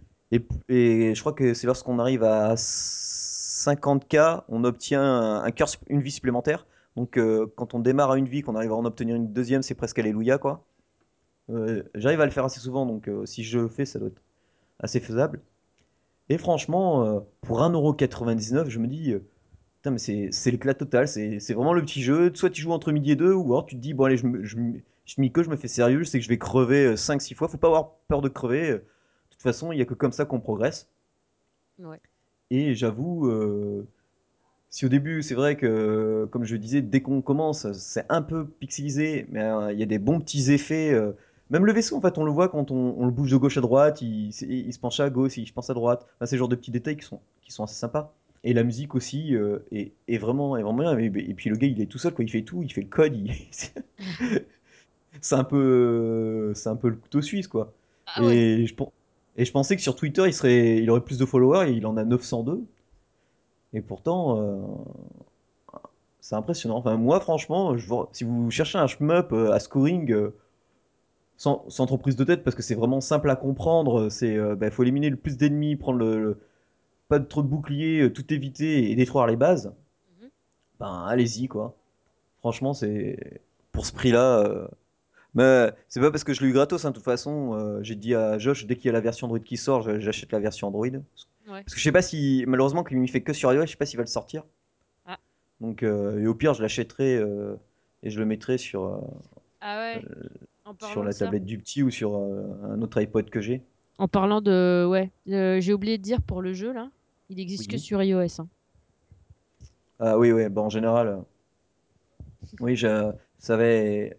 Et, 0.68 1.14
je 1.14 1.20
crois 1.20 1.33
que 1.33 1.55
c'est 1.55 1.66
lorsqu'on 1.66 1.99
arrive 1.99 2.25
à 2.25 2.55
50k, 2.55 4.43
on 4.49 4.64
obtient 4.64 5.03
un, 5.03 5.51
une 5.89 6.01
vie 6.01 6.11
supplémentaire. 6.11 6.66
Donc, 6.97 7.16
euh, 7.18 7.47
quand 7.57 7.74
on 7.74 7.80
démarre 7.80 8.12
à 8.12 8.18
une 8.18 8.28
vie, 8.28 8.43
qu'on 8.43 8.55
arrive 8.55 8.72
à 8.72 8.76
en 8.76 8.85
obtenir 8.85 9.16
une 9.16 9.32
deuxième, 9.32 9.62
c'est 9.62 9.74
presque 9.74 9.99
alléluia, 9.99 10.39
quoi. 10.39 10.64
Euh, 11.51 11.82
J'arrive 11.95 12.20
à 12.20 12.24
le 12.24 12.30
faire 12.30 12.45
assez 12.45 12.61
souvent, 12.61 12.87
donc 12.87 13.09
euh, 13.09 13.26
si 13.26 13.45
je 13.45 13.59
le 13.59 13.68
fais, 13.68 13.85
ça 13.85 13.99
doit 13.99 14.09
être 14.09 14.22
assez 14.80 15.01
faisable. 15.01 15.41
Et 16.28 16.39
franchement, 16.39 17.22
pour 17.43 17.61
1,99€, 17.61 18.68
je 18.68 18.78
me 18.78 18.87
dis, 18.87 19.14
putain, 19.76 19.91
mais 19.91 19.99
c'est 19.99 20.51
l'éclat 20.51 20.72
total. 20.74 21.07
C'est 21.07 21.53
vraiment 21.53 21.74
le 21.74 21.82
petit 21.82 22.03
jeu. 22.03 22.32
Soit 22.35 22.51
tu 22.51 22.62
joues 22.62 22.72
entre 22.72 22.93
midi 22.93 23.12
et 23.12 23.16
deux, 23.16 23.35
ou 23.35 23.53
alors 23.53 23.66
tu 23.66 23.76
te 23.76 23.80
dis, 23.80 23.93
bon, 23.93 24.05
allez, 24.05 24.16
je 24.16 24.26
je, 24.43 24.57
je 25.05 25.14
je 25.22 25.51
me 25.51 25.57
fais 25.57 25.68
sérieux, 25.68 25.99
je 26.01 26.05
sais 26.05 26.18
que 26.18 26.24
je 26.24 26.30
vais 26.30 26.39
crever 26.39 26.87
euh, 26.87 26.97
cinq 26.97 27.20
six 27.20 27.35
fois. 27.35 27.49
Faut 27.49 27.59
pas 27.59 27.66
avoir 27.66 27.97
peur 28.09 28.22
de 28.22 28.28
crever. 28.30 28.80
Euh, 29.47 29.53
façon, 29.53 29.72
il 29.72 29.76
n'y 29.76 29.82
a 29.82 29.86
que 29.86 29.95
comme 29.95 30.12
ça 30.12 30.24
qu'on 30.26 30.40
progresse. 30.40 30.88
Ouais. 31.78 32.01
Et 32.51 32.74
j'avoue, 32.74 33.28
euh, 33.28 33.86
si 34.70 34.86
au 34.86 34.88
début, 34.88 35.22
c'est 35.22 35.34
vrai 35.36 35.57
que, 35.57 36.28
comme 36.32 36.45
je 36.45 36.57
disais, 36.57 36.82
dès 36.82 37.03
qu'on 37.03 37.22
commence, 37.22 37.72
c'est 37.74 38.07
un 38.11 38.22
peu 38.22 38.47
pixelisé, 38.47 39.26
mais 39.30 39.42
euh, 39.42 39.72
il 39.74 39.80
y 39.80 39.84
a 39.84 39.86
des 39.86 39.99
bons 40.01 40.20
petits 40.20 40.53
effets. 40.53 40.92
euh, 40.95 41.12
Même 41.51 41.66
le 41.66 41.72
vaisseau, 41.72 41.97
en 41.97 42.03
fait, 42.03 42.18
on 42.18 42.24
le 42.24 42.32
voit 42.32 42.49
quand 42.49 42.70
on, 42.72 42.97
on 42.99 43.07
le 43.07 43.12
bouge 43.12 43.30
de 43.32 43.36
gauche 43.38 43.59
à 43.59 43.62
droite, 43.62 44.03
il, 44.03 44.32
se 44.32 44.78
penche 44.80 45.01
à 45.01 45.11
gauche, 45.11 45.38
il 45.38 45.49
se 45.49 45.53
pense 45.53 45.70
à 45.70 45.74
droite. 45.74 46.07
Enfin, 46.16 46.26
c'est 46.26 46.36
le 46.36 46.40
genre 46.40 46.49
de 46.49 46.57
petits 46.57 46.72
détails 46.72 46.97
qui 46.97 47.07
sont, 47.07 47.20
qui 47.42 47.53
sont 47.53 47.64
assez 47.64 47.76
sympas. 47.76 48.14
Et 48.45 48.55
la 48.55 48.64
musique 48.64 48.95
aussi 48.95 49.34
euh, 49.36 49.61
est, 49.72 49.92
est 50.09 50.18
vraiment, 50.18 50.57
est 50.59 50.62
vraiment 50.62 50.80
bien. 50.95 50.99
Et, 50.99 51.07
et 51.07 51.34
puis 51.34 51.51
le 51.51 51.57
gars, 51.57 51.68
il 51.68 51.80
est 51.82 51.86
tout 51.86 51.99
seul, 51.99 52.14
quoi. 52.14 52.24
Il 52.24 52.30
fait 52.30 52.42
tout, 52.42 52.62
il 52.62 52.72
fait 52.72 52.82
le 52.82 52.88
code. 52.88 53.16
il- 53.16 53.32
C'est 55.20 55.34
un 55.36 55.45
peu, 55.45 56.53
c'est 56.55 56.68
un 56.68 56.76
peu 56.76 56.88
le 56.88 56.97
couteau 56.97 57.22
suisse, 57.22 57.49
quoi. 57.49 57.72
Ah 58.07 58.24
ouais. 58.24 58.38
Et 58.38 58.66
je, 58.66 58.74
pen- 58.74 58.90
et 59.37 59.45
je 59.45 59.53
pensais 59.53 59.76
que 59.76 59.82
sur 59.82 59.97
Twitter, 59.97 60.24
il 60.26 60.35
serait, 60.35 60.78
il 60.78 60.91
aurait 60.91 61.01
plus 61.03 61.18
de 61.18 61.26
followers, 61.26 61.70
et 61.70 61.74
il 61.74 61.87
en 61.87 61.97
a 61.97 62.05
902. 62.05 62.64
Et 63.74 63.80
pourtant, 63.82 64.39
euh, 64.41 64.61
c'est 66.20 66.35
impressionnant. 66.35 66.76
Enfin, 66.78 66.97
moi, 66.97 67.20
franchement, 67.20 67.76
je 67.76 67.87
si 68.12 68.24
vous 68.24 68.51
cherchez 68.51 68.78
un 68.78 68.87
shmup 68.87 69.32
euh, 69.32 69.53
à 69.53 69.61
scoring 69.61 70.11
euh, 70.12 70.35
sans, 71.37 71.64
sans 71.68 71.87
trop 71.87 71.99
prise 71.99 72.16
de 72.16 72.24
tête, 72.24 72.45
parce 72.45 72.55
que 72.57 72.62
c'est 72.62 72.74
vraiment 72.74 73.01
simple 73.01 73.28
à 73.30 73.37
comprendre, 73.37 74.09
c'est, 74.09 74.39
bah, 74.57 74.70
faut 74.70 74.82
éliminer 74.82 75.11
le 75.11 75.16
plus 75.16 75.37
d'ennemis, 75.37 75.76
prendre 75.76 75.99
le, 75.99 76.18
le- 76.22 76.41
pas 77.09 77.18
de 77.18 77.26
trop 77.26 77.43
de 77.43 77.49
boucliers, 77.49 78.12
tout 78.12 78.32
éviter 78.32 78.91
et 78.91 78.95
détruire 78.97 79.26
les 79.26 79.37
bases. 79.37 79.74
Mhm. 80.22 80.30
Ben, 80.80 81.05
allez-y, 81.09 81.49
quoi. 81.49 81.76
Franchement, 82.41 82.74
c'est 82.74 83.43
pour 83.72 83.87
ce 83.87 83.93
prix-là. 83.93 84.68
Mais 85.35 85.72
c'est 85.89 86.01
pas 86.01 86.11
parce 86.11 86.22
que 86.24 86.32
je 86.32 86.43
l'ai 86.43 86.49
eu 86.51 86.53
gratos, 86.53 86.85
hein, 86.85 86.91
de 86.91 86.95
toute 86.95 87.05
façon. 87.05 87.55
euh, 87.55 87.82
j'ai 87.82 87.97
dit 87.97 88.14
à 88.14 88.39
Josh, 88.39 88.66
dès 88.66 88.76
qu'il 88.76 88.87
y 88.87 88.89
a 88.91 88.93
la 88.93 89.01
version 89.01 89.26
Android 89.26 89.41
qui 89.41 89.57
sort, 89.57 89.82
je- 89.82 89.99
j'achète 89.99 90.30
la 90.32 90.39
version 90.39 90.68
Android. 90.68 90.87
Parce 91.47 91.64
que 91.74 91.78
je 91.78 91.82
sais 91.82 91.93
pas 91.93 92.03
si, 92.03 92.45
malheureusement, 92.47 92.85
comme 92.85 93.03
il 93.03 93.11
fait 93.11 93.20
que 93.22 93.32
sur 93.32 93.53
iOS, 93.53 93.66
je 93.66 93.70
sais 93.72 93.76
pas 93.76 93.87
s'il 93.87 93.97
va 93.99 94.03
le 94.05 94.09
sortir. 94.09 94.45
Ah. 95.07 95.18
Donc, 95.61 95.82
euh, 95.82 96.20
et 96.20 96.26
au 96.26 96.35
pire, 96.35 96.55
je 96.55 96.62
l'achèterai 96.62 97.16
euh, 97.16 97.57
et 98.03 98.11
je 98.11 98.18
le 98.18 98.26
mettrai 98.26 98.59
sur, 98.59 98.85
euh, 98.85 98.99
Ah 99.61 99.78
ouais. 99.80 100.03
En 100.64 100.74
sur 100.87 101.03
de 101.03 101.07
la 101.07 101.12
ça. 101.12 101.24
tablette 101.26 101.45
du 101.45 101.59
petit 101.59 101.82
ou 101.82 101.91
sur 101.91 102.14
euh, 102.16 102.47
un 102.70 102.80
autre 102.80 102.99
iPod 103.01 103.28
que 103.28 103.41
j'ai. 103.41 103.62
En 103.99 104.09
parlant 104.09 104.41
de. 104.41 104.87
Ouais. 104.89 105.11
euh, 105.28 105.61
J'ai 105.61 105.74
oublié 105.74 105.99
de 105.99 106.03
dire 106.03 106.22
pour 106.22 106.41
le 106.43 106.55
jeu, 106.55 106.72
là. 106.72 106.91
Il 107.28 107.39
existe 107.41 107.70
que 107.70 107.76
sur 107.76 108.03
iOS. 108.03 108.41
hein. 108.41 108.49
Ah 110.01 110.18
oui, 110.18 110.32
oui, 110.32 110.49
bah, 110.49 110.62
en 110.62 110.70
général, 110.70 111.09
euh, 111.09 111.16
oui, 112.61 112.76
je 112.76 113.12
savais. 113.39 114.16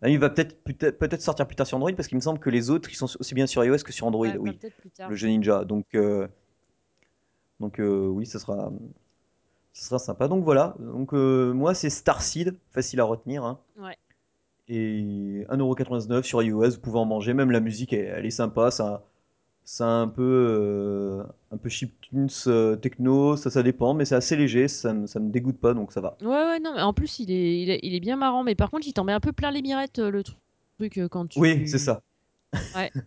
Ah, 0.00 0.08
il 0.08 0.18
va 0.18 0.30
peut-être 0.30 0.62
peut-être 0.62 1.20
sortir 1.22 1.46
plus 1.46 1.56
tard 1.56 1.66
sur 1.66 1.76
Android 1.76 1.92
parce 1.92 2.06
qu'il 2.06 2.16
me 2.16 2.22
semble 2.22 2.38
que 2.38 2.50
les 2.50 2.70
autres, 2.70 2.88
ils 2.90 2.94
sont 2.94 3.08
aussi 3.18 3.34
bien 3.34 3.46
sur 3.48 3.64
iOS 3.64 3.78
que 3.78 3.92
sur 3.92 4.06
Android. 4.06 4.26
Ouais, 4.28 4.32
bah, 4.34 4.38
oui, 4.40 4.52
peut-être 4.52 4.76
plus 4.76 4.90
tard. 4.90 5.10
le 5.10 5.16
jeu 5.16 5.26
Ninja. 5.28 5.64
Donc, 5.64 5.86
euh, 5.94 6.28
donc 7.58 7.80
euh, 7.80 8.06
oui, 8.06 8.24
ça 8.24 8.38
sera, 8.38 8.70
ça 9.72 9.86
sera 9.88 9.98
sympa. 9.98 10.28
Donc 10.28 10.44
voilà. 10.44 10.76
Donc 10.78 11.12
euh, 11.14 11.52
moi, 11.52 11.74
c'est 11.74 11.90
Starseed, 11.90 12.54
facile 12.70 13.00
à 13.00 13.04
retenir. 13.04 13.44
hein. 13.44 13.58
Ouais. 13.76 13.96
Et 14.68 15.44
1,99€ 15.50 16.22
sur 16.22 16.42
iOS, 16.42 16.70
vous 16.70 16.80
pouvez 16.80 16.98
en 16.98 17.04
manger. 17.04 17.34
Même 17.34 17.50
la 17.50 17.60
musique, 17.60 17.92
elle, 17.92 18.06
elle 18.18 18.26
est 18.26 18.30
sympa. 18.30 18.70
Ça, 18.70 19.02
a 19.80 19.86
un 19.88 20.08
peu, 20.08 20.22
euh, 20.22 21.22
un 21.52 21.56
peu 21.58 21.68
chiptunes 21.68 22.28
euh, 22.46 22.76
techno, 22.76 23.36
ça, 23.36 23.50
ça 23.50 23.62
dépend, 23.62 23.92
mais 23.94 24.04
c'est 24.06 24.14
assez 24.14 24.34
léger. 24.36 24.66
Ça, 24.68 24.94
me- 24.94 25.06
ça 25.06 25.20
me 25.20 25.30
dégoûte 25.30 25.58
pas, 25.58 25.74
donc 25.74 25.92
ça 25.92 26.00
va. 26.00 26.16
Ouais, 26.22 26.28
ouais, 26.28 26.60
non, 26.60 26.72
mais 26.74 26.82
en 26.82 26.92
plus, 26.94 27.18
il 27.18 27.30
est, 27.30 27.62
il 27.62 27.70
est, 27.70 27.80
il 27.82 27.94
est 27.94 28.00
bien 28.00 28.16
marrant. 28.16 28.44
Mais 28.44 28.54
par 28.54 28.70
contre, 28.70 28.86
il 28.88 28.92
t'en 28.94 29.04
met 29.04 29.12
un 29.12 29.20
peu 29.20 29.32
plein 29.32 29.50
les 29.50 29.60
mirettes, 29.62 29.98
euh, 29.98 30.10
le 30.10 30.22
tru- 30.22 30.36
truc, 30.78 30.98
euh, 30.98 31.08
quand 31.08 31.26
tu. 31.26 31.38
Oui, 31.38 31.68
c'est 31.68 31.78
ça. 31.78 32.00
Ouais. 32.74 32.90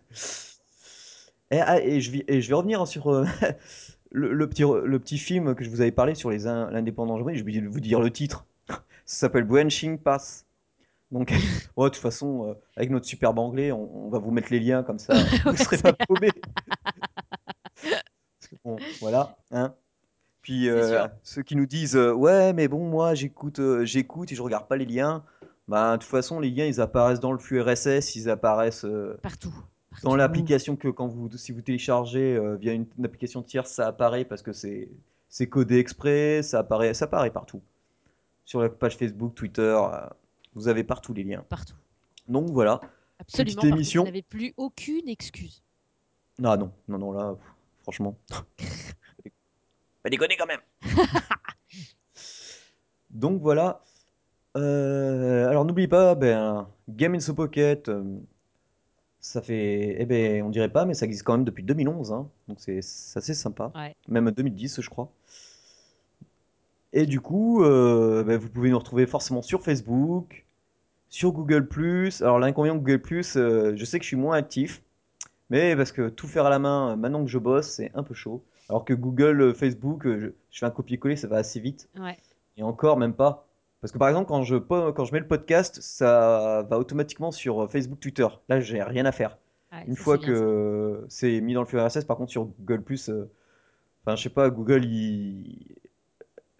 Et, 1.50 1.60
ah, 1.60 1.82
et 1.82 2.00
je 2.00 2.10
vais, 2.10 2.24
et 2.28 2.40
je 2.40 2.48
vais 2.48 2.54
revenir 2.54 2.86
sur 2.86 3.08
euh, 3.08 3.26
le, 4.10 4.32
le 4.32 4.48
petit, 4.48 4.62
le 4.62 4.98
petit 4.98 5.18
film 5.18 5.54
que 5.54 5.64
je 5.64 5.68
vous 5.68 5.82
avais 5.82 5.92
parlé 5.92 6.14
sur 6.14 6.30
les 6.30 6.46
in- 6.46 6.70
l'indépendant 6.70 7.18
japonais. 7.18 7.36
Je 7.36 7.44
vais 7.44 7.60
vous 7.60 7.80
dire 7.80 8.00
le 8.00 8.10
titre. 8.10 8.46
Ça 8.68 8.78
s'appelle 9.04 9.44
Buenshin 9.44 9.96
Pass. 10.02 10.46
Donc, 11.12 11.30
ouais, 11.76 11.84
de 11.84 11.94
toute 11.94 12.02
façon, 12.02 12.48
euh, 12.50 12.54
avec 12.76 12.90
notre 12.90 13.06
superbe 13.06 13.38
anglais, 13.38 13.70
on, 13.72 14.06
on 14.06 14.08
va 14.10 14.18
vous 14.18 14.30
mettre 14.32 14.48
les 14.50 14.58
liens 14.60 14.82
comme 14.82 14.98
ça. 14.98 15.14
Vous 15.44 15.50
Ouais, 15.50 15.56
serez 15.56 15.78
pas 15.78 15.92
paumés. 15.92 16.30
Parce 17.74 18.48
que 18.50 18.56
bon, 18.64 18.76
voilà. 19.00 19.36
Hein. 19.50 19.74
Puis 20.42 20.68
euh, 20.68 21.06
ceux 21.22 21.42
qui 21.42 21.54
nous 21.54 21.66
disent 21.66 21.96
euh, 21.96 22.12
ouais, 22.12 22.52
mais 22.52 22.66
bon, 22.66 22.88
moi 22.88 23.14
j'écoute, 23.14 23.60
j'écoute 23.84 24.32
et 24.32 24.34
je 24.34 24.42
regarde 24.42 24.66
pas 24.68 24.76
les 24.76 24.86
liens. 24.86 25.24
Bah, 25.68 25.96
de 25.96 26.02
toute 26.02 26.10
façon, 26.10 26.40
les 26.40 26.50
liens 26.50 26.66
ils 26.66 26.80
apparaissent 26.80 27.20
dans 27.20 27.30
le 27.32 27.38
flux 27.38 27.60
RSS, 27.62 28.16
ils 28.16 28.28
apparaissent 28.28 28.84
euh, 28.84 29.16
Partout. 29.22 29.54
dans 30.02 30.16
Partout. 30.16 30.16
l'application 30.16 30.76
que 30.76 30.88
quand 30.88 31.06
vous, 31.06 31.30
si 31.36 31.52
vous 31.52 31.62
téléchargez 31.62 32.40
via 32.58 32.72
une, 32.72 32.86
une 32.98 33.04
application 33.04 33.42
tierce, 33.42 33.70
ça 33.70 33.86
apparaît 33.86 34.24
parce 34.24 34.42
que 34.42 34.52
c'est 34.52 34.88
c'est 35.28 35.48
codé 35.48 35.78
exprès, 35.78 36.42
ça 36.42 36.58
apparaît, 36.60 36.92
ça 36.94 37.04
apparaît 37.06 37.30
partout. 37.30 37.62
Sur 38.44 38.60
la 38.60 38.68
page 38.68 38.96
Facebook, 38.98 39.34
Twitter, 39.34 39.78
vous 40.54 40.68
avez 40.68 40.84
partout 40.84 41.12
les 41.14 41.24
liens. 41.24 41.44
Partout. 41.48 41.74
Donc 42.28 42.50
voilà, 42.50 42.80
Absolument. 43.18 43.60
petite 43.60 43.72
émission. 43.74 44.02
vous 44.02 44.08
n'avez 44.08 44.22
plus 44.22 44.54
aucune 44.56 45.08
excuse. 45.08 45.62
Ah 46.42 46.56
non, 46.56 46.72
non, 46.88 46.98
non, 46.98 47.12
là, 47.12 47.34
pff, 47.34 47.46
franchement. 47.82 48.16
Pas 50.02 50.10
déconner 50.10 50.36
quand 50.36 50.46
même. 50.46 50.60
Donc 53.10 53.40
voilà. 53.40 53.82
Euh, 54.56 55.48
alors 55.48 55.64
n'oublie 55.64 55.88
pas, 55.88 56.14
ben, 56.14 56.68
Game 56.88 57.14
in 57.14 57.18
the 57.18 57.32
Pocket, 57.32 57.88
euh, 57.88 58.18
ça 59.20 59.40
fait, 59.40 59.96
eh 59.98 60.04
ben, 60.04 60.42
on 60.42 60.50
dirait 60.50 60.68
pas, 60.68 60.84
mais 60.84 60.92
ça 60.92 61.06
existe 61.06 61.22
quand 61.24 61.32
même 61.32 61.44
depuis 61.44 61.62
2011, 61.62 62.12
hein. 62.12 62.28
donc 62.48 62.58
c'est 62.60 62.82
c'est 62.82 63.18
assez 63.18 63.32
sympa. 63.32 63.72
Ouais. 63.74 63.96
Même 64.08 64.30
2010, 64.30 64.82
je 64.82 64.90
crois. 64.90 65.10
Et 66.92 67.06
du 67.06 67.20
coup, 67.20 67.64
euh, 67.64 68.22
ben, 68.24 68.36
vous 68.38 68.48
pouvez 68.48 68.70
nous 68.70 68.78
retrouver 68.78 69.06
forcément 69.06 69.42
sur 69.42 69.62
Facebook, 69.62 70.44
sur 71.08 71.32
Google+. 71.32 71.66
Alors 72.20 72.38
l'inconvénient 72.38 72.74
de 72.76 72.80
Google+, 72.80 73.02
euh, 73.36 73.72
je 73.76 73.84
sais 73.84 73.98
que 73.98 74.02
je 74.04 74.08
suis 74.08 74.16
moins 74.16 74.36
actif, 74.36 74.82
mais 75.50 75.74
parce 75.76 75.92
que 75.92 76.08
tout 76.08 76.26
faire 76.26 76.46
à 76.46 76.50
la 76.50 76.58
main, 76.58 76.92
euh, 76.92 76.96
maintenant 76.96 77.22
que 77.24 77.30
je 77.30 77.38
bosse, 77.38 77.68
c'est 77.68 77.90
un 77.94 78.02
peu 78.02 78.14
chaud. 78.14 78.42
Alors 78.68 78.84
que 78.84 78.94
Google, 78.94 79.40
euh, 79.40 79.54
Facebook, 79.54 80.06
euh, 80.06 80.18
je, 80.20 80.26
je 80.50 80.58
fais 80.58 80.66
un 80.66 80.70
copier-coller, 80.70 81.16
ça 81.16 81.28
va 81.28 81.36
assez 81.38 81.60
vite. 81.60 81.88
Ouais. 81.98 82.16
Et 82.56 82.62
encore, 82.62 82.96
même 82.98 83.14
pas. 83.14 83.46
Parce 83.80 83.90
que 83.92 83.98
par 83.98 84.08
exemple, 84.08 84.28
quand 84.28 84.42
je, 84.44 84.56
po- 84.56 84.92
quand 84.92 85.04
je 85.04 85.12
mets 85.12 85.18
le 85.20 85.26
podcast, 85.26 85.78
ça 85.80 86.64
va 86.70 86.78
automatiquement 86.78 87.32
sur 87.32 87.64
euh, 87.64 87.66
Facebook, 87.68 88.00
Twitter. 88.00 88.26
Là, 88.48 88.60
j'ai 88.60 88.82
rien 88.82 89.04
à 89.06 89.12
faire. 89.12 89.36
Ouais, 89.72 89.84
Une 89.88 89.96
fois 89.96 90.18
que 90.18 91.04
c'est 91.08 91.40
mis 91.40 91.54
dans 91.54 91.62
le 91.62 91.66
flux 91.66 91.80
RSS, 91.80 92.04
par 92.04 92.16
contre, 92.18 92.30
sur 92.30 92.44
Google, 92.60 92.84
euh, 93.08 93.24
enfin, 94.04 94.16
je 94.16 94.22
sais 94.22 94.28
pas, 94.28 94.50
Google, 94.50 94.84
il, 94.84 95.66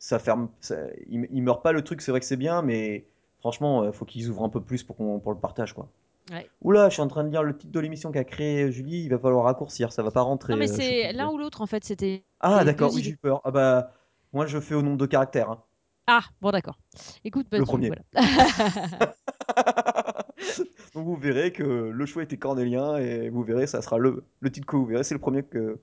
ça 0.05 0.19
ferme, 0.19 0.49
ça- 0.61 0.77
il, 1.09 1.29
il 1.31 1.43
meurt 1.43 1.63
pas 1.63 1.73
le 1.73 1.83
truc, 1.83 2.01
c'est 2.03 2.11
vrai 2.11 2.19
que 2.21 2.27
c'est 2.27 2.37
bien, 2.37 2.61
mais 2.63 3.07
franchement, 3.39 3.85
il 3.85 3.93
faut 3.93 4.05
qu'ils 4.05 4.29
ouvrent 4.31 4.43
un 4.45 4.49
peu 4.49 4.61
plus 4.61 4.83
pour, 4.83 4.97
qu'on, 4.97 5.21
pour 5.21 5.33
le 5.33 5.39
partage, 5.39 5.75
quoi. 5.75 5.89
Ouais. 6.31 6.49
Oula, 6.63 6.89
je 6.89 6.95
suis 6.95 7.03
en 7.03 7.09
train 7.09 7.25
de 7.25 7.31
lire 7.31 7.43
le 7.43 7.57
titre 7.57 7.73
de 7.73 7.81
l'émission 7.81 8.11
qu'a 8.13 8.25
créé 8.25 8.71
Julie, 8.73 9.05
il 9.05 9.09
va 9.11 9.19
falloir 9.19 9.45
raccourcir, 9.45 9.93
ça 9.93 10.03
va 10.03 10.11
pas 10.11 10.23
rentrer. 10.23 10.53
Non, 10.53 10.59
mais 10.59 10.71
euh, 10.71 10.75
c'est 10.75 11.13
l'un 11.13 11.29
ou 11.31 11.39
l'autre, 11.39 11.61
en 11.61 11.67
fait. 11.67 11.85
C'était 11.85 12.25
Ah, 12.41 12.65
d'accord, 12.65 12.93
oui, 12.95 13.03
j'ai 13.03 13.17
peur. 13.17 13.41
Ah 13.45 13.51
bah, 13.51 13.93
moi 14.33 14.47
je 14.47 14.59
fais 14.61 14.75
au 14.75 14.83
nombre 14.83 14.99
de 14.99 15.07
caractères. 15.07 15.51
hein. 15.51 15.63
Ah, 16.07 16.23
bon, 16.41 16.51
d'accord. 16.51 16.79
Écoute, 17.25 17.47
bah, 17.51 17.59
Le 17.59 17.65
tu, 17.65 17.69
premier. 17.69 17.89
voilà. 17.89 19.15
Donc 20.95 21.05
vous 21.07 21.17
verrez 21.17 21.53
que 21.53 21.63
le 21.63 22.07
choix 22.07 22.23
était 22.23 22.37
cornélien 22.37 22.97
et 22.97 23.29
vous 23.31 23.43
verrez, 23.43 23.67
ça 23.67 23.83
sera 23.83 23.99
le, 23.99 24.25
le 24.41 24.51
titre 24.51 24.67
que 24.67 24.77
vous 24.77 24.87
verrez. 24.87 25.05
C'est 25.05 25.15
le 25.15 25.21
premier 25.21 25.43
que, 25.43 25.79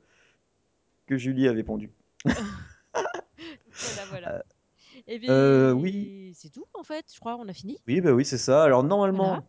que 1.07 1.17
Julie 1.17 1.47
avait 1.47 1.63
pondu. 1.63 1.91
Voilà. 4.21 4.37
Euh, 4.37 4.41
Et 5.07 5.29
euh, 5.29 5.71
oui, 5.71 6.33
c'est 6.35 6.49
tout, 6.51 6.65
en 6.73 6.83
fait. 6.83 7.05
Je 7.13 7.19
crois 7.19 7.37
on 7.37 7.47
a 7.47 7.53
fini. 7.53 7.77
oui, 7.87 8.01
bah 8.01 8.11
oui, 8.11 8.25
c'est 8.25 8.37
ça. 8.37 8.63
Alors 8.63 8.79
Voilà. 8.81 8.89
normalement, 8.89 9.47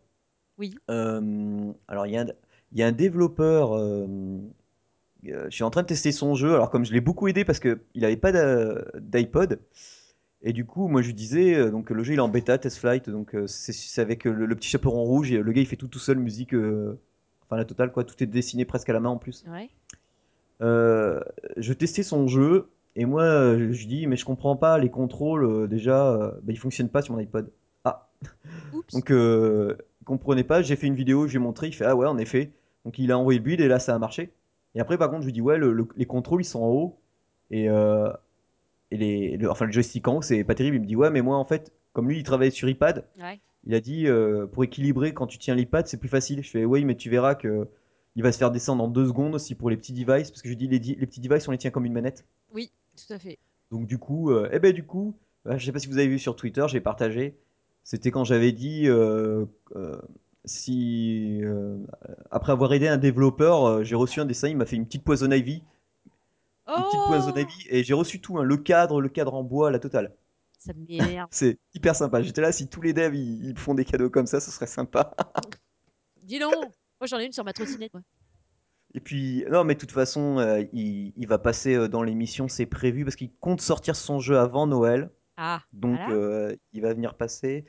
Oui. 0.57 0.75
euh, 0.89 1.71
alors 1.87 2.05
il 2.07 2.13
y 2.13 2.17
a, 2.17 2.21
un- 2.21 2.27
il 2.71 2.79
y 2.79 2.83
a 2.83 2.87
un 2.87 2.91
développeur. 2.91 3.73
euh, 3.73 4.07
euh, 5.27 5.45
je 5.49 5.55
suis 5.55 5.63
en 5.63 5.69
train 5.69 5.81
de 5.83 5.87
tester 5.87 6.11
son 6.11 6.35
jeu. 6.35 6.53
Alors 6.53 6.69
comme 6.69 6.85
je 6.85 6.93
l'ai 6.93 7.01
beaucoup 7.01 7.27
aidé 7.27 7.45
parce 7.45 7.59
que 7.59 7.81
il 7.93 8.05
avait 8.05 8.17
pas 8.17 8.31
d'a- 8.31 8.83
d'iPod. 8.99 9.59
Et 10.43 10.53
du 10.53 10.65
coup, 10.65 10.87
moi 10.87 11.01
je 11.03 11.07
lui 11.07 11.13
disais, 11.13 11.53
euh, 11.55 11.69
donc 11.69 11.89
le 11.91 12.03
jeu 12.03 12.13
il 12.13 12.17
est 12.17 12.21
en 12.21 12.29
bêta, 12.29 12.57
test 12.57 12.77
flight, 12.77 13.09
donc 13.09 13.35
euh, 13.35 13.45
c'est 13.47 13.73
c'est 13.73 14.01
avec 14.01 14.25
euh, 14.25 14.31
le, 14.33 14.47
le 14.47 14.55
petit 14.55 14.69
chaperon 14.69 15.03
rouge 15.03 15.31
et 15.31 15.37
le 15.39 15.51
gars 15.51 15.61
il 15.61 15.67
fait 15.67 15.75
tout 15.75 15.87
tout 15.87 15.99
seul, 15.99 16.17
musique, 16.17 16.53
euh, 16.55 16.99
enfin 17.43 17.57
la 17.57 17.65
totale 17.65 17.91
quoi, 17.91 18.03
tout 18.03 18.21
est 18.23 18.27
dessiné 18.27 18.65
presque 18.65 18.89
à 18.89 18.93
la 18.93 18.99
main 18.99 19.09
en 19.09 19.17
plus. 19.17 19.45
Ouais. 19.47 19.69
Euh, 20.61 21.19
je 21.57 21.73
testais 21.73 22.03
son 22.03 22.27
jeu 22.27 22.69
et 22.95 23.05
moi 23.05 23.23
euh, 23.23 23.71
je 23.71 23.87
dis 23.87 24.07
mais 24.07 24.15
je 24.15 24.25
comprends 24.25 24.55
pas 24.55 24.77
les 24.77 24.89
contrôles 24.89 25.45
euh, 25.45 25.67
déjà 25.67 26.11
euh, 26.13 26.31
bah, 26.43 26.51
ils 26.53 26.57
fonctionnent 26.59 26.89
pas 26.89 27.01
sur 27.01 27.13
mon 27.13 27.19
iPod. 27.19 27.51
Ah 27.85 28.09
Oups. 28.73 28.93
donc 28.93 29.11
euh, 29.11 29.75
il 30.01 30.05
comprenait 30.05 30.43
pas, 30.43 30.61
j'ai 30.61 30.75
fait 30.75 30.87
une 30.87 30.95
vidéo, 30.95 31.27
je 31.27 31.31
lui 31.33 31.37
ai 31.37 31.39
montré, 31.39 31.67
il 31.67 31.73
fait 31.73 31.85
ah 31.85 31.95
ouais 31.95 32.07
en 32.07 32.17
effet. 32.17 32.51
Donc 32.85 32.97
il 32.99 33.11
a 33.11 33.17
envoyé 33.17 33.39
le 33.39 33.45
build 33.45 33.61
et 33.61 33.67
là 33.67 33.79
ça 33.79 33.95
a 33.95 33.99
marché. 33.99 34.31
Et 34.75 34.79
après 34.81 34.97
par 34.97 35.09
contre 35.09 35.21
je 35.21 35.25
lui 35.27 35.33
dis 35.33 35.41
ouais 35.41 35.57
le- 35.57 35.73
le- 35.73 35.87
les 35.95 36.05
contrôles 36.05 36.41
ils 36.41 36.45
sont 36.45 36.61
en 36.61 36.69
haut 36.69 36.97
et, 37.51 37.69
euh, 37.69 38.09
et 38.91 38.97
les, 38.97 39.37
le, 39.37 39.49
enfin 39.49 39.65
le 39.65 39.71
joystick 39.71 40.07
en 40.07 40.17
haut 40.17 40.21
c'est 40.21 40.43
pas 40.43 40.55
terrible. 40.55 40.77
Il 40.77 40.81
me 40.81 40.85
dit 40.87 40.95
ouais 40.95 41.09
mais 41.09 41.21
moi 41.21 41.37
en 41.37 41.45
fait 41.45 41.71
comme 41.93 42.07
lui 42.09 42.17
il 42.17 42.23
travaillait 42.23 42.51
sur 42.51 42.67
iPad, 42.69 43.05
Ouais. 43.21 43.39
il 43.65 43.73
a 43.75 43.79
dit 43.81 44.07
euh, 44.07 44.47
pour 44.47 44.63
équilibrer 44.63 45.13
quand 45.13 45.27
tu 45.27 45.37
tiens 45.37 45.55
l'iPad 45.55 45.87
c'est 45.87 45.97
plus 45.97 46.09
facile. 46.09 46.43
Je 46.43 46.49
fais 46.49 46.65
oui 46.65 46.83
mais 46.85 46.95
tu 46.95 47.09
verras 47.09 47.35
que 47.35 47.67
il 48.17 48.23
va 48.23 48.31
se 48.33 48.37
faire 48.37 48.51
descendre 48.51 48.83
en 48.83 48.87
deux 48.89 49.07
secondes 49.07 49.35
aussi 49.35 49.55
pour 49.55 49.69
les 49.69 49.77
petits 49.77 49.93
devices 49.93 50.31
parce 50.31 50.41
que 50.41 50.47
je 50.49 50.53
lui 50.53 50.57
dis 50.57 50.67
les, 50.67 50.79
di- 50.79 50.95
les 50.99 51.05
petits 51.07 51.21
devices 51.21 51.47
on 51.47 51.51
les 51.51 51.57
tient 51.57 51.71
comme 51.71 51.85
une 51.85 51.93
manette. 51.93 52.25
Oui, 52.53 52.69
tout 52.95 53.13
à 53.13 53.19
fait. 53.19 53.39
Donc 53.71 53.87
du 53.87 53.97
coup, 53.97 54.31
euh, 54.31 54.49
eh 54.51 54.59
ben 54.59 54.73
du 54.73 54.85
coup, 54.85 55.15
euh, 55.47 55.57
je 55.57 55.65
sais 55.65 55.71
pas 55.71 55.79
si 55.79 55.87
vous 55.87 55.97
avez 55.97 56.07
vu 56.07 56.19
sur 56.19 56.35
Twitter, 56.35 56.65
j'ai 56.67 56.81
partagé. 56.81 57.37
C'était 57.83 58.11
quand 58.11 58.23
j'avais 58.23 58.51
dit 58.51 58.87
euh, 58.87 59.45
euh, 59.75 59.99
si 60.45 61.41
après 62.29 62.51
avoir 62.51 62.73
aidé 62.73 62.87
un 62.87 62.97
développeur, 62.97 63.83
j'ai 63.83 63.95
reçu 63.95 64.19
un 64.19 64.25
dessin, 64.25 64.49
il 64.49 64.57
m'a 64.57 64.65
fait 64.65 64.75
une 64.75 64.85
petite 64.85 65.03
poison 65.03 65.31
ivy, 65.31 65.63
une 66.67 66.83
petite 66.83 66.99
poison 67.07 67.33
Oh! 67.35 67.39
ivy, 67.39 67.67
et 67.69 67.83
j'ai 67.83 67.93
reçu 67.93 68.19
tout, 68.21 68.37
hein, 68.37 68.43
le 68.43 68.57
cadre, 68.57 69.01
le 69.01 69.09
cadre 69.09 69.33
en 69.33 69.43
bois, 69.43 69.71
la 69.71 69.79
totale. 69.79 70.13
Ça 70.59 70.73
m'énerve. 70.73 71.27
C'est 71.31 71.57
hyper 71.73 71.95
sympa. 71.95 72.21
J'étais 72.21 72.41
là, 72.41 72.51
si 72.51 72.67
tous 72.67 72.81
les 72.81 72.93
devs 72.93 73.15
ils, 73.15 73.49
ils 73.49 73.57
font 73.57 73.73
des 73.73 73.85
cadeaux 73.85 74.09
comme 74.09 74.27
ça, 74.27 74.39
ce 74.39 74.51
serait 74.51 74.67
sympa. 74.67 75.15
Dis 76.23 76.39
donc! 76.39 76.53
Moi, 76.53 77.07
j'en 77.07 77.17
ai 77.17 77.25
une 77.25 77.31
sur 77.31 77.43
ma 77.43 77.53
trottinette. 77.53 77.93
Et 78.93 78.99
puis, 78.99 79.45
non, 79.49 79.63
mais 79.63 79.75
de 79.75 79.79
toute 79.79 79.91
façon, 79.91 80.37
euh, 80.39 80.63
il, 80.73 81.13
il 81.15 81.27
va 81.27 81.37
passer 81.37 81.75
euh, 81.75 81.87
dans 81.87 82.03
l'émission, 82.03 82.47
c'est 82.47 82.65
prévu, 82.65 83.05
parce 83.05 83.15
qu'il 83.15 83.31
compte 83.39 83.61
sortir 83.61 83.95
son 83.95 84.19
jeu 84.19 84.37
avant 84.37 84.67
Noël. 84.67 85.09
Ah, 85.37 85.61
Donc, 85.73 85.97
voilà. 85.97 86.13
euh, 86.13 86.55
il 86.73 86.81
va 86.81 86.93
venir 86.93 87.15
passer. 87.15 87.65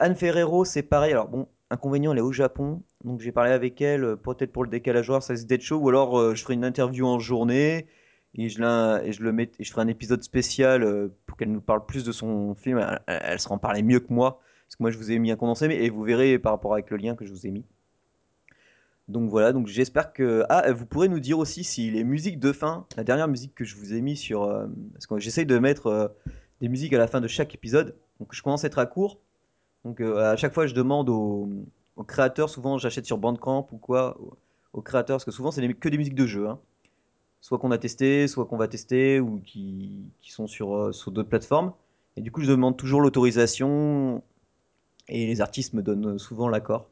Anne 0.00 0.16
Ferrero, 0.16 0.64
c'est 0.64 0.82
pareil. 0.82 1.12
Alors, 1.12 1.28
bon, 1.28 1.46
inconvénient, 1.70 2.10
elle 2.12 2.18
est 2.18 2.22
au 2.22 2.32
Japon. 2.32 2.82
Donc, 3.04 3.20
j'ai 3.20 3.30
parlé 3.30 3.52
avec 3.52 3.80
elle, 3.80 4.16
peut-être 4.16 4.50
pour 4.52 4.64
le 4.64 4.70
décalage 4.70 5.08
horaire, 5.08 5.22
ça 5.22 5.34
risque 5.34 5.46
d'être 5.46 5.62
chaud. 5.62 5.76
Ou 5.76 5.88
alors, 5.90 6.34
je 6.34 6.42
ferai 6.42 6.54
une 6.54 6.64
interview 6.64 7.06
en 7.06 7.20
journée. 7.20 7.86
Et 8.34 8.48
je, 8.48 8.60
et 9.04 9.12
je 9.12 9.22
le 9.22 9.32
mets, 9.32 9.50
et 9.58 9.64
je 9.64 9.70
ferai 9.70 9.82
un 9.82 9.88
épisode 9.88 10.22
spécial 10.24 11.10
pour 11.26 11.36
qu'elle 11.36 11.52
nous 11.52 11.60
parle 11.60 11.86
plus 11.86 12.04
de 12.04 12.10
son 12.10 12.54
film. 12.56 12.78
Elle, 12.78 13.00
elle, 13.06 13.20
elle 13.22 13.38
sera 13.38 13.54
en 13.54 13.58
parler 13.58 13.82
mieux 13.84 14.00
que 14.00 14.12
moi. 14.12 14.40
Parce 14.66 14.74
que 14.76 14.82
moi, 14.82 14.90
je 14.90 14.98
vous 14.98 15.12
ai 15.12 15.18
mis 15.20 15.30
un 15.30 15.36
condensé. 15.36 15.68
Mais, 15.68 15.76
et 15.84 15.90
vous 15.90 16.02
verrez 16.02 16.40
par 16.40 16.52
rapport 16.52 16.72
avec 16.72 16.90
le 16.90 16.96
lien 16.96 17.14
que 17.14 17.24
je 17.24 17.30
vous 17.30 17.46
ai 17.46 17.50
mis. 17.52 17.64
Donc 19.08 19.30
voilà, 19.30 19.52
donc 19.52 19.66
j'espère 19.68 20.12
que... 20.12 20.44
Ah, 20.50 20.70
vous 20.72 20.84
pourrez 20.84 21.08
nous 21.08 21.20
dire 21.20 21.38
aussi 21.38 21.64
si 21.64 21.90
les 21.90 22.04
musiques 22.04 22.38
de 22.38 22.52
fin, 22.52 22.86
la 22.96 23.04
dernière 23.04 23.26
musique 23.28 23.54
que 23.54 23.64
je 23.64 23.74
vous 23.76 23.94
ai 23.94 24.02
mis 24.02 24.16
sur... 24.16 24.42
euh, 24.44 24.66
parce 24.92 25.06
que 25.06 25.18
j'essaye 25.18 25.46
de 25.46 25.58
mettre 25.58 25.86
euh, 25.86 26.08
des 26.60 26.68
musiques 26.68 26.92
à 26.92 26.98
la 26.98 27.06
fin 27.06 27.20
de 27.22 27.28
chaque 27.28 27.54
épisode. 27.54 27.96
Donc 28.20 28.34
je 28.34 28.42
commence 28.42 28.64
à 28.64 28.66
être 28.66 28.78
à 28.78 28.86
court. 28.86 29.18
Donc 29.84 30.00
euh, 30.00 30.18
à 30.32 30.36
chaque 30.36 30.52
fois, 30.52 30.66
je 30.66 30.74
demande 30.74 31.08
aux, 31.08 31.48
créateurs, 32.06 32.50
souvent 32.50 32.76
j'achète 32.78 33.06
sur 33.06 33.16
Bandcamp 33.18 33.66
ou 33.72 33.78
quoi, 33.78 34.18
aux, 34.74 34.82
créateurs, 34.82 35.16
parce 35.16 35.24
que 35.24 35.30
souvent 35.30 35.50
c'est 35.50 35.62
des- 35.66 35.74
que 35.74 35.88
des 35.88 35.98
musiques 35.98 36.14
de 36.14 36.26
jeux. 36.26 36.48
hein. 36.48 36.58
Soit 37.40 37.58
qu'on 37.58 37.70
a 37.70 37.78
testé, 37.78 38.28
soit 38.28 38.46
qu'on 38.46 38.56
va 38.56 38.68
tester, 38.68 39.20
ou 39.20 39.40
qui, 39.40 39.92
qui 40.20 40.32
sont 40.32 40.46
sur, 40.48 40.94
sur 40.94 41.12
d'autres 41.12 41.28
plateformes. 41.28 41.72
Et 42.16 42.20
du 42.20 42.32
coup, 42.32 42.42
je 42.42 42.50
demande 42.50 42.76
toujours 42.76 43.00
l'autorisation, 43.00 44.22
et 45.08 45.26
les 45.26 45.40
artistes 45.40 45.72
me 45.74 45.82
donnent 45.82 46.18
souvent 46.18 46.48
l'accord. 46.48 46.88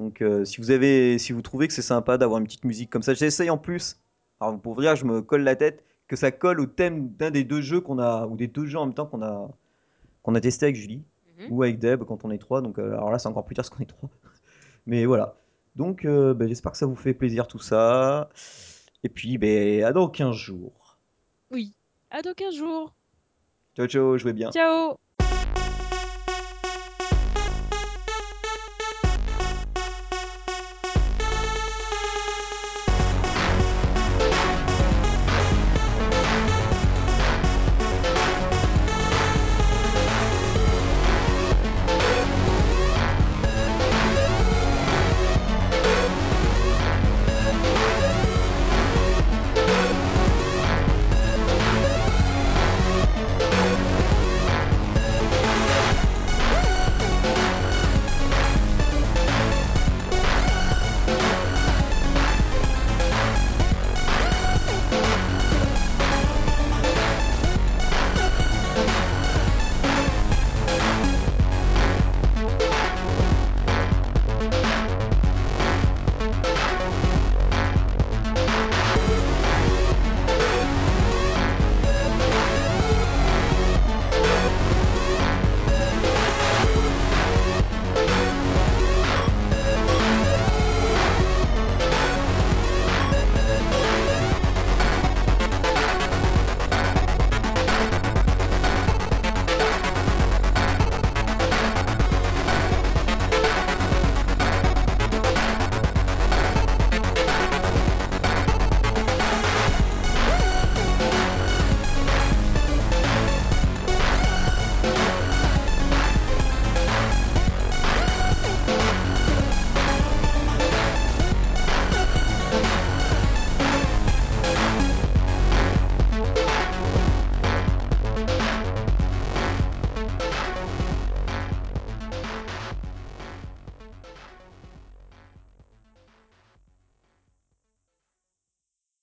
Donc 0.00 0.22
euh, 0.22 0.44
si 0.44 0.60
vous 0.60 0.70
avez, 0.72 1.18
si 1.18 1.32
vous 1.32 1.42
trouvez 1.42 1.68
que 1.68 1.74
c'est 1.74 1.82
sympa 1.82 2.18
d'avoir 2.18 2.40
une 2.40 2.46
petite 2.46 2.64
musique 2.64 2.90
comme 2.90 3.02
ça, 3.02 3.14
j'essaye 3.14 3.50
en 3.50 3.58
plus. 3.58 4.00
Alors 4.40 4.58
pour 4.58 4.74
vous 4.74 4.80
dire, 4.80 4.96
je 4.96 5.04
me 5.04 5.20
colle 5.22 5.42
la 5.42 5.54
tête 5.54 5.84
que 6.08 6.16
ça 6.16 6.32
colle 6.32 6.58
au 6.58 6.66
thème 6.66 7.10
d'un 7.10 7.30
des 7.30 7.44
deux 7.44 7.60
jeux 7.60 7.80
qu'on 7.80 7.98
a, 8.00 8.26
ou 8.26 8.34
des 8.36 8.48
deux 8.48 8.64
jeux 8.66 8.78
en 8.78 8.86
même 8.86 8.94
temps 8.94 9.06
qu'on 9.06 9.22
a, 9.22 9.48
qu'on 10.22 10.34
a 10.34 10.40
testé 10.40 10.66
avec 10.66 10.76
Julie 10.76 11.02
Mhm. 11.38 11.46
ou 11.50 11.62
avec 11.62 11.78
Deb 11.78 12.02
quand 12.04 12.24
on 12.24 12.30
est 12.30 12.38
trois. 12.38 12.60
Donc 12.62 12.78
euh, 12.78 12.92
alors 12.94 13.10
là, 13.10 13.18
c'est 13.18 13.28
encore 13.28 13.44
plus 13.44 13.54
tard 13.54 13.62
parce 13.64 13.70
qu'on 13.76 13.82
est 13.82 13.86
trois. 13.86 14.08
Mais 14.86 15.04
voilà. 15.06 15.36
Donc 15.76 16.04
euh, 16.04 16.34
bah, 16.34 16.46
j'espère 16.46 16.72
que 16.72 16.78
ça 16.78 16.86
vous 16.86 16.96
fait 16.96 17.14
plaisir 17.14 17.46
tout 17.46 17.58
ça. 17.58 18.28
Et 19.04 19.08
puis, 19.08 19.38
ben, 19.38 19.84
à 19.84 19.92
dans 19.92 20.08
15 20.08 20.34
jours. 20.34 20.98
Oui. 21.50 21.74
À 22.10 22.22
dans 22.22 22.34
15 22.34 22.54
jours. 22.54 22.94
Ciao, 23.76 23.86
ciao, 23.86 24.18
jouez 24.18 24.32
bien. 24.32 24.50
Ciao! 24.50 24.96